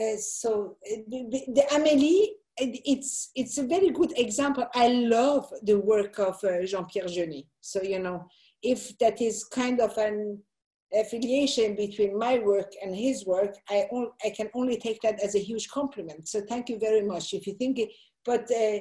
uh, 0.00 0.16
so 0.16 0.78
the, 0.82 1.44
the 1.48 1.64
Amélie 1.70 2.28
it's 2.56 3.30
it's 3.34 3.58
a 3.58 3.66
very 3.66 3.90
good 3.90 4.14
example. 4.16 4.66
I 4.74 4.88
love 4.88 5.52
the 5.62 5.78
work 5.78 6.18
of 6.18 6.42
uh, 6.44 6.64
Jean-Pierre 6.64 7.08
Jeunet. 7.08 7.44
So 7.60 7.82
you 7.82 7.98
know, 7.98 8.26
if 8.62 8.96
that 8.98 9.20
is 9.20 9.44
kind 9.44 9.80
of 9.80 9.98
an 9.98 10.42
affiliation 10.94 11.74
between 11.74 12.18
my 12.18 12.38
work 12.38 12.72
and 12.82 12.94
his 12.94 13.26
work, 13.26 13.56
I 13.68 13.86
on, 13.90 14.10
I 14.24 14.30
can 14.30 14.48
only 14.54 14.78
take 14.78 15.00
that 15.02 15.22
as 15.22 15.34
a 15.34 15.38
huge 15.38 15.68
compliment. 15.68 16.28
So 16.28 16.40
thank 16.48 16.68
you 16.68 16.78
very 16.78 17.02
much. 17.02 17.32
If 17.32 17.46
you 17.46 17.54
think 17.54 17.78
it, 17.78 17.90
but 18.24 18.50
uh, 18.50 18.80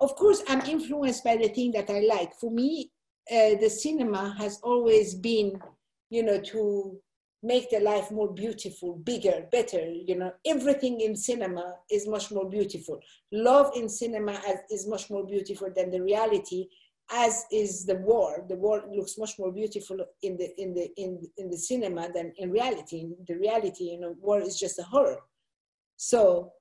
of 0.00 0.16
course 0.16 0.42
I'm 0.48 0.62
influenced 0.62 1.24
by 1.24 1.36
the 1.36 1.48
thing 1.48 1.72
that 1.72 1.90
I 1.90 2.00
like. 2.00 2.34
For 2.40 2.50
me, 2.50 2.90
uh, 3.30 3.54
the 3.60 3.70
cinema 3.70 4.34
has 4.38 4.58
always 4.62 5.14
been, 5.14 5.60
you 6.10 6.22
know, 6.22 6.40
to 6.40 6.98
make 7.42 7.70
the 7.70 7.80
life 7.80 8.10
more 8.10 8.32
beautiful, 8.32 8.96
bigger, 8.96 9.46
better. 9.50 9.80
You 9.80 10.16
know, 10.16 10.32
everything 10.46 11.00
in 11.00 11.16
cinema 11.16 11.74
is 11.90 12.06
much 12.06 12.30
more 12.30 12.48
beautiful. 12.48 13.00
Love 13.32 13.72
in 13.76 13.88
cinema 13.88 14.40
is 14.70 14.86
much 14.86 15.10
more 15.10 15.26
beautiful 15.26 15.68
than 15.74 15.90
the 15.90 16.00
reality, 16.00 16.68
as 17.10 17.44
is 17.50 17.84
the 17.84 17.96
war. 17.96 18.44
The 18.48 18.56
war 18.56 18.82
looks 18.90 19.18
much 19.18 19.38
more 19.38 19.52
beautiful 19.52 19.98
in 20.22 20.36
the 20.36 20.48
in 20.60 20.74
the 20.74 20.90
in 20.96 21.20
in 21.36 21.50
the 21.50 21.56
cinema 21.56 22.10
than 22.12 22.32
in 22.38 22.50
reality. 22.50 23.00
In 23.00 23.16
the 23.26 23.36
reality, 23.36 23.84
you 23.84 24.00
know, 24.00 24.14
war 24.20 24.40
is 24.40 24.58
just 24.58 24.78
a 24.78 24.84
horror. 24.84 25.20
So. 25.96 26.52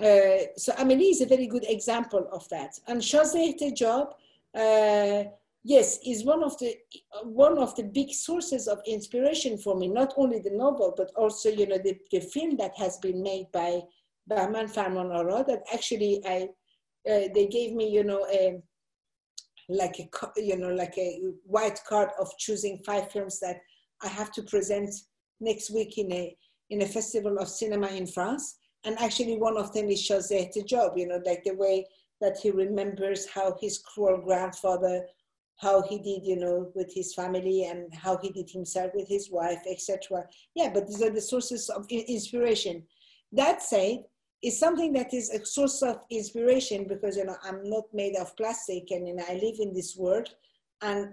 Uh, 0.00 0.48
so 0.56 0.72
Amélie 0.72 1.10
is 1.10 1.20
a 1.20 1.26
very 1.26 1.46
good 1.46 1.66
example 1.68 2.26
of 2.32 2.48
that. 2.48 2.80
And 2.86 2.98
Shazdeh 3.02 3.60
Ehtejab, 3.60 4.14
uh, 4.56 5.24
yes, 5.64 5.98
is 6.06 6.24
one 6.24 6.42
of 6.42 6.58
the 6.58 6.74
one 7.24 7.58
of 7.58 7.76
the 7.76 7.82
big 7.84 8.10
sources 8.10 8.68
of 8.68 8.80
inspiration 8.86 9.58
for 9.58 9.76
me. 9.76 9.88
Not 9.88 10.14
only 10.16 10.38
the 10.38 10.50
novel, 10.50 10.94
but 10.96 11.10
also 11.14 11.50
you 11.50 11.66
know 11.66 11.76
the, 11.76 11.98
the 12.10 12.20
film 12.20 12.56
that 12.56 12.72
has 12.78 12.96
been 12.98 13.22
made 13.22 13.52
by 13.52 13.82
Bahman 14.26 14.68
Farmanara. 14.68 15.46
That 15.46 15.62
actually 15.72 16.22
I 16.26 16.48
uh, 17.06 17.28
they 17.34 17.46
gave 17.48 17.74
me 17.74 17.90
you 17.90 18.04
know 18.04 18.26
a 18.32 18.62
like 19.72 19.98
a 19.98 20.08
you 20.40 20.56
know 20.56 20.70
like 20.70 20.96
a 20.98 21.20
white 21.44 21.80
card 21.88 22.10
of 22.20 22.28
choosing 22.38 22.82
five 22.84 23.10
films 23.10 23.40
that 23.40 23.56
I 24.02 24.08
have 24.08 24.32
to 24.32 24.42
present 24.42 24.90
next 25.40 25.70
week 25.70 25.98
in 25.98 26.12
a 26.12 26.36
in 26.70 26.82
a 26.82 26.86
festival 26.86 27.38
of 27.38 27.48
cinema 27.48 27.88
in 27.88 28.06
France. 28.06 28.58
And 28.84 28.98
actually, 28.98 29.36
one 29.36 29.56
of 29.56 29.72
them 29.72 29.88
is 29.88 30.02
Shazdeh 30.02 30.50
Ehtejab. 30.50 30.98
You 30.98 31.08
know, 31.08 31.20
like 31.24 31.44
the 31.44 31.54
way 31.54 31.86
that 32.20 32.38
he 32.38 32.50
remembers 32.50 33.28
how 33.28 33.56
his 33.60 33.78
cruel 33.78 34.18
grandfather 34.18 35.04
how 35.62 35.80
he 35.82 35.98
did, 35.98 36.26
you 36.26 36.36
know, 36.36 36.70
with 36.74 36.92
his 36.92 37.14
family 37.14 37.64
and 37.64 37.92
how 37.94 38.18
he 38.18 38.30
did 38.30 38.50
himself 38.50 38.90
with 38.94 39.06
his 39.08 39.30
wife, 39.30 39.60
etc. 39.70 40.24
Yeah, 40.56 40.70
but 40.74 40.88
these 40.88 41.00
are 41.02 41.10
the 41.10 41.20
sources 41.20 41.70
of 41.70 41.86
inspiration. 41.88 42.82
That 43.30 43.62
said, 43.62 43.98
is 44.42 44.58
something 44.58 44.92
that 44.94 45.14
is 45.14 45.30
a 45.30 45.44
source 45.44 45.82
of 45.82 46.00
inspiration 46.10 46.86
because 46.88 47.16
you 47.16 47.24
know 47.24 47.36
I'm 47.42 47.68
not 47.68 47.84
made 47.92 48.16
of 48.16 48.36
plastic 48.36 48.90
and 48.90 49.06
you 49.06 49.14
know 49.14 49.24
I 49.28 49.34
live 49.34 49.56
in 49.60 49.72
this 49.72 49.96
world, 49.96 50.28
and 50.80 51.12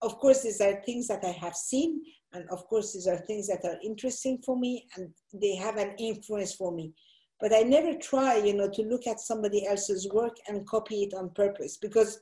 of 0.00 0.18
course 0.18 0.42
these 0.42 0.60
are 0.60 0.82
things 0.82 1.08
that 1.08 1.24
I 1.24 1.32
have 1.32 1.54
seen, 1.54 2.02
and 2.32 2.48
of 2.50 2.66
course 2.66 2.94
these 2.94 3.06
are 3.06 3.18
things 3.18 3.48
that 3.48 3.64
are 3.64 3.76
interesting 3.84 4.38
for 4.44 4.58
me 4.58 4.86
and 4.96 5.10
they 5.32 5.54
have 5.56 5.76
an 5.76 5.94
influence 5.98 6.54
for 6.54 6.72
me. 6.72 6.92
But 7.40 7.52
I 7.52 7.62
never 7.62 7.94
try, 7.98 8.36
you 8.36 8.54
know, 8.54 8.70
to 8.70 8.82
look 8.82 9.06
at 9.08 9.18
somebody 9.18 9.66
else's 9.66 10.08
work 10.12 10.36
and 10.46 10.66
copy 10.66 11.02
it 11.02 11.12
on 11.12 11.30
purpose 11.30 11.76
because 11.76 12.20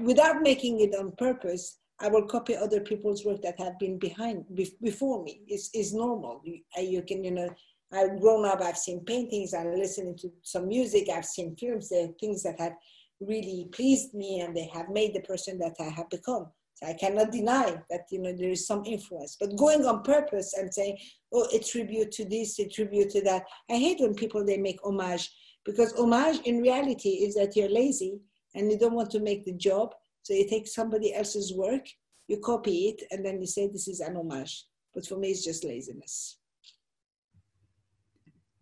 without 0.00 0.42
making 0.42 0.80
it 0.80 0.94
on 0.98 1.12
purpose, 1.18 1.78
I 2.00 2.08
will 2.08 2.26
copy 2.26 2.56
other 2.56 2.80
people's 2.80 3.24
work 3.24 3.42
that 3.42 3.58
have 3.58 3.78
been 3.78 3.98
behind 3.98 4.44
before 4.80 5.22
me. 5.22 5.42
It's, 5.48 5.68
it's 5.74 5.92
normal. 5.92 6.40
You, 6.44 6.60
you 6.78 7.02
can, 7.02 7.24
you 7.24 7.32
know, 7.32 7.48
I've 7.92 8.20
grown 8.20 8.44
up, 8.44 8.60
I've 8.60 8.76
seen 8.76 9.04
paintings, 9.04 9.54
I'm 9.54 9.74
listening 9.74 10.16
to 10.18 10.30
some 10.42 10.68
music, 10.68 11.08
I've 11.08 11.24
seen 11.24 11.56
films, 11.56 11.88
there 11.88 12.04
are 12.04 12.12
things 12.20 12.42
that 12.42 12.60
have 12.60 12.72
really 13.20 13.68
pleased 13.72 14.14
me 14.14 14.40
and 14.40 14.54
they 14.56 14.70
have 14.74 14.90
made 14.90 15.14
the 15.14 15.20
person 15.20 15.58
that 15.58 15.74
I 15.80 15.88
have 15.90 16.10
become. 16.10 16.46
So 16.74 16.86
I 16.86 16.94
cannot 16.94 17.32
deny 17.32 17.82
that 17.90 18.02
you 18.12 18.20
know 18.20 18.32
there 18.32 18.50
is 18.50 18.66
some 18.66 18.84
influence. 18.84 19.36
But 19.40 19.56
going 19.56 19.84
on 19.84 20.04
purpose 20.04 20.54
and 20.56 20.72
saying, 20.72 20.96
"Oh, 21.32 21.48
a 21.52 21.58
tribute 21.58 22.12
to 22.12 22.24
this, 22.24 22.56
a 22.60 22.68
tribute 22.68 23.10
to 23.10 23.20
that," 23.22 23.42
I 23.68 23.74
hate 23.74 23.98
when 23.98 24.14
people 24.14 24.44
they 24.44 24.58
make 24.58 24.78
homage 24.84 25.28
because 25.64 25.92
homage 25.94 26.38
in 26.44 26.62
reality 26.62 27.24
is 27.26 27.34
that 27.34 27.56
you're 27.56 27.68
lazy 27.68 28.20
and 28.54 28.70
you 28.70 28.78
don't 28.78 28.94
want 28.94 29.10
to 29.10 29.20
make 29.20 29.44
the 29.44 29.54
job, 29.54 29.92
so 30.22 30.34
you 30.34 30.48
take 30.48 30.68
somebody 30.68 31.12
else's 31.14 31.52
work, 31.52 31.84
you 32.28 32.38
copy 32.38 32.90
it, 32.90 33.02
and 33.10 33.26
then 33.26 33.40
you 33.40 33.46
say 33.48 33.66
this 33.66 33.88
is 33.88 33.98
an 34.00 34.16
homage. 34.16 34.64
But 34.94 35.04
for 35.04 35.16
me, 35.16 35.30
it's 35.30 35.44
just 35.44 35.64
laziness. 35.64 36.38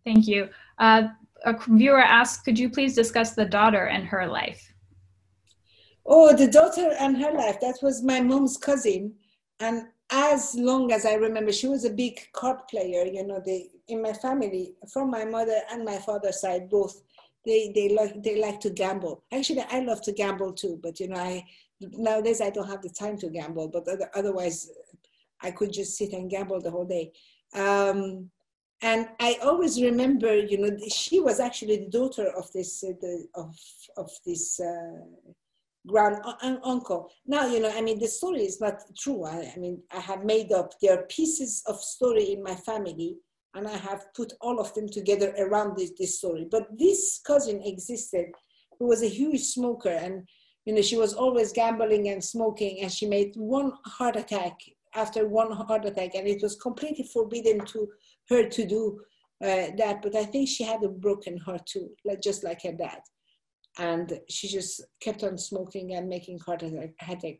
Thank 0.07 0.25
you. 0.25 0.47
Uh, 0.79 1.09
a 1.43 1.53
viewer 1.67 1.99
asks, 1.99 2.41
could 2.41 2.57
you 2.57 2.69
please 2.69 2.95
discuss 2.95 3.35
the 3.35 3.43
daughter 3.43 3.87
and 3.87 4.05
her 4.07 4.25
life? 4.25 4.73
Oh, 6.05 6.33
the 6.33 6.47
daughter 6.47 6.93
and 6.97 7.17
her 7.17 7.33
life. 7.33 7.59
That 7.59 7.79
was 7.81 8.01
my 8.01 8.21
mom's 8.21 8.55
cousin. 8.55 9.15
And 9.59 9.87
as 10.09 10.55
long 10.55 10.93
as 10.93 11.05
I 11.05 11.15
remember, 11.15 11.51
she 11.51 11.67
was 11.67 11.83
a 11.83 11.89
big 11.89 12.21
card 12.31 12.59
player. 12.69 13.03
You 13.03 13.27
know, 13.27 13.41
they 13.45 13.69
in 13.89 14.01
my 14.01 14.13
family, 14.13 14.75
from 14.93 15.11
my 15.11 15.25
mother 15.25 15.59
and 15.69 15.83
my 15.83 15.97
father's 15.97 16.39
side, 16.39 16.69
both 16.69 17.01
they 17.45 17.73
they 17.75 17.89
like 17.89 18.23
they 18.23 18.39
like 18.39 18.61
to 18.61 18.69
gamble. 18.69 19.25
Actually, 19.33 19.65
I 19.69 19.81
love 19.81 20.01
to 20.03 20.13
gamble 20.13 20.53
too, 20.53 20.79
but 20.81 21.01
you 21.01 21.09
know, 21.09 21.19
I 21.19 21.43
nowadays 21.81 22.39
I 22.39 22.49
don't 22.49 22.69
have 22.69 22.81
the 22.81 22.91
time 22.91 23.17
to 23.17 23.29
gamble. 23.29 23.67
But 23.67 23.85
otherwise, 24.15 24.71
I 25.41 25.51
could 25.51 25.73
just 25.73 25.97
sit 25.97 26.13
and 26.13 26.29
gamble 26.29 26.61
the 26.61 26.71
whole 26.71 26.85
day. 26.85 27.11
Um, 27.53 28.29
and 28.81 29.07
I 29.19 29.37
always 29.43 29.81
remember, 29.81 30.35
you 30.35 30.59
know, 30.59 30.77
she 30.87 31.19
was 31.19 31.39
actually 31.39 31.77
the 31.77 31.89
daughter 31.89 32.27
of 32.37 32.51
this 32.53 32.83
uh, 32.83 32.91
the, 33.01 33.27
of 33.33 33.55
of 33.97 34.11
this 34.25 34.59
uh, 34.59 35.01
grand 35.87 36.17
uncle. 36.63 37.09
Now, 37.25 37.47
you 37.47 37.59
know, 37.59 37.71
I 37.75 37.81
mean, 37.81 37.99
the 37.99 38.07
story 38.07 38.41
is 38.41 38.61
not 38.61 38.81
true. 38.97 39.23
I, 39.23 39.51
I 39.55 39.59
mean, 39.59 39.81
I 39.91 39.99
have 39.99 40.23
made 40.23 40.51
up. 40.51 40.73
There 40.79 40.93
are 40.93 41.03
pieces 41.03 41.63
of 41.65 41.81
story 41.81 42.33
in 42.33 42.43
my 42.43 42.53
family, 42.53 43.17
and 43.55 43.67
I 43.67 43.77
have 43.77 44.13
put 44.13 44.33
all 44.41 44.59
of 44.59 44.73
them 44.75 44.87
together 44.87 45.33
around 45.39 45.75
this, 45.75 45.91
this 45.97 46.19
story. 46.19 46.47
But 46.49 46.67
this 46.77 47.19
cousin 47.25 47.61
existed, 47.63 48.27
who 48.77 48.87
was 48.87 49.01
a 49.01 49.09
huge 49.09 49.41
smoker, 49.41 49.89
and 49.89 50.27
you 50.65 50.75
know, 50.75 50.81
she 50.83 50.97
was 50.97 51.15
always 51.15 51.51
gambling 51.51 52.09
and 52.09 52.23
smoking, 52.23 52.81
and 52.81 52.91
she 52.91 53.07
made 53.07 53.33
one 53.37 53.71
heart 53.85 54.17
attack 54.17 54.59
after 54.97 55.27
one 55.27 55.51
heart 55.51 55.85
attack, 55.85 56.15
and 56.15 56.27
it 56.27 56.41
was 56.41 56.55
completely 56.55 57.05
forbidden 57.13 57.59
to 57.65 57.87
her 58.29 58.49
to 58.49 58.65
do 58.65 58.99
uh, 59.43 59.67
that. 59.77 60.01
But 60.01 60.15
I 60.15 60.25
think 60.25 60.49
she 60.49 60.63
had 60.63 60.83
a 60.83 60.89
broken 60.89 61.37
heart 61.37 61.65
too, 61.65 61.89
like 62.03 62.21
just 62.21 62.43
like 62.43 62.63
her 62.63 62.73
dad. 62.73 62.99
And 63.79 64.19
she 64.27 64.47
just 64.47 64.83
kept 64.99 65.23
on 65.23 65.37
smoking 65.37 65.93
and 65.93 66.09
making 66.09 66.39
heart 66.39 66.63
attack, 66.63 67.39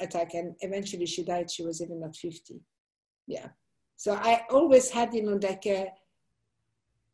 attack, 0.00 0.34
and 0.34 0.54
eventually 0.60 1.06
she 1.06 1.24
died. 1.24 1.50
She 1.50 1.64
was 1.64 1.80
even 1.80 2.00
not 2.00 2.14
50. 2.14 2.60
Yeah. 3.26 3.48
So 3.96 4.12
I 4.14 4.42
always 4.50 4.90
had, 4.90 5.14
you 5.14 5.22
know, 5.22 5.38
like 5.42 5.66
a, 5.66 5.90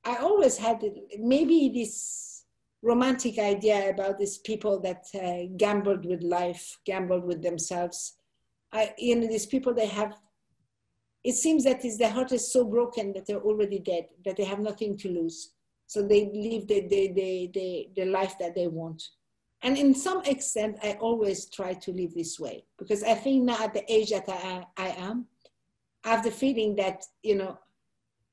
I 0.05 0.17
always 0.17 0.59
had 0.59 0.85
maybe 1.19 1.71
this 1.73 2.45
romantic 2.83 3.39
idea 3.39 3.89
about 3.89 4.19
these 4.19 4.39
people 4.39 4.81
that 4.81 5.07
uh, 5.15 5.49
gambled 5.57 6.05
with 6.05 6.23
life, 6.23 6.79
gambled 6.85 7.25
with 7.25 7.43
themselves. 7.43 8.15
I, 8.75 8.93
you 8.99 9.17
know, 9.17 9.27
these 9.27 9.47
people 9.47 9.73
they 9.73 9.87
have 9.87 10.15
it 11.25 11.35
seems 11.35 11.65
that 11.65 11.85
is, 11.85 11.97
their 11.97 12.11
heart 12.11 12.33
is 12.33 12.53
so 12.53 12.65
broken 12.65 13.15
that 13.15 13.27
they're 13.27 13.41
already 13.41 13.79
dead, 13.79 14.09
that 14.27 14.37
they 14.37 14.45
have 14.45 14.61
nothing 14.61 14.97
to 14.99 15.09
lose. 15.09 15.53
So 15.87 16.03
they 16.03 16.27
live 16.27 16.69
the, 16.69 16.87
the, 16.87 17.13
the, 17.13 17.51
the, 17.55 17.89
the 17.97 18.05
life 18.05 18.35
that 18.39 18.55
they 18.55 18.69
want. 18.69 19.03
And 19.63 19.79
in 19.79 19.95
some 19.95 20.23
extent, 20.25 20.79
I 20.83 20.99
always 21.01 21.47
try 21.49 21.73
to 21.73 21.93
live 21.93 22.13
this 22.15 22.39
way 22.39 22.67
because 22.79 23.03
I 23.03 23.15
think 23.15 23.45
now 23.45 23.65
at 23.65 23.73
the 23.73 23.91
age 23.91 24.11
that 24.11 24.29
I, 24.29 24.67
I 24.77 24.89
am, 24.89 25.27
I 26.05 26.11
have 26.11 26.23
the 26.23 26.31
feeling 26.31 26.77
that, 26.77 27.03
you 27.23 27.37
know, 27.37 27.59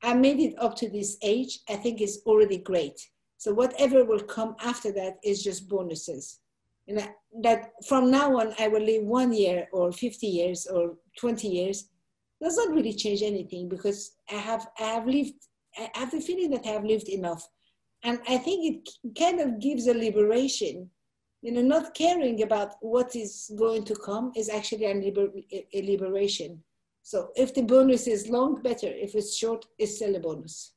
I 0.03 0.13
made 0.13 0.41
it 0.41 0.55
up 0.59 0.75
to 0.77 0.89
this 0.89 1.17
age, 1.21 1.59
I 1.69 1.77
think 1.77 2.01
is 2.01 2.21
already 2.25 2.57
great. 2.57 2.99
So 3.37 3.53
whatever 3.53 4.03
will 4.03 4.19
come 4.19 4.57
after 4.61 4.91
that 4.91 5.19
is 5.23 5.41
just 5.41 5.69
bonuses. 5.69 6.40
And 6.87 7.07
that 7.41 7.71
from 7.87 8.11
now 8.11 8.39
on, 8.39 8.53
I 8.59 8.67
will 8.67 8.81
live 8.83 9.03
one 9.03 9.33
year 9.33 9.67
or 9.71 9.91
50 9.91 10.27
years 10.27 10.67
or 10.67 10.95
20 11.19 11.47
years 11.47 11.89
does 12.41 12.57
not 12.57 12.73
really 12.73 12.93
change 12.93 13.21
anything 13.21 13.69
because 13.69 14.15
I 14.29 14.35
have 14.35 14.67
I 14.79 14.83
have 14.83 15.05
lived 15.05 15.35
I 15.77 15.89
have 15.93 16.11
the 16.11 16.19
feeling 16.19 16.49
that 16.51 16.65
I 16.65 16.69
have 16.69 16.83
lived 16.83 17.07
enough, 17.07 17.47
and 18.03 18.19
I 18.27 18.37
think 18.37 18.85
it 19.05 19.17
kind 19.17 19.39
of 19.39 19.59
gives 19.59 19.87
a 19.87 19.93
liberation. 19.93 20.89
You 21.41 21.53
know, 21.53 21.61
not 21.61 21.95
caring 21.95 22.43
about 22.43 22.75
what 22.81 23.15
is 23.15 23.51
going 23.57 23.83
to 23.85 23.95
come 23.95 24.31
is 24.35 24.49
actually 24.49 24.85
a, 24.85 24.93
liber- 24.93 25.31
a 25.51 25.81
liberation. 25.81 26.63
So 27.01 27.29
if 27.35 27.53
the 27.55 27.63
bonus 27.63 28.05
is 28.05 28.29
long, 28.29 28.61
better. 28.61 28.87
If 28.87 29.15
it's 29.15 29.35
short, 29.35 29.65
it's 29.79 29.95
still 29.95 30.15
a 30.15 30.19
bonus. 30.19 30.73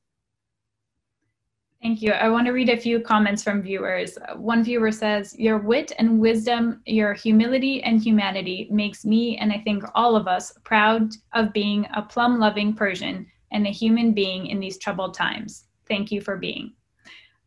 Thank 1.84 2.00
you. 2.00 2.12
I 2.12 2.30
want 2.30 2.46
to 2.46 2.52
read 2.52 2.70
a 2.70 2.78
few 2.78 2.98
comments 2.98 3.42
from 3.42 3.60
viewers. 3.60 4.16
One 4.36 4.64
viewer 4.64 4.90
says, 4.90 5.38
Your 5.38 5.58
wit 5.58 5.92
and 5.98 6.18
wisdom, 6.18 6.80
your 6.86 7.12
humility 7.12 7.82
and 7.82 8.02
humanity 8.02 8.68
makes 8.70 9.04
me, 9.04 9.36
and 9.36 9.52
I 9.52 9.58
think 9.58 9.84
all 9.94 10.16
of 10.16 10.26
us, 10.26 10.56
proud 10.64 11.10
of 11.34 11.52
being 11.52 11.86
a 11.94 12.00
plum 12.00 12.38
loving 12.38 12.72
Persian 12.72 13.26
and 13.52 13.66
a 13.66 13.70
human 13.70 14.14
being 14.14 14.46
in 14.46 14.60
these 14.60 14.78
troubled 14.78 15.12
times. 15.12 15.66
Thank 15.86 16.10
you 16.10 16.22
for 16.22 16.38
being. 16.38 16.72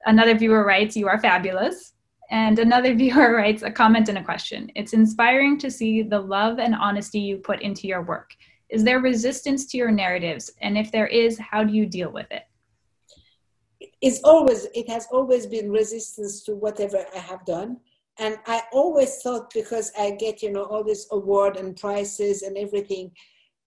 Another 0.06 0.38
viewer 0.38 0.64
writes, 0.64 0.96
You 0.96 1.08
are 1.08 1.20
fabulous. 1.20 1.94
And 2.30 2.60
another 2.60 2.94
viewer 3.04 3.34
writes 3.34 3.64
a 3.64 3.72
comment 3.72 4.08
and 4.08 4.20
a 4.20 4.24
question. 4.24 4.72
It's 4.76 4.94
inspiring 4.94 5.58
to 5.58 5.72
see 5.72 6.04
the 6.04 6.20
love 6.20 6.60
and 6.60 6.76
honesty 6.76 7.20
you 7.20 7.38
put 7.38 7.64
into 7.64 7.88
your 7.88 8.04
work. 8.04 8.36
Is 8.70 8.84
there 8.84 9.00
resistance 9.00 9.66
to 9.72 9.78
your 9.78 9.90
narratives? 9.90 10.52
And 10.62 10.78
if 10.78 10.92
there 10.92 11.08
is, 11.08 11.40
how 11.40 11.64
do 11.64 11.74
you 11.74 11.88
deal 11.88 12.12
with 12.12 12.32
it? 12.32 12.44
It's 14.02 14.20
always 14.24 14.68
it 14.76 14.90
has 14.90 15.08
always 15.12 15.48
been 15.48 15.72
resistance 15.72 16.44
to 16.44 16.56
whatever 16.56 17.06
I 17.16 17.20
have 17.20 17.46
done. 17.46 17.78
And 18.20 18.38
I 18.48 18.64
always 18.72 19.22
thought 19.22 19.54
because 19.54 19.92
I 19.98 20.12
get, 20.12 20.42
you 20.42 20.52
know, 20.52 20.64
all 20.64 20.84
this 20.84 21.08
award 21.12 21.56
and 21.58 21.76
prizes 21.76 22.42
and 22.42 22.58
everything, 22.58 23.12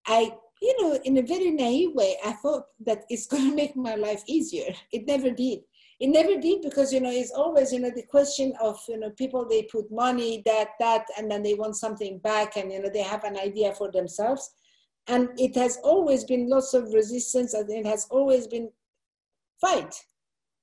I, 0.06 0.32
you 0.60 0.76
know, 0.80 0.98
in 1.04 1.18
a 1.18 1.22
very 1.22 1.52
naive 1.52 1.94
way, 1.94 2.16
I 2.24 2.32
thought 2.32 2.64
that 2.84 3.04
it's 3.08 3.26
going 3.30 3.50
to 3.50 3.54
make 3.54 3.76
my 3.76 3.94
life 3.94 4.22
easier. 4.26 4.72
It 4.92 5.06
never 5.06 5.30
did. 5.30 5.60
It 6.00 6.08
never 6.08 6.40
did 6.40 6.62
because, 6.62 6.92
you 6.92 7.00
know, 7.00 7.10
it's 7.10 7.30
always, 7.30 7.72
you 7.72 7.78
know, 7.78 7.92
the 7.94 8.04
question 8.04 8.54
of, 8.60 8.80
you 8.88 8.98
know, 8.98 9.10
people, 9.10 9.46
they 9.46 9.64
put 9.64 9.92
money, 9.92 10.42
that, 10.46 10.68
that, 10.80 11.04
and 11.18 11.30
then 11.30 11.42
they 11.42 11.54
want 11.54 11.76
something 11.76 12.18
back 12.18 12.56
and, 12.56 12.72
you 12.72 12.80
know, 12.80 12.88
they 12.92 13.02
have 13.02 13.22
an 13.24 13.36
idea 13.36 13.74
for 13.74 13.92
themselves. 13.92 14.50
And 15.06 15.28
it 15.38 15.54
has 15.56 15.78
always 15.84 16.24
been 16.24 16.48
lots 16.48 16.72
of 16.72 16.92
resistance 16.94 17.52
and 17.52 17.70
it 17.70 17.84
has 17.84 18.06
always 18.10 18.46
been 18.46 18.70
fight 19.60 19.94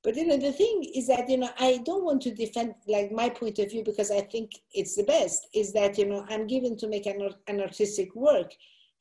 but 0.03 0.15
you 0.15 0.25
know, 0.25 0.37
the 0.37 0.51
thing 0.51 0.89
is 0.95 1.07
that 1.07 1.29
you 1.29 1.37
know, 1.37 1.49
I 1.59 1.81
don't 1.85 2.05
want 2.05 2.21
to 2.23 2.33
defend 2.33 2.75
like 2.87 3.11
my 3.11 3.29
point 3.29 3.59
of 3.59 3.71
view 3.71 3.83
because 3.83 4.11
I 4.11 4.21
think 4.21 4.51
it's 4.73 4.95
the 4.95 5.03
best. 5.03 5.47
Is 5.53 5.73
that 5.73 5.97
you 5.97 6.05
know, 6.05 6.25
I'm 6.29 6.47
given 6.47 6.77
to 6.77 6.87
make 6.87 7.05
an, 7.05 7.29
an 7.47 7.61
artistic 7.61 8.15
work, 8.15 8.53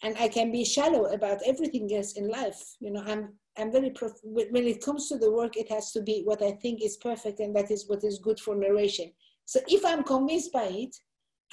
and 0.03 0.17
I 0.19 0.29
can 0.29 0.51
be 0.51 0.65
shallow 0.65 1.07
about 1.07 1.41
everything 1.47 1.95
else 1.95 2.13
in 2.15 2.29
life. 2.29 2.61
You 2.81 2.93
know, 2.93 3.03
I'm 3.07 3.35
I'm 3.59 3.73
very 3.73 3.91
prof- 3.91 4.21
when 4.25 4.67
it 4.67 4.83
comes 4.83 5.09
to 5.09 5.19
the 5.19 5.31
work, 5.31 5.57
it 5.57 5.71
has 5.71 5.93
to 5.93 6.03
be 6.03 6.23
what 6.25 6.43
I 6.43 6.53
think 6.53 6.83
is 6.83 6.97
perfect, 6.97 7.41
and 7.41 7.55
that 7.57 7.71
is 7.71 7.89
what 7.89 8.03
is 8.05 8.19
good 8.19 8.41
for 8.41 8.55
narration. 8.55 9.13
So 9.45 9.61
if 9.69 9.85
I'm 9.85 10.03
convinced 10.03 10.53
by 10.53 10.65
it, 10.65 10.97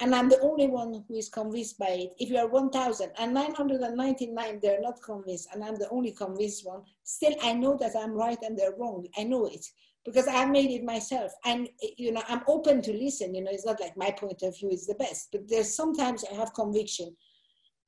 and 0.00 0.12
I'm 0.14 0.28
the 0.28 0.40
only 0.40 0.66
one 0.66 1.04
who 1.06 1.14
is 1.14 1.28
convinced 1.28 1.78
by 1.78 1.90
it. 1.90 2.14
If 2.18 2.28
you 2.28 2.38
are 2.38 2.48
1,999, 2.48 4.58
they're 4.60 4.80
not 4.80 5.00
convinced, 5.02 5.50
and 5.52 5.64
I'm 5.64 5.76
the 5.76 5.88
only 5.90 6.10
convinced 6.10 6.66
one, 6.66 6.82
still 7.04 7.36
I 7.42 7.52
know 7.52 7.76
that 7.80 7.94
I'm 7.96 8.12
right 8.12 8.38
and 8.42 8.58
they're 8.58 8.74
wrong. 8.76 9.06
I 9.16 9.22
know 9.22 9.46
it 9.46 9.64
because 10.04 10.26
I 10.28 10.44
made 10.46 10.70
it 10.70 10.84
myself. 10.84 11.32
And, 11.44 11.68
you 11.96 12.12
know, 12.12 12.22
I'm 12.28 12.42
open 12.48 12.82
to 12.82 12.92
listen. 12.92 13.34
You 13.34 13.42
know, 13.42 13.50
it's 13.52 13.66
not 13.66 13.80
like 13.80 13.96
my 13.96 14.10
point 14.10 14.42
of 14.42 14.58
view 14.58 14.70
is 14.70 14.86
the 14.86 14.94
best, 14.94 15.28
but 15.32 15.48
there's 15.48 15.74
sometimes 15.74 16.24
I 16.30 16.34
have 16.34 16.54
conviction. 16.54 17.16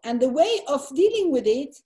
And 0.04 0.20
the 0.20 0.28
way 0.28 0.60
of 0.68 0.88
dealing 0.94 1.32
with 1.32 1.46
it 1.46 1.76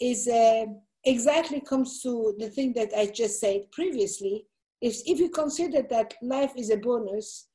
is 0.00 0.26
uh, 0.26 0.64
exactly 1.04 1.60
comes 1.60 2.02
to 2.02 2.34
the 2.38 2.48
thing 2.48 2.72
that 2.74 2.90
I 2.96 3.06
just 3.06 3.40
said 3.40 3.70
previously. 3.70 4.46
If, 4.80 4.96
if 5.06 5.20
you 5.20 5.30
consider 5.30 5.82
that 5.90 6.14
life 6.22 6.52
is 6.56 6.70
a 6.70 6.76
bonus, 6.76 7.46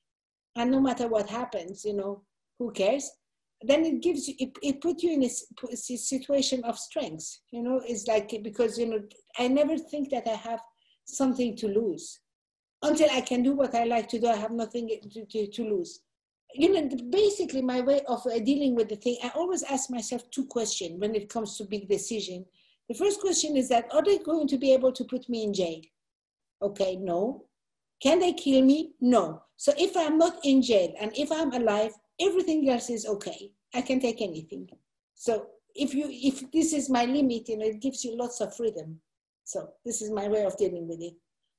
and 0.55 0.71
no 0.71 0.79
matter 0.79 1.07
what 1.07 1.29
happens 1.29 1.85
you 1.85 1.93
know 1.93 2.23
who 2.59 2.71
cares? 2.71 3.11
Then 3.61 3.85
it 3.85 4.01
gives 4.01 4.27
you 4.27 4.35
it, 4.37 4.57
it 4.61 4.81
put 4.81 5.01
you 5.01 5.13
in 5.13 5.23
a, 5.23 5.75
situation 5.75 6.63
of 6.63 6.77
strength 6.77 7.39
you 7.51 7.63
know? 7.63 7.81
It's 7.85 8.07
like 8.07 8.29
because 8.43 8.77
you 8.77 8.87
know 8.87 9.01
i 9.39 9.47
never 9.47 9.77
think 9.77 10.09
that 10.11 10.27
i 10.27 10.35
have 10.35 10.61
something 11.05 11.55
to 11.57 11.67
lose. 11.67 12.19
Until 12.81 13.09
i 13.11 13.21
can 13.21 13.43
do 13.43 13.53
what 13.53 13.75
i 13.75 13.83
like 13.83 14.07
to 14.09 14.19
do 14.19 14.27
i 14.27 14.35
have 14.35 14.51
nothing 14.51 14.89
to, 15.13 15.25
to, 15.25 15.47
to 15.47 15.63
lose. 15.63 16.01
You 16.53 16.73
know 16.73 16.89
basically 17.09 17.61
my 17.61 17.81
way 17.81 18.01
of 18.07 18.25
uh, 18.25 18.39
dealing 18.39 18.75
with 18.75 18.89
the 18.89 18.97
thing 18.97 19.17
i 19.23 19.31
always 19.35 19.63
ask 19.63 19.89
myself 19.89 20.29
two 20.31 20.45
questions 20.45 20.99
when 20.99 21.15
it 21.15 21.29
comes 21.29 21.57
to 21.57 21.63
big 21.65 21.87
decision. 21.87 22.45
The 22.87 22.95
first 22.95 23.19
question 23.19 23.57
is 23.57 23.67
that 23.69 23.91
are 23.93 24.03
they 24.03 24.19
going 24.19 24.47
to 24.49 24.57
be 24.57 24.71
able 24.73 24.91
to 24.91 25.03
put 25.05 25.27
me 25.27 25.43
in 25.43 25.53
jail? 25.53 25.81
Okay 26.61 26.97
no. 26.97 27.45
Can 28.01 28.19
they 28.19 28.33
kill 28.33 28.61
me? 28.61 28.91
No. 28.99 29.44
So 29.57 29.73
if 29.77 29.95
I'm 29.95 30.17
not 30.17 30.39
in 30.43 30.61
jail 30.61 30.93
and 30.99 31.11
if 31.17 31.31
I'm 31.31 31.53
alive, 31.53 31.93
everything 32.19 32.69
else 32.69 32.89
is 32.89 33.05
okay. 33.05 33.51
I 33.73 33.81
can 33.81 33.99
take 33.99 34.21
anything. 34.21 34.69
So 35.13 35.47
if 35.75 35.93
you 35.93 36.07
if 36.09 36.49
this 36.51 36.73
is 36.73 36.89
my 36.89 37.05
limit, 37.05 37.49
you 37.49 37.57
know, 37.57 37.65
it 37.65 37.81
gives 37.81 38.03
you 38.03 38.17
lots 38.17 38.41
of 38.41 38.55
freedom. 38.55 38.99
So 39.43 39.69
this 39.85 40.01
is 40.01 40.11
my 40.11 40.27
way 40.27 40.43
of 40.43 40.57
dealing 40.57 40.87
with 40.87 41.01
it. 41.01 41.13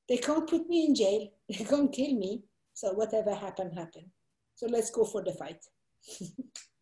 They 0.09 0.19
can't 0.19 0.49
put 0.49 0.69
me 0.69 0.87
in 0.87 0.95
jail. 0.95 1.29
They 1.49 1.65
can't 1.65 1.93
kill 1.93 2.15
me. 2.15 2.43
So 2.75 2.93
whatever 2.93 3.35
happened, 3.35 3.73
happened. 3.75 4.11
So 4.55 4.67
let's 4.67 4.91
go 4.91 5.05
for 5.05 5.23
the 5.23 5.33
fight. 5.33 5.65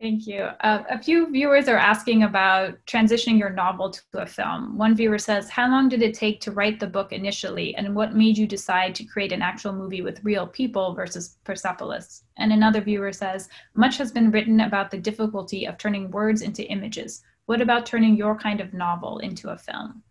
Thank 0.00 0.28
you. 0.28 0.42
Uh, 0.60 0.84
a 0.88 1.02
few 1.02 1.28
viewers 1.28 1.66
are 1.66 1.76
asking 1.76 2.22
about 2.22 2.78
transitioning 2.86 3.36
your 3.36 3.50
novel 3.50 3.90
to 3.90 4.02
a 4.14 4.26
film. 4.26 4.78
One 4.78 4.94
viewer 4.94 5.18
says, 5.18 5.50
How 5.50 5.68
long 5.68 5.88
did 5.88 6.02
it 6.02 6.14
take 6.14 6.40
to 6.42 6.52
write 6.52 6.78
the 6.78 6.86
book 6.86 7.12
initially, 7.12 7.74
and 7.74 7.96
what 7.96 8.14
made 8.14 8.38
you 8.38 8.46
decide 8.46 8.94
to 8.94 9.04
create 9.04 9.32
an 9.32 9.42
actual 9.42 9.72
movie 9.72 10.02
with 10.02 10.22
real 10.22 10.46
people 10.46 10.94
versus 10.94 11.36
Persepolis? 11.42 12.22
And 12.36 12.52
another 12.52 12.80
viewer 12.80 13.12
says, 13.12 13.48
Much 13.74 13.98
has 13.98 14.12
been 14.12 14.30
written 14.30 14.60
about 14.60 14.92
the 14.92 14.98
difficulty 14.98 15.66
of 15.66 15.78
turning 15.78 16.12
words 16.12 16.42
into 16.42 16.70
images. 16.70 17.24
What 17.46 17.60
about 17.60 17.84
turning 17.84 18.14
your 18.14 18.38
kind 18.38 18.60
of 18.60 18.72
novel 18.74 19.18
into 19.18 19.48
a 19.48 19.58
film? 19.58 20.04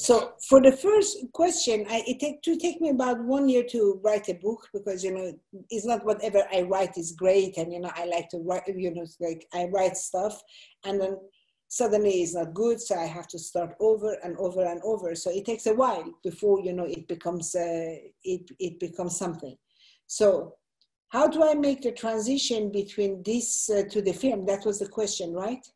So 0.00 0.34
for 0.48 0.62
the 0.62 0.70
first 0.70 1.18
question, 1.32 1.84
I, 1.90 2.04
it 2.06 2.20
take, 2.20 2.40
to 2.42 2.56
take 2.56 2.80
me 2.80 2.90
about 2.90 3.24
one 3.24 3.48
year 3.48 3.64
to 3.70 4.00
write 4.04 4.28
a 4.28 4.34
book 4.34 4.68
because 4.72 5.02
you 5.02 5.12
know 5.12 5.32
it's 5.70 5.84
not 5.84 6.04
whatever 6.04 6.44
I 6.54 6.62
write 6.62 6.96
is 6.96 7.16
great, 7.18 7.56
and 7.56 7.72
you 7.72 7.80
know 7.80 7.90
I 7.96 8.04
like 8.04 8.28
to 8.28 8.38
write. 8.38 8.62
You 8.68 8.94
know, 8.94 9.04
like 9.18 9.44
I 9.52 9.64
write 9.64 9.96
stuff, 9.96 10.40
and 10.84 11.00
then 11.00 11.18
suddenly 11.66 12.22
it's 12.22 12.36
not 12.36 12.54
good, 12.54 12.80
so 12.80 12.94
I 12.94 13.06
have 13.06 13.26
to 13.26 13.40
start 13.40 13.74
over 13.80 14.16
and 14.22 14.36
over 14.38 14.64
and 14.64 14.80
over. 14.84 15.16
So 15.16 15.30
it 15.30 15.44
takes 15.44 15.66
a 15.66 15.74
while 15.74 16.04
before 16.22 16.60
you 16.60 16.74
know 16.74 16.84
it 16.84 17.08
becomes 17.08 17.56
uh, 17.56 17.96
it 18.22 18.48
it 18.60 18.78
becomes 18.78 19.18
something. 19.18 19.56
So 20.06 20.54
how 21.08 21.26
do 21.26 21.42
I 21.42 21.54
make 21.54 21.82
the 21.82 21.90
transition 21.90 22.70
between 22.70 23.24
this 23.24 23.68
uh, 23.68 23.82
to 23.90 24.00
the 24.00 24.12
film? 24.12 24.46
That 24.46 24.64
was 24.64 24.78
the 24.78 24.88
question, 24.88 25.32
right? 25.32 25.66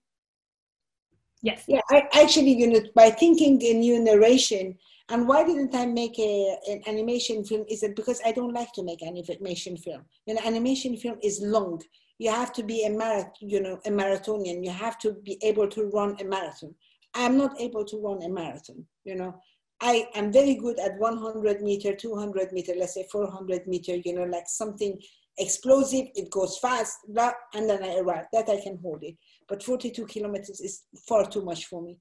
Yes. 1.42 1.64
Yeah, 1.66 1.80
I 1.90 2.08
actually, 2.14 2.52
you 2.52 2.68
know, 2.68 2.80
by 2.94 3.10
thinking 3.10 3.60
a 3.62 3.74
new 3.74 4.02
narration, 4.02 4.78
and 5.08 5.26
why 5.26 5.44
didn't 5.44 5.74
I 5.74 5.86
make 5.86 6.16
a, 6.18 6.56
an 6.70 6.82
animation 6.86 7.44
film? 7.44 7.64
Is 7.68 7.82
it 7.82 7.96
because 7.96 8.20
I 8.24 8.30
don't 8.30 8.54
like 8.54 8.72
to 8.74 8.84
make 8.84 9.02
an 9.02 9.08
animation 9.08 9.76
film? 9.76 10.02
You 10.26 10.34
know, 10.34 10.40
animation 10.44 10.96
film 10.96 11.18
is 11.22 11.40
long. 11.42 11.82
You 12.18 12.30
have 12.30 12.52
to 12.52 12.62
be 12.62 12.84
a 12.84 12.90
marathon, 12.90 13.32
you 13.40 13.60
know, 13.60 13.80
a 13.84 13.90
marathonian. 13.90 14.64
You 14.64 14.70
have 14.70 14.98
to 15.00 15.14
be 15.24 15.36
able 15.42 15.68
to 15.70 15.90
run 15.92 16.16
a 16.20 16.24
marathon. 16.24 16.74
I'm 17.14 17.36
not 17.36 17.60
able 17.60 17.84
to 17.86 17.96
run 17.98 18.22
a 18.22 18.28
marathon. 18.28 18.86
You 19.04 19.16
know, 19.16 19.34
I 19.80 20.06
am 20.14 20.32
very 20.32 20.54
good 20.54 20.78
at 20.78 20.96
100 20.98 21.60
meter, 21.60 21.92
200 21.96 22.52
meter, 22.52 22.74
let's 22.78 22.94
say 22.94 23.06
400 23.10 23.66
meter. 23.66 23.96
You 23.96 24.14
know, 24.14 24.24
like 24.24 24.46
something 24.46 24.96
explosive. 25.38 26.06
It 26.14 26.30
goes 26.30 26.58
fast, 26.58 26.98
blah, 27.08 27.32
and 27.52 27.68
then 27.68 27.82
I 27.82 27.96
arrive. 27.96 28.26
That 28.32 28.48
I 28.48 28.60
can 28.60 28.78
hold 28.80 29.02
it 29.02 29.16
but 29.52 29.62
42 29.62 30.06
kilometers 30.06 30.62
is 30.62 30.84
far 31.06 31.26
too 31.26 31.44
much 31.44 31.66
for 31.66 31.82
me. 31.82 31.98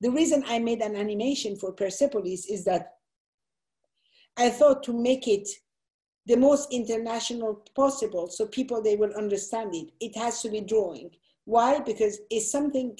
The 0.00 0.10
reason 0.10 0.42
I 0.48 0.58
made 0.58 0.80
an 0.80 0.96
animation 0.96 1.54
for 1.54 1.70
Persepolis 1.70 2.46
is 2.50 2.64
that 2.64 2.94
I 4.36 4.50
thought 4.50 4.82
to 4.82 4.92
make 4.92 5.28
it 5.28 5.48
the 6.26 6.34
most 6.34 6.72
international 6.72 7.62
possible 7.76 8.26
so 8.26 8.44
people 8.44 8.82
they 8.82 8.96
will 8.96 9.14
understand 9.14 9.72
it. 9.72 9.92
It 10.00 10.18
has 10.18 10.42
to 10.42 10.48
be 10.48 10.62
drawing. 10.62 11.10
Why? 11.44 11.78
Because 11.78 12.18
it's 12.28 12.50
something 12.50 12.98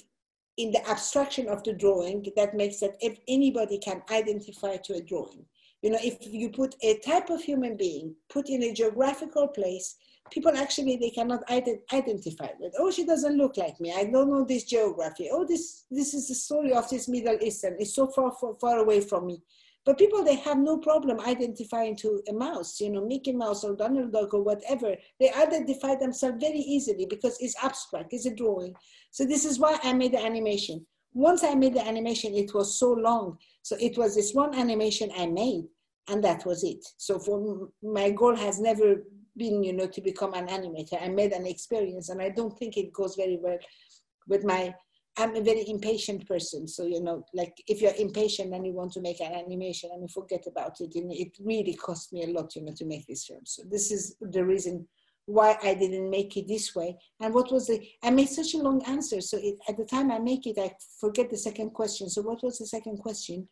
in 0.57 0.71
the 0.71 0.89
abstraction 0.89 1.49
of 1.49 1.65
the 1.65 1.73
drawing 1.73 2.29
that 2.37 2.55
makes 2.55 2.79
that 2.79 2.97
if 3.01 3.19
anybody 3.27 3.79
can 3.79 4.03
identify 4.09 4.77
to 4.77 4.95
a 4.95 5.03
drawing. 5.03 5.45
You 5.83 5.91
know 5.91 5.99
if 6.01 6.19
you 6.33 6.51
put 6.51 6.77
a 6.81 6.99
type 6.99 7.29
of 7.29 7.43
human 7.43 7.77
being 7.77 8.15
put 8.29 8.51
in 8.51 8.63
a 8.63 8.73
geographical 8.73 9.49
place 9.49 9.97
people 10.31 10.57
actually 10.57 10.97
they 10.97 11.11
cannot 11.11 11.47
ident- 11.49 11.83
identify 11.93 12.49
with. 12.59 12.75
Oh, 12.79 12.91
she 12.91 13.05
doesn't 13.05 13.37
look 13.37 13.57
like 13.57 13.81
me. 13.81 13.93
I 13.93 14.05
don't 14.05 14.31
know 14.31 14.45
this 14.45 14.65
geography. 14.65 15.29
Oh, 15.33 15.45
this 15.47 15.85
this 15.91 16.15
is 16.15 16.29
the 16.29 16.35
story 16.35 16.73
of 16.73 16.89
this 16.89 17.09
Middle 17.09 17.39
Eastern. 17.41 17.77
It's 17.79 17.95
so 17.95 18.07
far 18.09 18.33
far, 18.41 18.55
far 18.61 18.79
away 18.79 19.01
from 19.01 19.27
me. 19.27 19.43
But 19.85 19.99
people 19.99 20.23
they 20.23 20.37
have 20.37 20.59
no 20.59 20.79
problem 20.79 21.21
identifying 21.21 21.97
to 21.97 22.23
a 22.29 22.33
mouse, 22.33 22.81
you 22.81 22.91
know, 22.91 23.05
Mickey 23.07 23.33
Mouse 23.33 23.65
or 23.65 23.75
Donald 23.75 24.13
Duck 24.13 24.35
or 24.35 24.43
whatever. 24.43 24.95
They 25.19 25.33
identify 25.33 25.95
themselves 25.95 26.37
very 26.41 26.59
easily 26.59 27.07
because 27.07 27.39
it's 27.41 27.57
abstract, 27.63 28.13
it's 28.13 28.27
a 28.27 28.35
drawing. 28.35 28.75
So 29.11 29.25
this 29.25 29.45
is 29.45 29.59
why 29.59 29.79
I 29.83 29.93
made 29.95 30.13
the 30.13 30.23
animation. 30.23 30.87
Once 31.13 31.43
I 31.43 31.55
made 31.55 31.75
the 31.75 31.87
animation, 31.87 32.35
it 32.35 32.55
was 32.55 32.79
so 32.79 32.93
long. 32.93 33.39
So 33.63 33.77
it 33.81 33.97
was 33.99 34.15
this 34.15 34.33
one 34.33 34.55
animation 34.55 35.11
I 35.17 35.27
made, 35.27 35.65
and 36.09 36.23
that 36.23 36.45
was 36.47 36.63
it. 36.63 36.85
So 36.99 37.19
for 37.19 37.69
my 37.83 38.11
goal 38.11 38.37
has 38.37 38.61
never 38.61 39.03
been, 39.37 39.63
you 39.63 39.73
know, 39.73 39.87
to 39.87 40.01
become 40.01 40.35
an 40.35 40.49
animator. 40.49 41.03
I 41.03 41.09
made 41.09 41.33
an 41.33 41.47
experience, 41.47 42.09
and 42.09 42.21
I 42.21 42.31
don't 42.31 42.57
think 42.59 42.77
it 42.77 42.93
goes 42.93 43.17
very 43.17 43.39
well 43.41 43.59
with 44.29 44.45
my. 44.45 44.75
I'm 45.17 45.35
a 45.35 45.43
very 45.43 45.69
impatient 45.69 46.27
person, 46.27 46.69
so 46.69 46.87
you 46.87 47.03
know, 47.03 47.25
like 47.35 47.53
if 47.67 47.83
you're 47.83 47.95
impatient 47.99 48.55
and 48.55 48.65
you 48.65 48.73
want 48.73 48.93
to 48.93 49.01
make 49.01 49.21
an 49.21 49.33
animation, 49.33 49.91
I 49.93 49.99
mean, 49.99 50.09
forget 50.09 50.45
about 50.47 50.81
it. 50.81 50.95
And 50.95 51.13
it 51.13 51.37
really 51.41 51.75
cost 51.75 52.13
me 52.13 52.25
a 52.25 52.29
lot, 52.29 52.55
you 52.55 52.65
know, 52.65 52.73
to 52.77 52.85
make 52.87 53.07
this 53.07 53.27
film. 53.27 53.41
So 53.45 53.63
this 53.69 53.91
is 53.91 54.17
the 54.21 54.45
reason 54.45 54.87
why 55.27 55.57
I 55.63 55.75
didn't 55.75 56.11
make 56.11 56.37
it 56.37 56.49
this 56.49 56.75
way. 56.75 56.97
And 57.21 57.35
what 57.35 57.53
was 57.53 57.67
the? 57.67 57.81
I 58.03 58.11
made 58.11 58.29
such 58.29 58.55
a 58.55 58.59
long 58.59 58.83
answer, 58.85 59.21
so 59.21 59.37
it, 59.37 59.57
at 59.69 59.77
the 59.77 59.85
time 59.85 60.11
I 60.11 60.19
make 60.19 60.47
it, 60.47 60.59
I 60.59 60.75
forget 61.01 61.29
the 61.29 61.37
second 61.37 61.71
question. 61.71 62.09
So 62.09 62.23
what 62.23 62.43
was 62.43 62.59
the 62.59 62.67
second 62.67 62.99
question? 62.99 63.49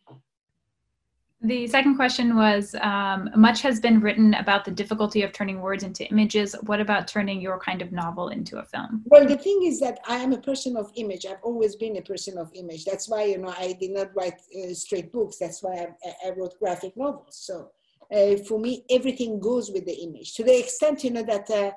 The 1.41 1.67
second 1.67 1.95
question 1.95 2.35
was 2.35 2.75
um, 2.81 3.29
much 3.33 3.61
has 3.61 3.79
been 3.79 4.01
written 4.01 4.33
about 4.33 4.65
the 4.65 4.71
difficulty 4.71 5.21
of 5.21 5.31
turning 5.31 5.61
words 5.61 5.83
into 5.83 6.05
images. 6.09 6.53
What 6.63 6.81
about 6.81 7.07
turning 7.07 7.39
your 7.39 7.57
kind 7.57 7.81
of 7.81 7.93
novel 7.93 8.27
into 8.27 8.57
a 8.59 8.65
film? 8.65 9.03
Well, 9.05 9.25
the 9.25 9.37
thing 9.37 9.61
is 9.63 9.79
that 9.79 9.99
I 10.05 10.17
am 10.17 10.33
a 10.33 10.41
person 10.41 10.75
of 10.75 10.91
image. 10.95 11.25
I've 11.25 11.41
always 11.41 11.77
been 11.77 11.95
a 11.95 12.01
person 12.01 12.37
of 12.37 12.51
image. 12.55 12.83
That's 12.83 13.07
why, 13.07 13.23
you 13.23 13.37
know, 13.37 13.53
I 13.57 13.77
did 13.79 13.91
not 13.91 14.13
write 14.15 14.33
uh, 14.33 14.73
straight 14.73 15.13
books. 15.13 15.37
That's 15.39 15.63
why 15.63 15.87
I, 16.05 16.27
I 16.27 16.31
wrote 16.31 16.59
graphic 16.59 16.97
novels. 16.97 17.37
So 17.39 17.71
uh, 18.13 18.35
for 18.45 18.59
me, 18.59 18.83
everything 18.89 19.39
goes 19.39 19.71
with 19.71 19.85
the 19.85 19.95
image 20.03 20.33
to 20.33 20.43
the 20.43 20.59
extent, 20.59 21.03
you 21.05 21.11
know, 21.11 21.23
that. 21.23 21.49
Uh, 21.49 21.71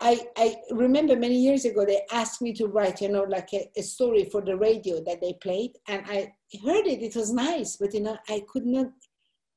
I, 0.00 0.20
I 0.36 0.56
remember 0.70 1.16
many 1.16 1.36
years 1.36 1.64
ago 1.64 1.84
they 1.84 2.02
asked 2.12 2.40
me 2.40 2.52
to 2.54 2.66
write, 2.66 3.00
you 3.00 3.08
know, 3.08 3.24
like 3.24 3.52
a, 3.52 3.68
a, 3.76 3.82
story 3.82 4.24
for 4.30 4.40
the 4.40 4.56
radio 4.56 5.02
that 5.04 5.20
they 5.20 5.32
played, 5.42 5.72
and 5.88 6.04
I 6.06 6.32
heard 6.64 6.86
it. 6.86 7.02
It 7.02 7.16
was 7.16 7.32
nice, 7.32 7.76
but 7.76 7.92
you 7.94 8.00
know, 8.00 8.16
I 8.28 8.44
could 8.48 8.64
not. 8.64 8.86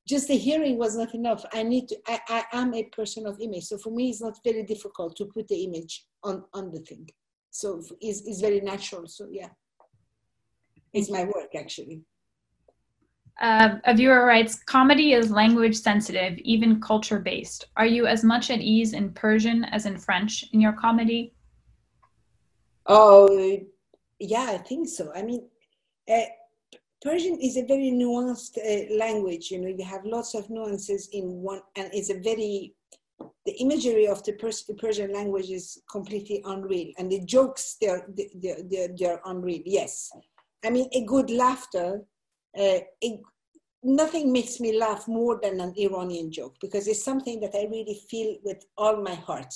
Just 0.07 0.27
the 0.27 0.37
hearing 0.37 0.79
was 0.79 0.97
not 0.97 1.13
enough. 1.13 1.45
I 1.53 1.61
need 1.61 1.89
to. 1.89 1.97
I, 2.07 2.19
I 2.27 2.43
am 2.53 2.73
a 2.73 2.83
person 2.85 3.27
of 3.27 3.39
image, 3.39 3.65
so 3.65 3.77
for 3.77 3.91
me, 3.91 4.09
it's 4.09 4.21
not 4.21 4.39
very 4.43 4.63
difficult 4.63 5.15
to 5.17 5.25
put 5.25 5.47
the 5.47 5.63
image 5.63 6.05
on 6.23 6.43
on 6.53 6.71
the 6.71 6.79
thing. 6.79 7.07
So 7.51 7.83
it's, 7.99 8.21
it's 8.25 8.41
very 8.41 8.61
natural. 8.61 9.07
So 9.07 9.27
yeah, 9.29 9.49
it's 10.93 11.11
my 11.11 11.25
work 11.25 11.53
actually. 11.55 12.01
Uh, 13.41 13.77
a 13.85 13.95
viewer 13.95 14.23
writes, 14.23 14.59
comedy 14.65 15.13
is 15.13 15.31
language 15.31 15.75
sensitive, 15.75 16.37
even 16.39 16.79
culture 16.79 17.17
based. 17.17 17.65
Are 17.75 17.87
you 17.87 18.05
as 18.05 18.23
much 18.23 18.51
at 18.51 18.59
ease 18.59 18.93
in 18.93 19.11
Persian 19.13 19.63
as 19.65 19.87
in 19.87 19.97
French 19.97 20.45
in 20.53 20.61
your 20.61 20.73
comedy? 20.73 21.33
Oh, 22.85 23.57
yeah, 24.19 24.45
I 24.49 24.57
think 24.59 24.87
so. 24.87 25.11
I 25.15 25.23
mean, 25.23 25.41
uh, 26.07 26.21
Persian 27.01 27.39
is 27.41 27.57
a 27.57 27.65
very 27.65 27.89
nuanced 27.89 28.59
uh, 28.59 28.95
language. 28.95 29.49
You 29.49 29.61
know, 29.61 29.69
you 29.75 29.83
have 29.85 30.05
lots 30.05 30.35
of 30.35 30.47
nuances 30.51 31.09
in 31.11 31.41
one, 31.41 31.61
and 31.75 31.89
it's 31.93 32.11
a 32.11 32.19
very 32.19 32.75
the 33.45 33.53
imagery 33.53 34.07
of 34.07 34.23
the 34.23 34.33
Pers- 34.33 34.69
Persian 34.77 35.11
language 35.11 35.49
is 35.49 35.81
completely 35.91 36.43
unreal, 36.45 36.91
and 36.99 37.11
the 37.11 37.25
jokes 37.25 37.77
they're 37.81 38.05
they're, 38.35 38.57
they're, 38.69 38.89
they're 38.95 39.21
unreal. 39.25 39.63
Yes, 39.65 40.11
I 40.63 40.69
mean 40.69 40.87
a 40.93 41.03
good 41.05 41.31
laughter 41.31 42.01
uh, 42.57 42.79
it, 43.01 43.21
nothing 43.83 44.31
makes 44.31 44.59
me 44.59 44.77
laugh 44.77 45.07
more 45.07 45.39
than 45.41 45.59
an 45.59 45.73
Iranian 45.77 46.31
joke 46.31 46.55
because 46.61 46.87
it's 46.87 47.03
something 47.03 47.39
that 47.39 47.55
I 47.55 47.67
really 47.69 47.99
feel 48.09 48.37
with 48.43 48.65
all 48.77 49.01
my 49.01 49.15
heart. 49.15 49.53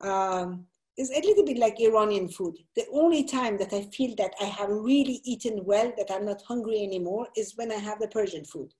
Um, 0.00 0.66
it's 0.96 1.10
a 1.10 1.26
little 1.26 1.44
bit 1.44 1.58
like 1.58 1.78
Iranian 1.80 2.28
food. 2.28 2.56
The 2.74 2.86
only 2.92 3.24
time 3.24 3.58
that 3.58 3.72
I 3.72 3.82
feel 3.82 4.14
that 4.16 4.32
I 4.40 4.44
have 4.44 4.70
really 4.70 5.20
eaten 5.24 5.64
well, 5.64 5.92
that 5.98 6.10
I'm 6.10 6.24
not 6.24 6.42
hungry 6.42 6.82
anymore, 6.82 7.28
is 7.36 7.56
when 7.56 7.70
I 7.70 7.76
have 7.76 8.00
the 8.00 8.08
Persian 8.08 8.44
food. 8.44 8.72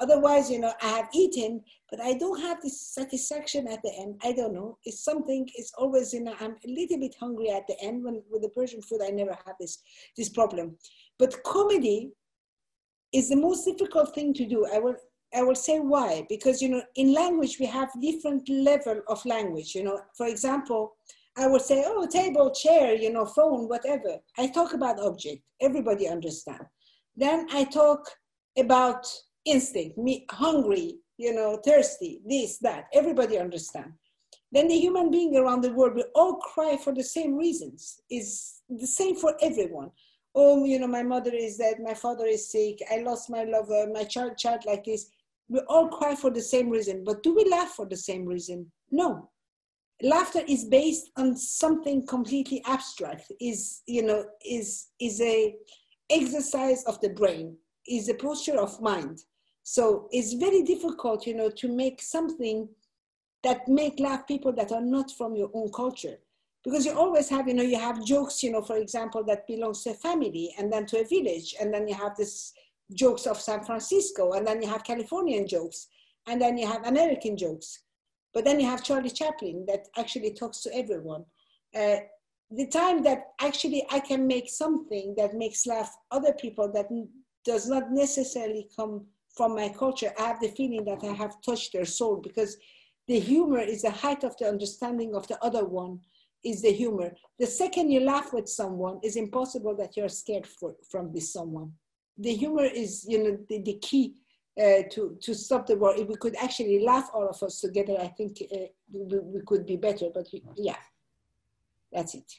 Otherwise, 0.00 0.50
you 0.50 0.58
know, 0.58 0.72
I 0.80 0.88
have 0.88 1.08
eaten, 1.14 1.62
but 1.90 2.00
I 2.00 2.14
don't 2.14 2.40
have 2.40 2.62
this 2.62 2.80
satisfaction 2.80 3.68
at 3.68 3.82
the 3.82 3.92
end. 4.00 4.18
I 4.24 4.32
don't 4.32 4.54
know. 4.54 4.78
It's 4.84 5.04
something, 5.04 5.46
it's 5.54 5.72
always, 5.76 6.14
you 6.14 6.22
know, 6.22 6.34
I'm 6.40 6.56
a 6.64 6.68
little 6.68 6.98
bit 6.98 7.14
hungry 7.20 7.50
at 7.50 7.66
the 7.68 7.78
end. 7.82 8.02
When 8.02 8.22
with 8.30 8.42
the 8.42 8.48
Persian 8.48 8.80
food, 8.80 9.02
I 9.04 9.10
never 9.10 9.36
have 9.46 9.56
this, 9.60 9.78
this 10.16 10.30
problem. 10.30 10.76
But 11.18 11.42
comedy, 11.44 12.12
is 13.12 13.28
the 13.28 13.36
most 13.36 13.64
difficult 13.64 14.14
thing 14.14 14.32
to 14.34 14.46
do. 14.46 14.66
I 14.72 14.78
will 14.78 14.96
I 15.32 15.42
will 15.42 15.54
say 15.54 15.78
why 15.78 16.26
because 16.28 16.60
you 16.60 16.68
know 16.68 16.82
in 16.96 17.12
language 17.12 17.58
we 17.60 17.66
have 17.66 17.88
different 18.00 18.48
level 18.48 19.00
of 19.08 19.24
language. 19.24 19.74
You 19.74 19.84
know, 19.84 20.00
for 20.16 20.26
example, 20.26 20.94
I 21.36 21.46
would 21.46 21.62
say 21.62 21.84
oh 21.86 22.06
table, 22.06 22.50
chair, 22.50 22.94
you 22.94 23.12
know, 23.12 23.26
phone, 23.26 23.68
whatever. 23.68 24.18
I 24.38 24.48
talk 24.48 24.74
about 24.74 25.00
object. 25.00 25.42
Everybody 25.60 26.08
understand. 26.08 26.64
Then 27.16 27.46
I 27.52 27.64
talk 27.64 28.08
about 28.58 29.06
instinct, 29.44 29.96
me 29.98 30.26
hungry, 30.30 30.98
you 31.16 31.34
know, 31.34 31.60
thirsty, 31.64 32.20
this 32.26 32.58
that. 32.58 32.84
Everybody 32.92 33.38
understand. 33.38 33.92
then 34.52 34.68
the 34.68 34.78
human 34.78 35.10
being 35.10 35.36
around 35.36 35.60
the 35.62 35.72
world 35.72 35.94
will 35.94 36.10
all 36.14 36.36
cry 36.36 36.76
for 36.76 36.92
the 36.92 37.04
same 37.04 37.36
reasons. 37.36 38.00
Is 38.10 38.62
the 38.68 38.86
same 38.86 39.16
for 39.16 39.36
everyone. 39.40 39.90
Oh, 40.34 40.64
you 40.64 40.78
know, 40.78 40.86
my 40.86 41.02
mother 41.02 41.32
is 41.34 41.56
dead, 41.56 41.76
my 41.80 41.94
father 41.94 42.26
is 42.26 42.50
sick, 42.50 42.78
I 42.90 42.98
lost 42.98 43.30
my 43.30 43.44
lover, 43.44 43.88
my 43.92 44.04
child, 44.04 44.38
child 44.38 44.64
like 44.64 44.84
this. 44.84 45.10
We 45.48 45.60
all 45.68 45.88
cry 45.88 46.14
for 46.14 46.30
the 46.30 46.40
same 46.40 46.70
reason, 46.70 47.02
but 47.04 47.22
do 47.22 47.34
we 47.34 47.44
laugh 47.50 47.70
for 47.70 47.86
the 47.86 47.96
same 47.96 48.24
reason? 48.24 48.70
No. 48.90 49.28
Laughter 50.02 50.42
is 50.48 50.64
based 50.64 51.10
on 51.16 51.36
something 51.36 52.06
completely 52.06 52.62
abstract. 52.64 53.32
Is 53.40 53.82
you 53.86 54.02
know 54.02 54.24
is 54.48 54.88
is 54.98 55.20
a 55.20 55.56
exercise 56.08 56.84
of 56.84 57.00
the 57.00 57.10
brain. 57.10 57.56
Is 57.86 58.08
a 58.08 58.14
posture 58.14 58.58
of 58.58 58.80
mind. 58.80 59.18
So 59.62 60.08
it's 60.10 60.32
very 60.34 60.62
difficult, 60.62 61.26
you 61.26 61.34
know, 61.34 61.50
to 61.50 61.68
make 61.68 62.00
something 62.00 62.68
that 63.42 63.68
make 63.68 64.00
laugh 64.00 64.26
people 64.26 64.52
that 64.52 64.72
are 64.72 64.80
not 64.80 65.10
from 65.10 65.36
your 65.36 65.50
own 65.52 65.70
culture 65.70 66.18
because 66.64 66.84
you 66.84 66.92
always 66.92 67.28
have 67.28 67.48
you 67.48 67.54
know 67.54 67.62
you 67.62 67.78
have 67.78 68.04
jokes 68.04 68.42
you 68.42 68.50
know 68.50 68.62
for 68.62 68.76
example 68.76 69.24
that 69.24 69.46
belongs 69.46 69.82
to 69.82 69.90
a 69.90 69.94
family 69.94 70.54
and 70.58 70.72
then 70.72 70.86
to 70.86 71.00
a 71.00 71.04
village 71.04 71.54
and 71.60 71.72
then 71.72 71.88
you 71.88 71.94
have 71.94 72.16
this 72.16 72.52
jokes 72.94 73.26
of 73.26 73.40
san 73.40 73.64
francisco 73.64 74.32
and 74.32 74.46
then 74.46 74.60
you 74.60 74.68
have 74.68 74.84
californian 74.84 75.46
jokes 75.46 75.88
and 76.26 76.40
then 76.40 76.56
you 76.56 76.66
have 76.66 76.86
american 76.86 77.36
jokes. 77.36 77.80
But 78.32 78.44
then 78.44 78.60
you 78.60 78.66
have 78.66 78.84
charlie 78.84 79.10
chaplin 79.10 79.64
that 79.66 79.88
actually 79.96 80.32
talks 80.32 80.60
to 80.62 80.74
everyone. 80.74 81.24
Uh, 81.74 81.96
the 82.50 82.66
time 82.66 83.02
that 83.04 83.28
actually 83.40 83.86
i 83.90 84.00
can 84.00 84.26
make 84.26 84.48
something 84.48 85.14
that 85.16 85.34
makes 85.34 85.66
laugh 85.66 85.96
other 86.10 86.32
people 86.32 86.70
that 86.72 86.86
does 87.44 87.68
not 87.68 87.90
necessarily 87.92 88.68
come 88.74 89.06
from 89.36 89.54
my 89.54 89.68
culture 89.68 90.12
i 90.18 90.22
have 90.22 90.40
the 90.40 90.48
feeling 90.48 90.84
that 90.84 91.04
i 91.04 91.12
have 91.12 91.40
touched 91.42 91.72
their 91.72 91.84
soul 91.84 92.16
because 92.16 92.56
the 93.06 93.20
humor 93.20 93.60
is 93.60 93.82
the 93.82 93.90
height 93.90 94.24
of 94.24 94.36
the 94.38 94.48
understanding 94.48 95.14
of 95.14 95.28
the 95.28 95.38
other 95.44 95.64
one 95.64 96.00
is 96.44 96.62
the 96.62 96.72
humor. 96.72 97.12
The 97.38 97.46
second 97.46 97.90
you 97.90 98.00
laugh 98.00 98.32
with 98.32 98.48
someone, 98.48 98.98
it's 99.02 99.16
impossible 99.16 99.76
that 99.76 99.96
you're 99.96 100.08
scared 100.08 100.46
for, 100.46 100.74
from 100.90 101.12
this 101.12 101.32
someone. 101.32 101.72
The 102.18 102.34
humor 102.34 102.64
is, 102.64 103.06
you 103.08 103.22
know, 103.22 103.38
the, 103.48 103.62
the 103.62 103.78
key 103.80 104.14
uh, 104.60 104.82
to 104.90 105.16
to 105.22 105.34
stop 105.34 105.66
the 105.66 105.76
war. 105.76 105.94
If 105.96 106.08
we 106.08 106.16
could 106.16 106.36
actually 106.36 106.84
laugh 106.84 107.08
all 107.14 107.28
of 107.28 107.42
us 107.42 107.60
together, 107.60 107.96
I 107.98 108.08
think 108.08 108.42
uh, 108.52 108.66
we, 108.92 109.18
we, 109.18 109.40
could 109.46 109.64
be 109.64 109.76
better. 109.76 110.06
But 110.12 110.26
yeah, 110.56 110.76
that's 111.92 112.14
it. 112.14 112.30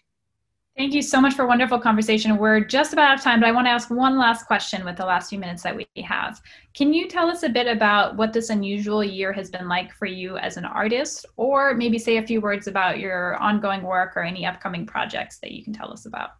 Thank 0.77 0.93
you 0.93 1.01
so 1.01 1.19
much 1.19 1.33
for 1.33 1.43
a 1.43 1.47
wonderful 1.47 1.79
conversation. 1.79 2.37
We're 2.37 2.61
just 2.61 2.93
about 2.93 3.09
out 3.09 3.17
of 3.17 3.23
time, 3.23 3.41
but 3.41 3.49
I 3.49 3.51
want 3.51 3.67
to 3.67 3.71
ask 3.71 3.89
one 3.89 4.17
last 4.17 4.45
question 4.45 4.85
with 4.85 4.95
the 4.95 5.05
last 5.05 5.29
few 5.29 5.37
minutes 5.37 5.63
that 5.63 5.75
we 5.75 5.85
have. 6.01 6.41
Can 6.73 6.93
you 6.93 7.09
tell 7.09 7.29
us 7.29 7.43
a 7.43 7.49
bit 7.49 7.67
about 7.67 8.15
what 8.15 8.31
this 8.31 8.49
unusual 8.49 9.03
year 9.03 9.33
has 9.33 9.49
been 9.49 9.67
like 9.67 9.93
for 9.93 10.05
you 10.05 10.37
as 10.37 10.55
an 10.55 10.63
artist, 10.63 11.25
or 11.35 11.73
maybe 11.75 11.99
say 11.99 12.17
a 12.17 12.25
few 12.25 12.39
words 12.39 12.67
about 12.67 12.99
your 12.99 13.35
ongoing 13.35 13.81
work 13.83 14.15
or 14.15 14.23
any 14.23 14.45
upcoming 14.45 14.85
projects 14.85 15.39
that 15.39 15.51
you 15.51 15.61
can 15.61 15.73
tell 15.73 15.91
us 15.91 16.05
about? 16.05 16.31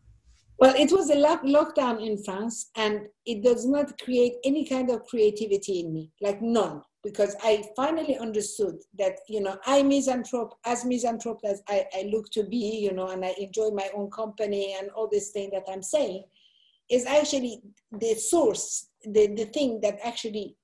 Well, 0.59 0.75
it 0.77 0.91
was 0.91 1.09
a 1.09 1.15
lockdown 1.15 2.05
in 2.05 2.23
France, 2.23 2.71
and 2.77 3.07
it 3.25 3.43
does 3.43 3.65
not 3.65 3.99
create 4.01 4.33
any 4.45 4.65
kind 4.65 4.89
of 4.89 5.05
creativity 5.07 5.81
in 5.81 5.93
me, 5.93 6.11
like 6.21 6.41
none 6.41 6.81
because 7.03 7.35
I 7.41 7.63
finally 7.75 8.17
understood 8.17 8.75
that, 8.97 9.17
you 9.27 9.41
know, 9.41 9.57
I 9.65 9.81
misanthrope, 9.83 10.53
as 10.65 10.85
misanthrope 10.85 11.39
as 11.43 11.63
I, 11.67 11.85
I 11.93 12.09
look 12.11 12.29
to 12.31 12.43
be, 12.43 12.57
you 12.57 12.93
know, 12.93 13.07
and 13.07 13.25
I 13.25 13.33
enjoy 13.39 13.69
my 13.71 13.89
own 13.95 14.11
company 14.11 14.75
and 14.79 14.89
all 14.91 15.07
this 15.07 15.29
thing 15.29 15.49
that 15.53 15.63
I'm 15.71 15.81
saying, 15.81 16.23
is 16.89 17.05
actually 17.05 17.61
the 17.91 18.13
source, 18.15 18.89
the, 19.03 19.27
the 19.27 19.45
thing 19.45 19.79
that 19.81 19.97
actually 20.03 20.55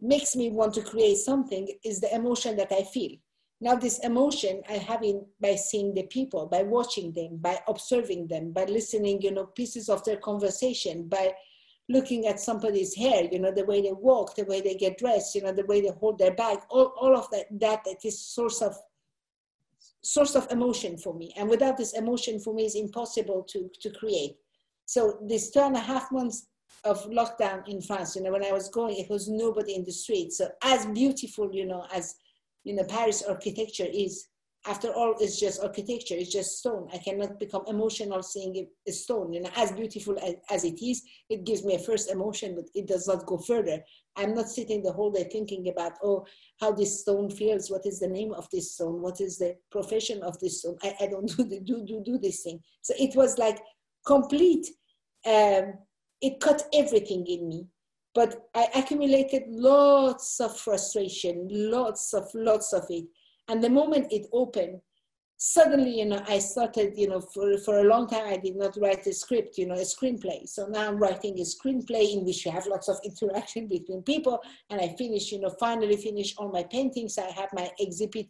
makes 0.00 0.34
me 0.34 0.50
want 0.50 0.74
to 0.74 0.82
create 0.82 1.16
something 1.16 1.68
is 1.84 2.00
the 2.00 2.14
emotion 2.14 2.56
that 2.56 2.72
I 2.72 2.82
feel. 2.82 3.12
Now, 3.60 3.76
this 3.76 3.98
emotion 4.00 4.62
I 4.68 4.74
have 4.74 5.02
in 5.02 5.24
by 5.40 5.54
seeing 5.56 5.94
the 5.94 6.02
people, 6.04 6.46
by 6.46 6.62
watching 6.62 7.12
them, 7.12 7.38
by 7.38 7.60
observing 7.68 8.28
them, 8.28 8.52
by 8.52 8.64
listening, 8.64 9.22
you 9.22 9.30
know, 9.30 9.46
pieces 9.46 9.88
of 9.88 10.04
their 10.04 10.16
conversation, 10.16 11.08
by 11.08 11.32
looking 11.88 12.26
at 12.26 12.40
somebody's 12.40 12.94
hair, 12.94 13.24
you 13.30 13.38
know, 13.38 13.52
the 13.52 13.64
way 13.64 13.82
they 13.82 13.92
walk, 13.92 14.34
the 14.34 14.44
way 14.44 14.60
they 14.60 14.74
get 14.74 14.98
dressed, 14.98 15.34
you 15.34 15.42
know, 15.42 15.52
the 15.52 15.66
way 15.66 15.80
they 15.80 15.90
hold 16.00 16.18
their 16.18 16.34
bag, 16.34 16.58
all, 16.70 16.94
all 16.98 17.16
of 17.16 17.30
that, 17.30 17.46
that, 17.60 17.84
that 17.84 18.04
is 18.04 18.18
source 18.20 18.62
of 18.62 18.76
source 20.00 20.34
of 20.34 20.46
emotion 20.50 20.96
for 20.98 21.14
me. 21.14 21.32
And 21.36 21.48
without 21.48 21.76
this 21.76 21.94
emotion 21.94 22.38
for 22.38 22.54
me, 22.54 22.64
it's 22.64 22.74
impossible 22.74 23.42
to, 23.48 23.70
to 23.80 23.90
create. 23.90 24.36
So 24.86 25.18
this 25.26 25.50
two 25.50 25.60
and 25.60 25.76
a 25.76 25.80
half 25.80 26.12
months 26.12 26.46
of 26.84 27.02
lockdown 27.10 27.66
in 27.68 27.80
France, 27.80 28.14
you 28.14 28.22
know, 28.22 28.32
when 28.32 28.44
I 28.44 28.52
was 28.52 28.68
going, 28.68 28.96
it 28.96 29.08
was 29.08 29.28
nobody 29.28 29.74
in 29.74 29.84
the 29.84 29.92
street. 29.92 30.32
So 30.32 30.48
as 30.62 30.84
beautiful, 30.86 31.50
you 31.52 31.64
know, 31.66 31.86
as, 31.94 32.16
you 32.64 32.74
know, 32.74 32.84
Paris 32.84 33.22
architecture 33.22 33.86
is, 33.90 34.26
after 34.66 34.88
all, 34.92 35.14
it's 35.20 35.38
just 35.38 35.62
architecture, 35.62 36.14
it's 36.14 36.32
just 36.32 36.58
stone. 36.58 36.88
I 36.92 36.98
cannot 36.98 37.38
become 37.38 37.64
emotional 37.66 38.22
seeing 38.22 38.66
a 38.88 38.92
stone. 38.92 39.32
You 39.32 39.42
know, 39.42 39.50
as 39.56 39.72
beautiful 39.72 40.18
as, 40.18 40.34
as 40.50 40.64
it 40.64 40.82
is, 40.82 41.02
it 41.28 41.44
gives 41.44 41.64
me 41.64 41.74
a 41.74 41.78
first 41.78 42.10
emotion, 42.10 42.54
but 42.54 42.64
it 42.74 42.86
does 42.86 43.06
not 43.06 43.26
go 43.26 43.36
further. 43.36 43.80
I'm 44.16 44.34
not 44.34 44.48
sitting 44.48 44.82
the 44.82 44.92
whole 44.92 45.10
day 45.10 45.28
thinking 45.30 45.68
about, 45.68 45.92
oh, 46.02 46.24
how 46.60 46.72
this 46.72 47.02
stone 47.02 47.28
feels, 47.30 47.70
what 47.70 47.84
is 47.84 48.00
the 48.00 48.08
name 48.08 48.32
of 48.32 48.48
this 48.50 48.72
stone, 48.72 49.02
what 49.02 49.20
is 49.20 49.38
the 49.38 49.54
profession 49.70 50.22
of 50.22 50.38
this 50.40 50.60
stone. 50.60 50.76
I, 50.82 50.94
I 51.00 51.06
don't 51.08 51.26
do, 51.36 51.44
the, 51.44 51.60
do, 51.60 51.84
do, 51.84 52.02
do 52.02 52.18
this 52.18 52.42
thing. 52.42 52.60
So 52.80 52.94
it 52.98 53.14
was 53.14 53.36
like 53.36 53.58
complete, 54.06 54.66
um, 55.26 55.74
it 56.22 56.40
cut 56.40 56.62
everything 56.72 57.26
in 57.26 57.48
me. 57.48 57.66
But 58.14 58.46
I 58.54 58.68
accumulated 58.76 59.42
lots 59.48 60.40
of 60.40 60.56
frustration, 60.56 61.48
lots 61.50 62.14
of, 62.14 62.30
lots 62.32 62.72
of 62.72 62.84
it 62.88 63.06
and 63.48 63.62
the 63.62 63.70
moment 63.70 64.12
it 64.12 64.26
opened, 64.32 64.80
suddenly, 65.36 65.98
you 65.98 66.06
know, 66.06 66.22
I 66.26 66.38
started, 66.38 66.94
you 66.96 67.08
know, 67.08 67.20
for, 67.20 67.58
for 67.58 67.80
a 67.80 67.84
long 67.84 68.08
time, 68.08 68.26
I 68.26 68.36
did 68.36 68.56
not 68.56 68.76
write 68.80 69.06
a 69.06 69.12
script, 69.12 69.58
you 69.58 69.66
know, 69.66 69.74
a 69.74 69.78
screenplay. 69.84 70.48
So 70.48 70.66
now 70.66 70.88
I'm 70.88 70.96
writing 70.96 71.38
a 71.38 71.42
screenplay 71.42 72.14
in 72.14 72.24
which 72.24 72.46
you 72.46 72.52
have 72.52 72.66
lots 72.66 72.88
of 72.88 72.98
interaction 73.04 73.68
between 73.68 74.02
people. 74.02 74.40
And 74.70 74.80
I 74.80 74.94
finished, 74.96 75.32
you 75.32 75.40
know, 75.40 75.54
finally 75.60 75.96
finished 75.96 76.36
all 76.38 76.50
my 76.50 76.62
paintings. 76.62 77.18
I 77.18 77.30
have 77.30 77.50
my 77.52 77.70
exhibit 77.78 78.26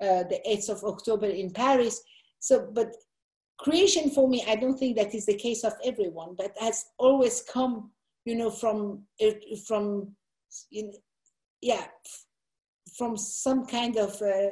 uh, 0.00 0.24
the 0.24 0.40
8th 0.48 0.68
of 0.70 0.84
October 0.84 1.26
in 1.26 1.50
Paris. 1.50 2.02
So, 2.38 2.68
but 2.72 2.94
creation 3.58 4.10
for 4.10 4.28
me, 4.28 4.44
I 4.46 4.56
don't 4.56 4.78
think 4.78 4.96
that 4.96 5.14
is 5.14 5.26
the 5.26 5.36
case 5.36 5.64
of 5.64 5.74
everyone, 5.84 6.34
but 6.36 6.52
has 6.60 6.84
always 6.98 7.42
come, 7.42 7.90
you 8.24 8.36
know, 8.36 8.50
from, 8.50 9.02
from, 9.66 10.14
in, 10.70 10.92
yeah, 11.60 11.86
from 12.96 13.16
some 13.16 13.66
kind 13.66 13.96
of 13.96 14.20
uh, 14.22 14.50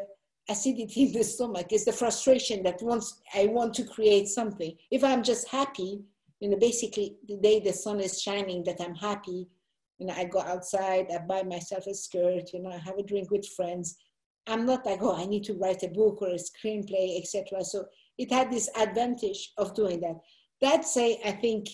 acidity 0.49 1.05
in 1.05 1.12
the 1.12 1.22
stomach. 1.22 1.66
It's 1.70 1.84
the 1.84 1.93
frustration 1.93 2.62
that 2.64 2.82
once 2.82 3.20
I 3.34 3.47
want 3.47 3.74
to 3.74 3.84
create 3.84 4.28
something. 4.28 4.76
If 4.91 5.05
I'm 5.05 5.22
just 5.22 5.49
happy, 5.49 6.03
you 6.41 6.49
know, 6.49 6.57
basically 6.57 7.16
the 7.28 7.36
day 7.36 7.61
the 7.61 7.72
sun 7.72 8.01
is 8.01 8.20
shining, 8.20 8.64
that 8.64 8.80
I'm 8.80 8.95
happy. 8.95 9.49
You 9.99 10.07
know, 10.07 10.14
I 10.16 10.24
go 10.24 10.41
outside, 10.41 11.09
I 11.12 11.18
buy 11.18 11.43
myself 11.43 11.86
a 11.86 11.95
skirt, 11.95 12.53
you 12.55 12.62
know, 12.62 12.70
I 12.70 12.78
have 12.78 12.99
a 12.99 13.03
drink 13.03 13.30
with 13.30 13.47
friends. 13.47 13.97
I'm 14.47 14.64
not 14.64 14.86
like, 14.86 15.01
oh, 15.03 15.14
I 15.14 15.26
need 15.26 15.45
to 15.45 15.55
write 15.55 15.82
a 15.82 15.88
book 15.88 16.22
or 16.22 16.28
a 16.30 16.38
screenplay, 16.38 17.20
etc. 17.20 17.62
So 17.62 17.84
it 18.16 18.32
had 18.32 18.51
this 18.51 18.70
advantage 18.78 19.53
of 19.59 19.74
doing 19.74 20.01
that. 20.01 20.16
That 20.62 20.84
say, 20.84 21.20
I 21.24 21.32
think 21.32 21.68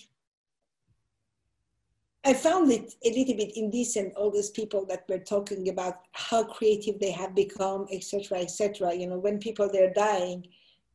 I 2.27 2.33
found 2.33 2.69
it 2.73 2.93
a 3.05 3.09
little 3.09 3.37
bit 3.37 3.55
indecent, 3.55 4.13
all 4.17 4.29
these 4.29 4.49
people 4.49 4.85
that 4.87 5.05
were 5.07 5.17
talking 5.17 5.69
about 5.69 5.99
how 6.11 6.43
creative 6.43 6.99
they 6.99 7.11
have 7.11 7.33
become, 7.33 7.87
etc., 7.89 8.39
etc. 8.39 8.93
You 8.93 9.07
know, 9.07 9.17
when 9.17 9.39
people 9.39 9.69
they're 9.71 9.93
dying, 9.93 10.45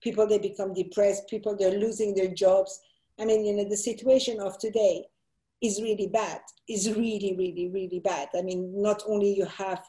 people 0.03 0.27
they 0.27 0.39
become 0.39 0.75
depressed, 0.75 1.31
people 1.31 1.57
they're 1.57 1.79
losing 1.79 2.15
their 2.15 2.29
jobs. 2.29 2.81
I 3.19 3.25
mean, 3.25 3.47
you 3.47 3.57
know, 3.57 3.67
the 3.67 3.79
situation 3.79 4.41
of 4.41 4.59
today 4.59 5.07
is 5.63 5.81
really 5.81 6.07
bad, 6.09 6.41
is 6.69 6.91
really, 6.91 7.35
really, 7.39 7.71
really 7.73 8.01
bad. 8.01 8.29
I 8.37 8.43
mean, 8.43 8.83
not 8.83 9.03
only 9.07 9.33
you 9.33 9.47
have 9.47 9.83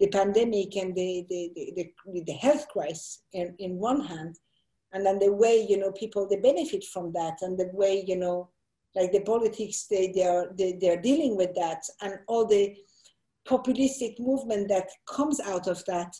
the 0.00 0.06
pandemic 0.06 0.74
and 0.76 0.94
the, 0.94 1.26
the, 1.28 1.52
the, 1.54 1.92
the, 2.06 2.22
the 2.22 2.32
health 2.32 2.66
crisis 2.68 3.24
in, 3.34 3.54
in 3.58 3.76
one 3.76 4.00
hand, 4.00 4.38
and 4.92 5.04
then 5.04 5.18
the 5.18 5.34
way, 5.34 5.66
you 5.68 5.76
know, 5.76 5.92
people, 5.92 6.26
they 6.26 6.36
benefit 6.36 6.82
from 6.82 7.12
that 7.12 7.42
and 7.42 7.58
the 7.58 7.68
way, 7.74 8.02
you 8.06 8.16
know, 8.16 8.48
like 8.98 9.12
the 9.12 9.20
politics 9.20 9.86
they, 9.90 10.12
they 10.14 10.26
are 10.26 10.46
they, 10.58 10.72
they're 10.80 11.00
dealing 11.00 11.36
with 11.36 11.54
that 11.54 11.82
and 12.02 12.14
all 12.26 12.44
the 12.46 12.74
populistic 13.48 14.18
movement 14.20 14.68
that 14.68 14.88
comes 15.06 15.40
out 15.40 15.66
of 15.66 15.82
that 15.86 16.12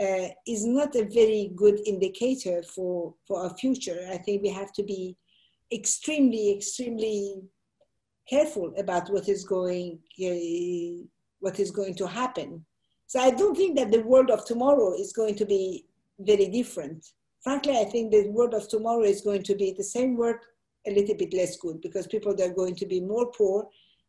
uh, 0.00 0.28
is 0.46 0.64
not 0.64 0.94
a 0.96 1.04
very 1.04 1.52
good 1.54 1.78
indicator 1.86 2.62
for 2.62 3.14
for 3.26 3.42
our 3.42 3.54
future. 3.56 4.08
I 4.10 4.16
think 4.16 4.42
we 4.42 4.48
have 4.48 4.72
to 4.72 4.82
be 4.82 5.16
extremely 5.72 6.52
extremely 6.56 7.42
careful 8.28 8.72
about 8.78 9.10
what 9.10 9.28
is 9.28 9.44
going 9.44 9.98
uh, 10.24 11.04
what 11.40 11.58
is 11.58 11.70
going 11.70 11.94
to 11.96 12.06
happen. 12.06 12.64
So 13.06 13.20
i 13.20 13.30
don't 13.30 13.56
think 13.56 13.76
that 13.76 13.90
the 13.90 14.02
world 14.02 14.30
of 14.30 14.44
tomorrow 14.44 14.94
is 14.94 15.12
going 15.12 15.34
to 15.36 15.44
be 15.44 15.84
very 16.18 16.48
different. 16.48 17.00
Frankly 17.42 17.76
i 17.76 17.84
think 17.92 18.10
the 18.10 18.28
world 18.36 18.54
of 18.54 18.68
tomorrow 18.68 19.04
is 19.14 19.20
going 19.28 19.42
to 19.50 19.54
be 19.54 19.68
the 19.72 19.90
same 19.96 20.16
world 20.16 20.40
a 20.86 20.90
little 20.90 21.16
bit 21.16 21.34
less 21.34 21.56
good 21.56 21.80
because 21.80 22.06
people 22.06 22.32
are 22.40 22.54
going 22.54 22.74
to 22.74 22.86
be 22.86 23.00
more 23.00 23.30
poor 23.32 23.68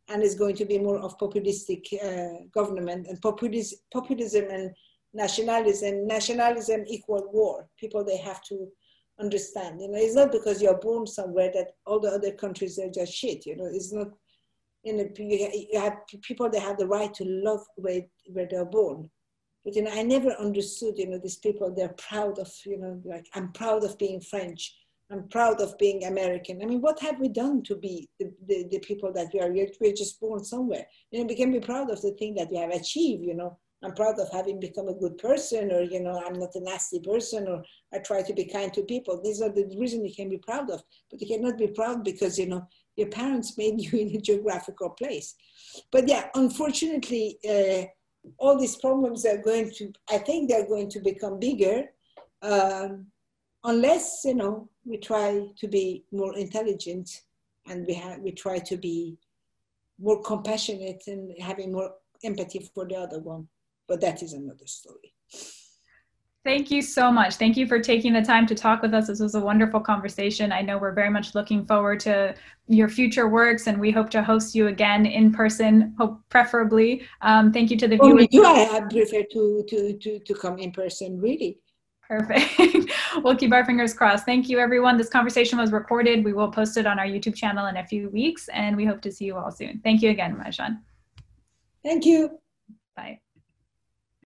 and 0.10 0.24
it's 0.24 0.36
going 0.36 0.56
to 0.56 0.66
be 0.66 0.78
more 0.78 1.00
of 1.00 1.18
populistic 1.18 1.86
uh, 2.04 2.46
government 2.54 3.08
and 3.08 3.22
populism, 3.22 3.80
populism 3.94 4.46
and 4.50 4.72
nationalism. 5.14 6.08
Nationalism 6.08 6.84
equal 6.88 7.30
war. 7.32 7.68
People 7.78 8.04
they 8.04 8.18
have 8.18 8.42
to 8.46 8.68
understand. 9.20 9.82
You 9.82 9.90
know, 9.90 9.98
it's 9.98 10.16
not 10.16 10.32
because 10.32 10.62
you're 10.62 10.80
born 10.80 11.06
somewhere 11.08 11.52
that 11.54 11.76
all 11.86 12.00
the 12.00 12.10
other 12.10 12.32
countries 12.32 12.80
are 12.80 12.90
just 12.90 13.14
shit. 13.14 13.46
You 13.46 13.58
know, 13.58 13.70
it's 13.72 13.94
not. 13.94 14.08
You 14.84 14.98
know, 14.98 15.08
you 15.16 15.80
have 15.80 15.98
people 16.24 16.50
that 16.50 16.62
have 16.62 16.80
the 16.80 16.88
right 16.88 17.14
to 17.14 17.24
love 17.24 17.64
where, 17.76 18.02
where 18.26 18.48
they're 18.50 18.66
born. 18.66 19.12
But 19.64 19.76
you 19.76 19.84
know, 19.84 19.92
I 19.94 20.02
never 20.02 20.32
understood. 20.32 20.98
You 20.98 21.08
know, 21.08 21.20
these 21.20 21.38
people 21.38 21.72
they're 21.74 21.96
proud 22.10 22.40
of. 22.40 22.52
You 22.66 22.80
know, 22.80 23.02
like 23.06 23.28
I'm 23.36 23.52
proud 23.52 23.84
of 23.84 23.98
being 24.00 24.22
French. 24.22 24.76
I'm 25.12 25.28
proud 25.28 25.60
of 25.60 25.78
being 25.78 26.06
American. 26.06 26.62
I 26.62 26.66
mean, 26.66 26.82
what 26.82 27.00
have 27.02 27.20
we 27.20 27.28
done 27.28 27.64
to 27.64 27.76
be 27.76 28.08
the, 28.20 28.32
the, 28.48 28.68
the 28.72 28.80
people 28.80 29.12
that 29.14 29.28
we 29.34 29.42
are? 29.42 29.52
We're 29.52 29.94
just 29.94 30.20
born 30.22 30.44
somewhere. 30.44 30.86
You 31.12 31.20
know, 31.20 31.26
we 31.26 31.36
can 31.36 31.52
be 31.52 31.60
proud 31.60 31.90
of 31.92 32.02
the 32.02 32.12
thing 32.12 32.36
that 32.36 32.50
we 32.50 32.58
have 32.58 32.72
achieved. 32.72 33.24
You 33.24 33.34
know, 33.34 33.58
I'm 33.84 33.94
proud 33.94 34.20
of 34.20 34.32
having 34.32 34.60
become 34.60 34.88
a 34.88 34.94
good 34.94 35.18
person, 35.18 35.72
or 35.72 35.82
you 35.82 36.02
know, 36.02 36.24
I'm 36.26 36.40
not 36.40 36.56
a 36.56 36.62
nasty 36.62 37.00
person, 37.00 37.48
or 37.48 37.64
I 37.94 38.00
try 38.00 38.22
to 38.22 38.34
be 38.34 38.46
kind 38.46 38.72
to 38.74 38.84
people. 38.84 39.20
These 39.22 39.42
are 39.42 39.50
the 39.50 39.66
reasons 39.78 40.08
you 40.08 40.16
can 40.16 40.30
be 40.30 40.38
proud 40.38 40.70
of. 40.70 40.82
But 41.10 41.20
you 41.20 41.28
cannot 41.28 41.58
be 41.58 41.68
proud 41.68 42.04
because 42.04 42.40
you 42.40 42.46
know 42.46 42.68
your 42.96 43.08
parents 43.08 43.58
made 43.58 43.82
you 43.82 44.00
in 44.00 44.16
a 44.16 44.22
geographical 44.22 44.92
place. 44.92 45.36
But 45.92 46.08
yeah, 46.08 46.28
unfortunately, 46.36 47.38
uh, 47.50 47.86
all 48.38 48.58
these 48.58 48.78
problems 48.78 49.26
are 49.26 49.42
going 49.42 49.72
to. 49.72 49.92
I 50.10 50.20
think 50.20 50.50
they're 50.50 50.68
going 50.68 50.90
to 50.92 51.02
become 51.02 51.40
bigger, 51.40 51.86
um, 52.44 53.08
unless 53.64 54.22
you 54.26 54.36
know 54.36 54.70
we 54.86 54.98
try 54.98 55.48
to 55.58 55.68
be 55.68 56.04
more 56.12 56.36
intelligent 56.38 57.22
and 57.68 57.86
we 57.88 57.94
have 57.94 58.20
we 58.20 58.32
try 58.32 58.58
to 58.58 58.78
be 58.78 59.18
more 60.00 60.22
compassionate 60.24 61.04
and 61.08 61.32
having 61.40 61.72
more 61.72 61.94
empathy 62.24 62.60
for 62.74 62.88
the 62.88 62.96
other 62.96 63.20
one 63.20 63.48
but 63.92 64.00
that 64.00 64.24
is 64.24 64.32
another 64.32 64.66
story. 64.68 65.14
Thank 66.46 66.72
you 66.72 66.82
so 66.82 67.12
much. 67.12 67.36
Thank 67.36 67.58
you 67.58 67.68
for 67.68 67.80
taking 67.80 68.14
the 68.14 68.22
time 68.22 68.48
to 68.48 68.56
talk 68.56 68.82
with 68.82 68.94
us. 68.94 69.08
This 69.08 69.20
was 69.20 69.36
a 69.36 69.40
wonderful 69.40 69.82
conversation. 69.82 70.52
I 70.54 70.62
know 70.62 70.78
we're 70.78 70.94
very 70.94 71.10
much 71.10 71.36
looking 71.36 71.66
forward 71.66 72.00
to 72.00 72.34
your 72.68 72.88
future 72.88 73.28
works, 73.28 73.68
and 73.68 73.80
we 73.80 73.92
hope 73.92 74.10
to 74.12 74.24
host 74.24 74.56
you 74.56 74.68
again 74.68 75.06
in 75.06 75.34
person, 75.34 75.94
hope 76.00 76.22
preferably. 76.30 77.06
Um, 77.22 77.52
thank 77.52 77.70
you 77.70 77.78
to 77.78 77.88
the 77.88 78.00
oh, 78.00 78.06
viewers. 78.06 78.28
Oh, 78.34 78.74
I, 78.74 78.78
I 78.78 78.80
prefer 78.80 79.24
to, 79.34 79.66
to, 79.70 79.98
to, 79.98 80.20
to 80.20 80.34
come 80.34 80.58
in 80.58 80.72
person, 80.72 81.20
really. 81.20 81.60
Perfect. 82.12 82.92
we'll 83.24 83.38
keep 83.38 83.54
our 83.54 83.64
fingers 83.64 83.94
crossed. 83.94 84.26
Thank 84.26 84.50
you, 84.50 84.60
everyone. 84.60 84.98
This 84.98 85.08
conversation 85.08 85.58
was 85.58 85.72
recorded. 85.72 86.26
We 86.26 86.34
will 86.34 86.52
post 86.52 86.76
it 86.76 86.86
on 86.86 87.00
our 87.00 87.06
YouTube 87.06 87.36
channel 87.36 87.68
in 87.68 87.78
a 87.78 87.88
few 87.88 88.10
weeks, 88.10 88.50
and 88.50 88.76
we 88.76 88.84
hope 88.84 89.00
to 89.04 89.12
see 89.14 89.24
you 89.24 89.38
all 89.38 89.50
soon. 89.50 89.80
Thank 89.82 90.02
you 90.02 90.10
again, 90.10 90.36
Marjane. 90.36 90.82
Thank 91.86 92.06
you. 92.06 92.38
Bye. 92.98 93.22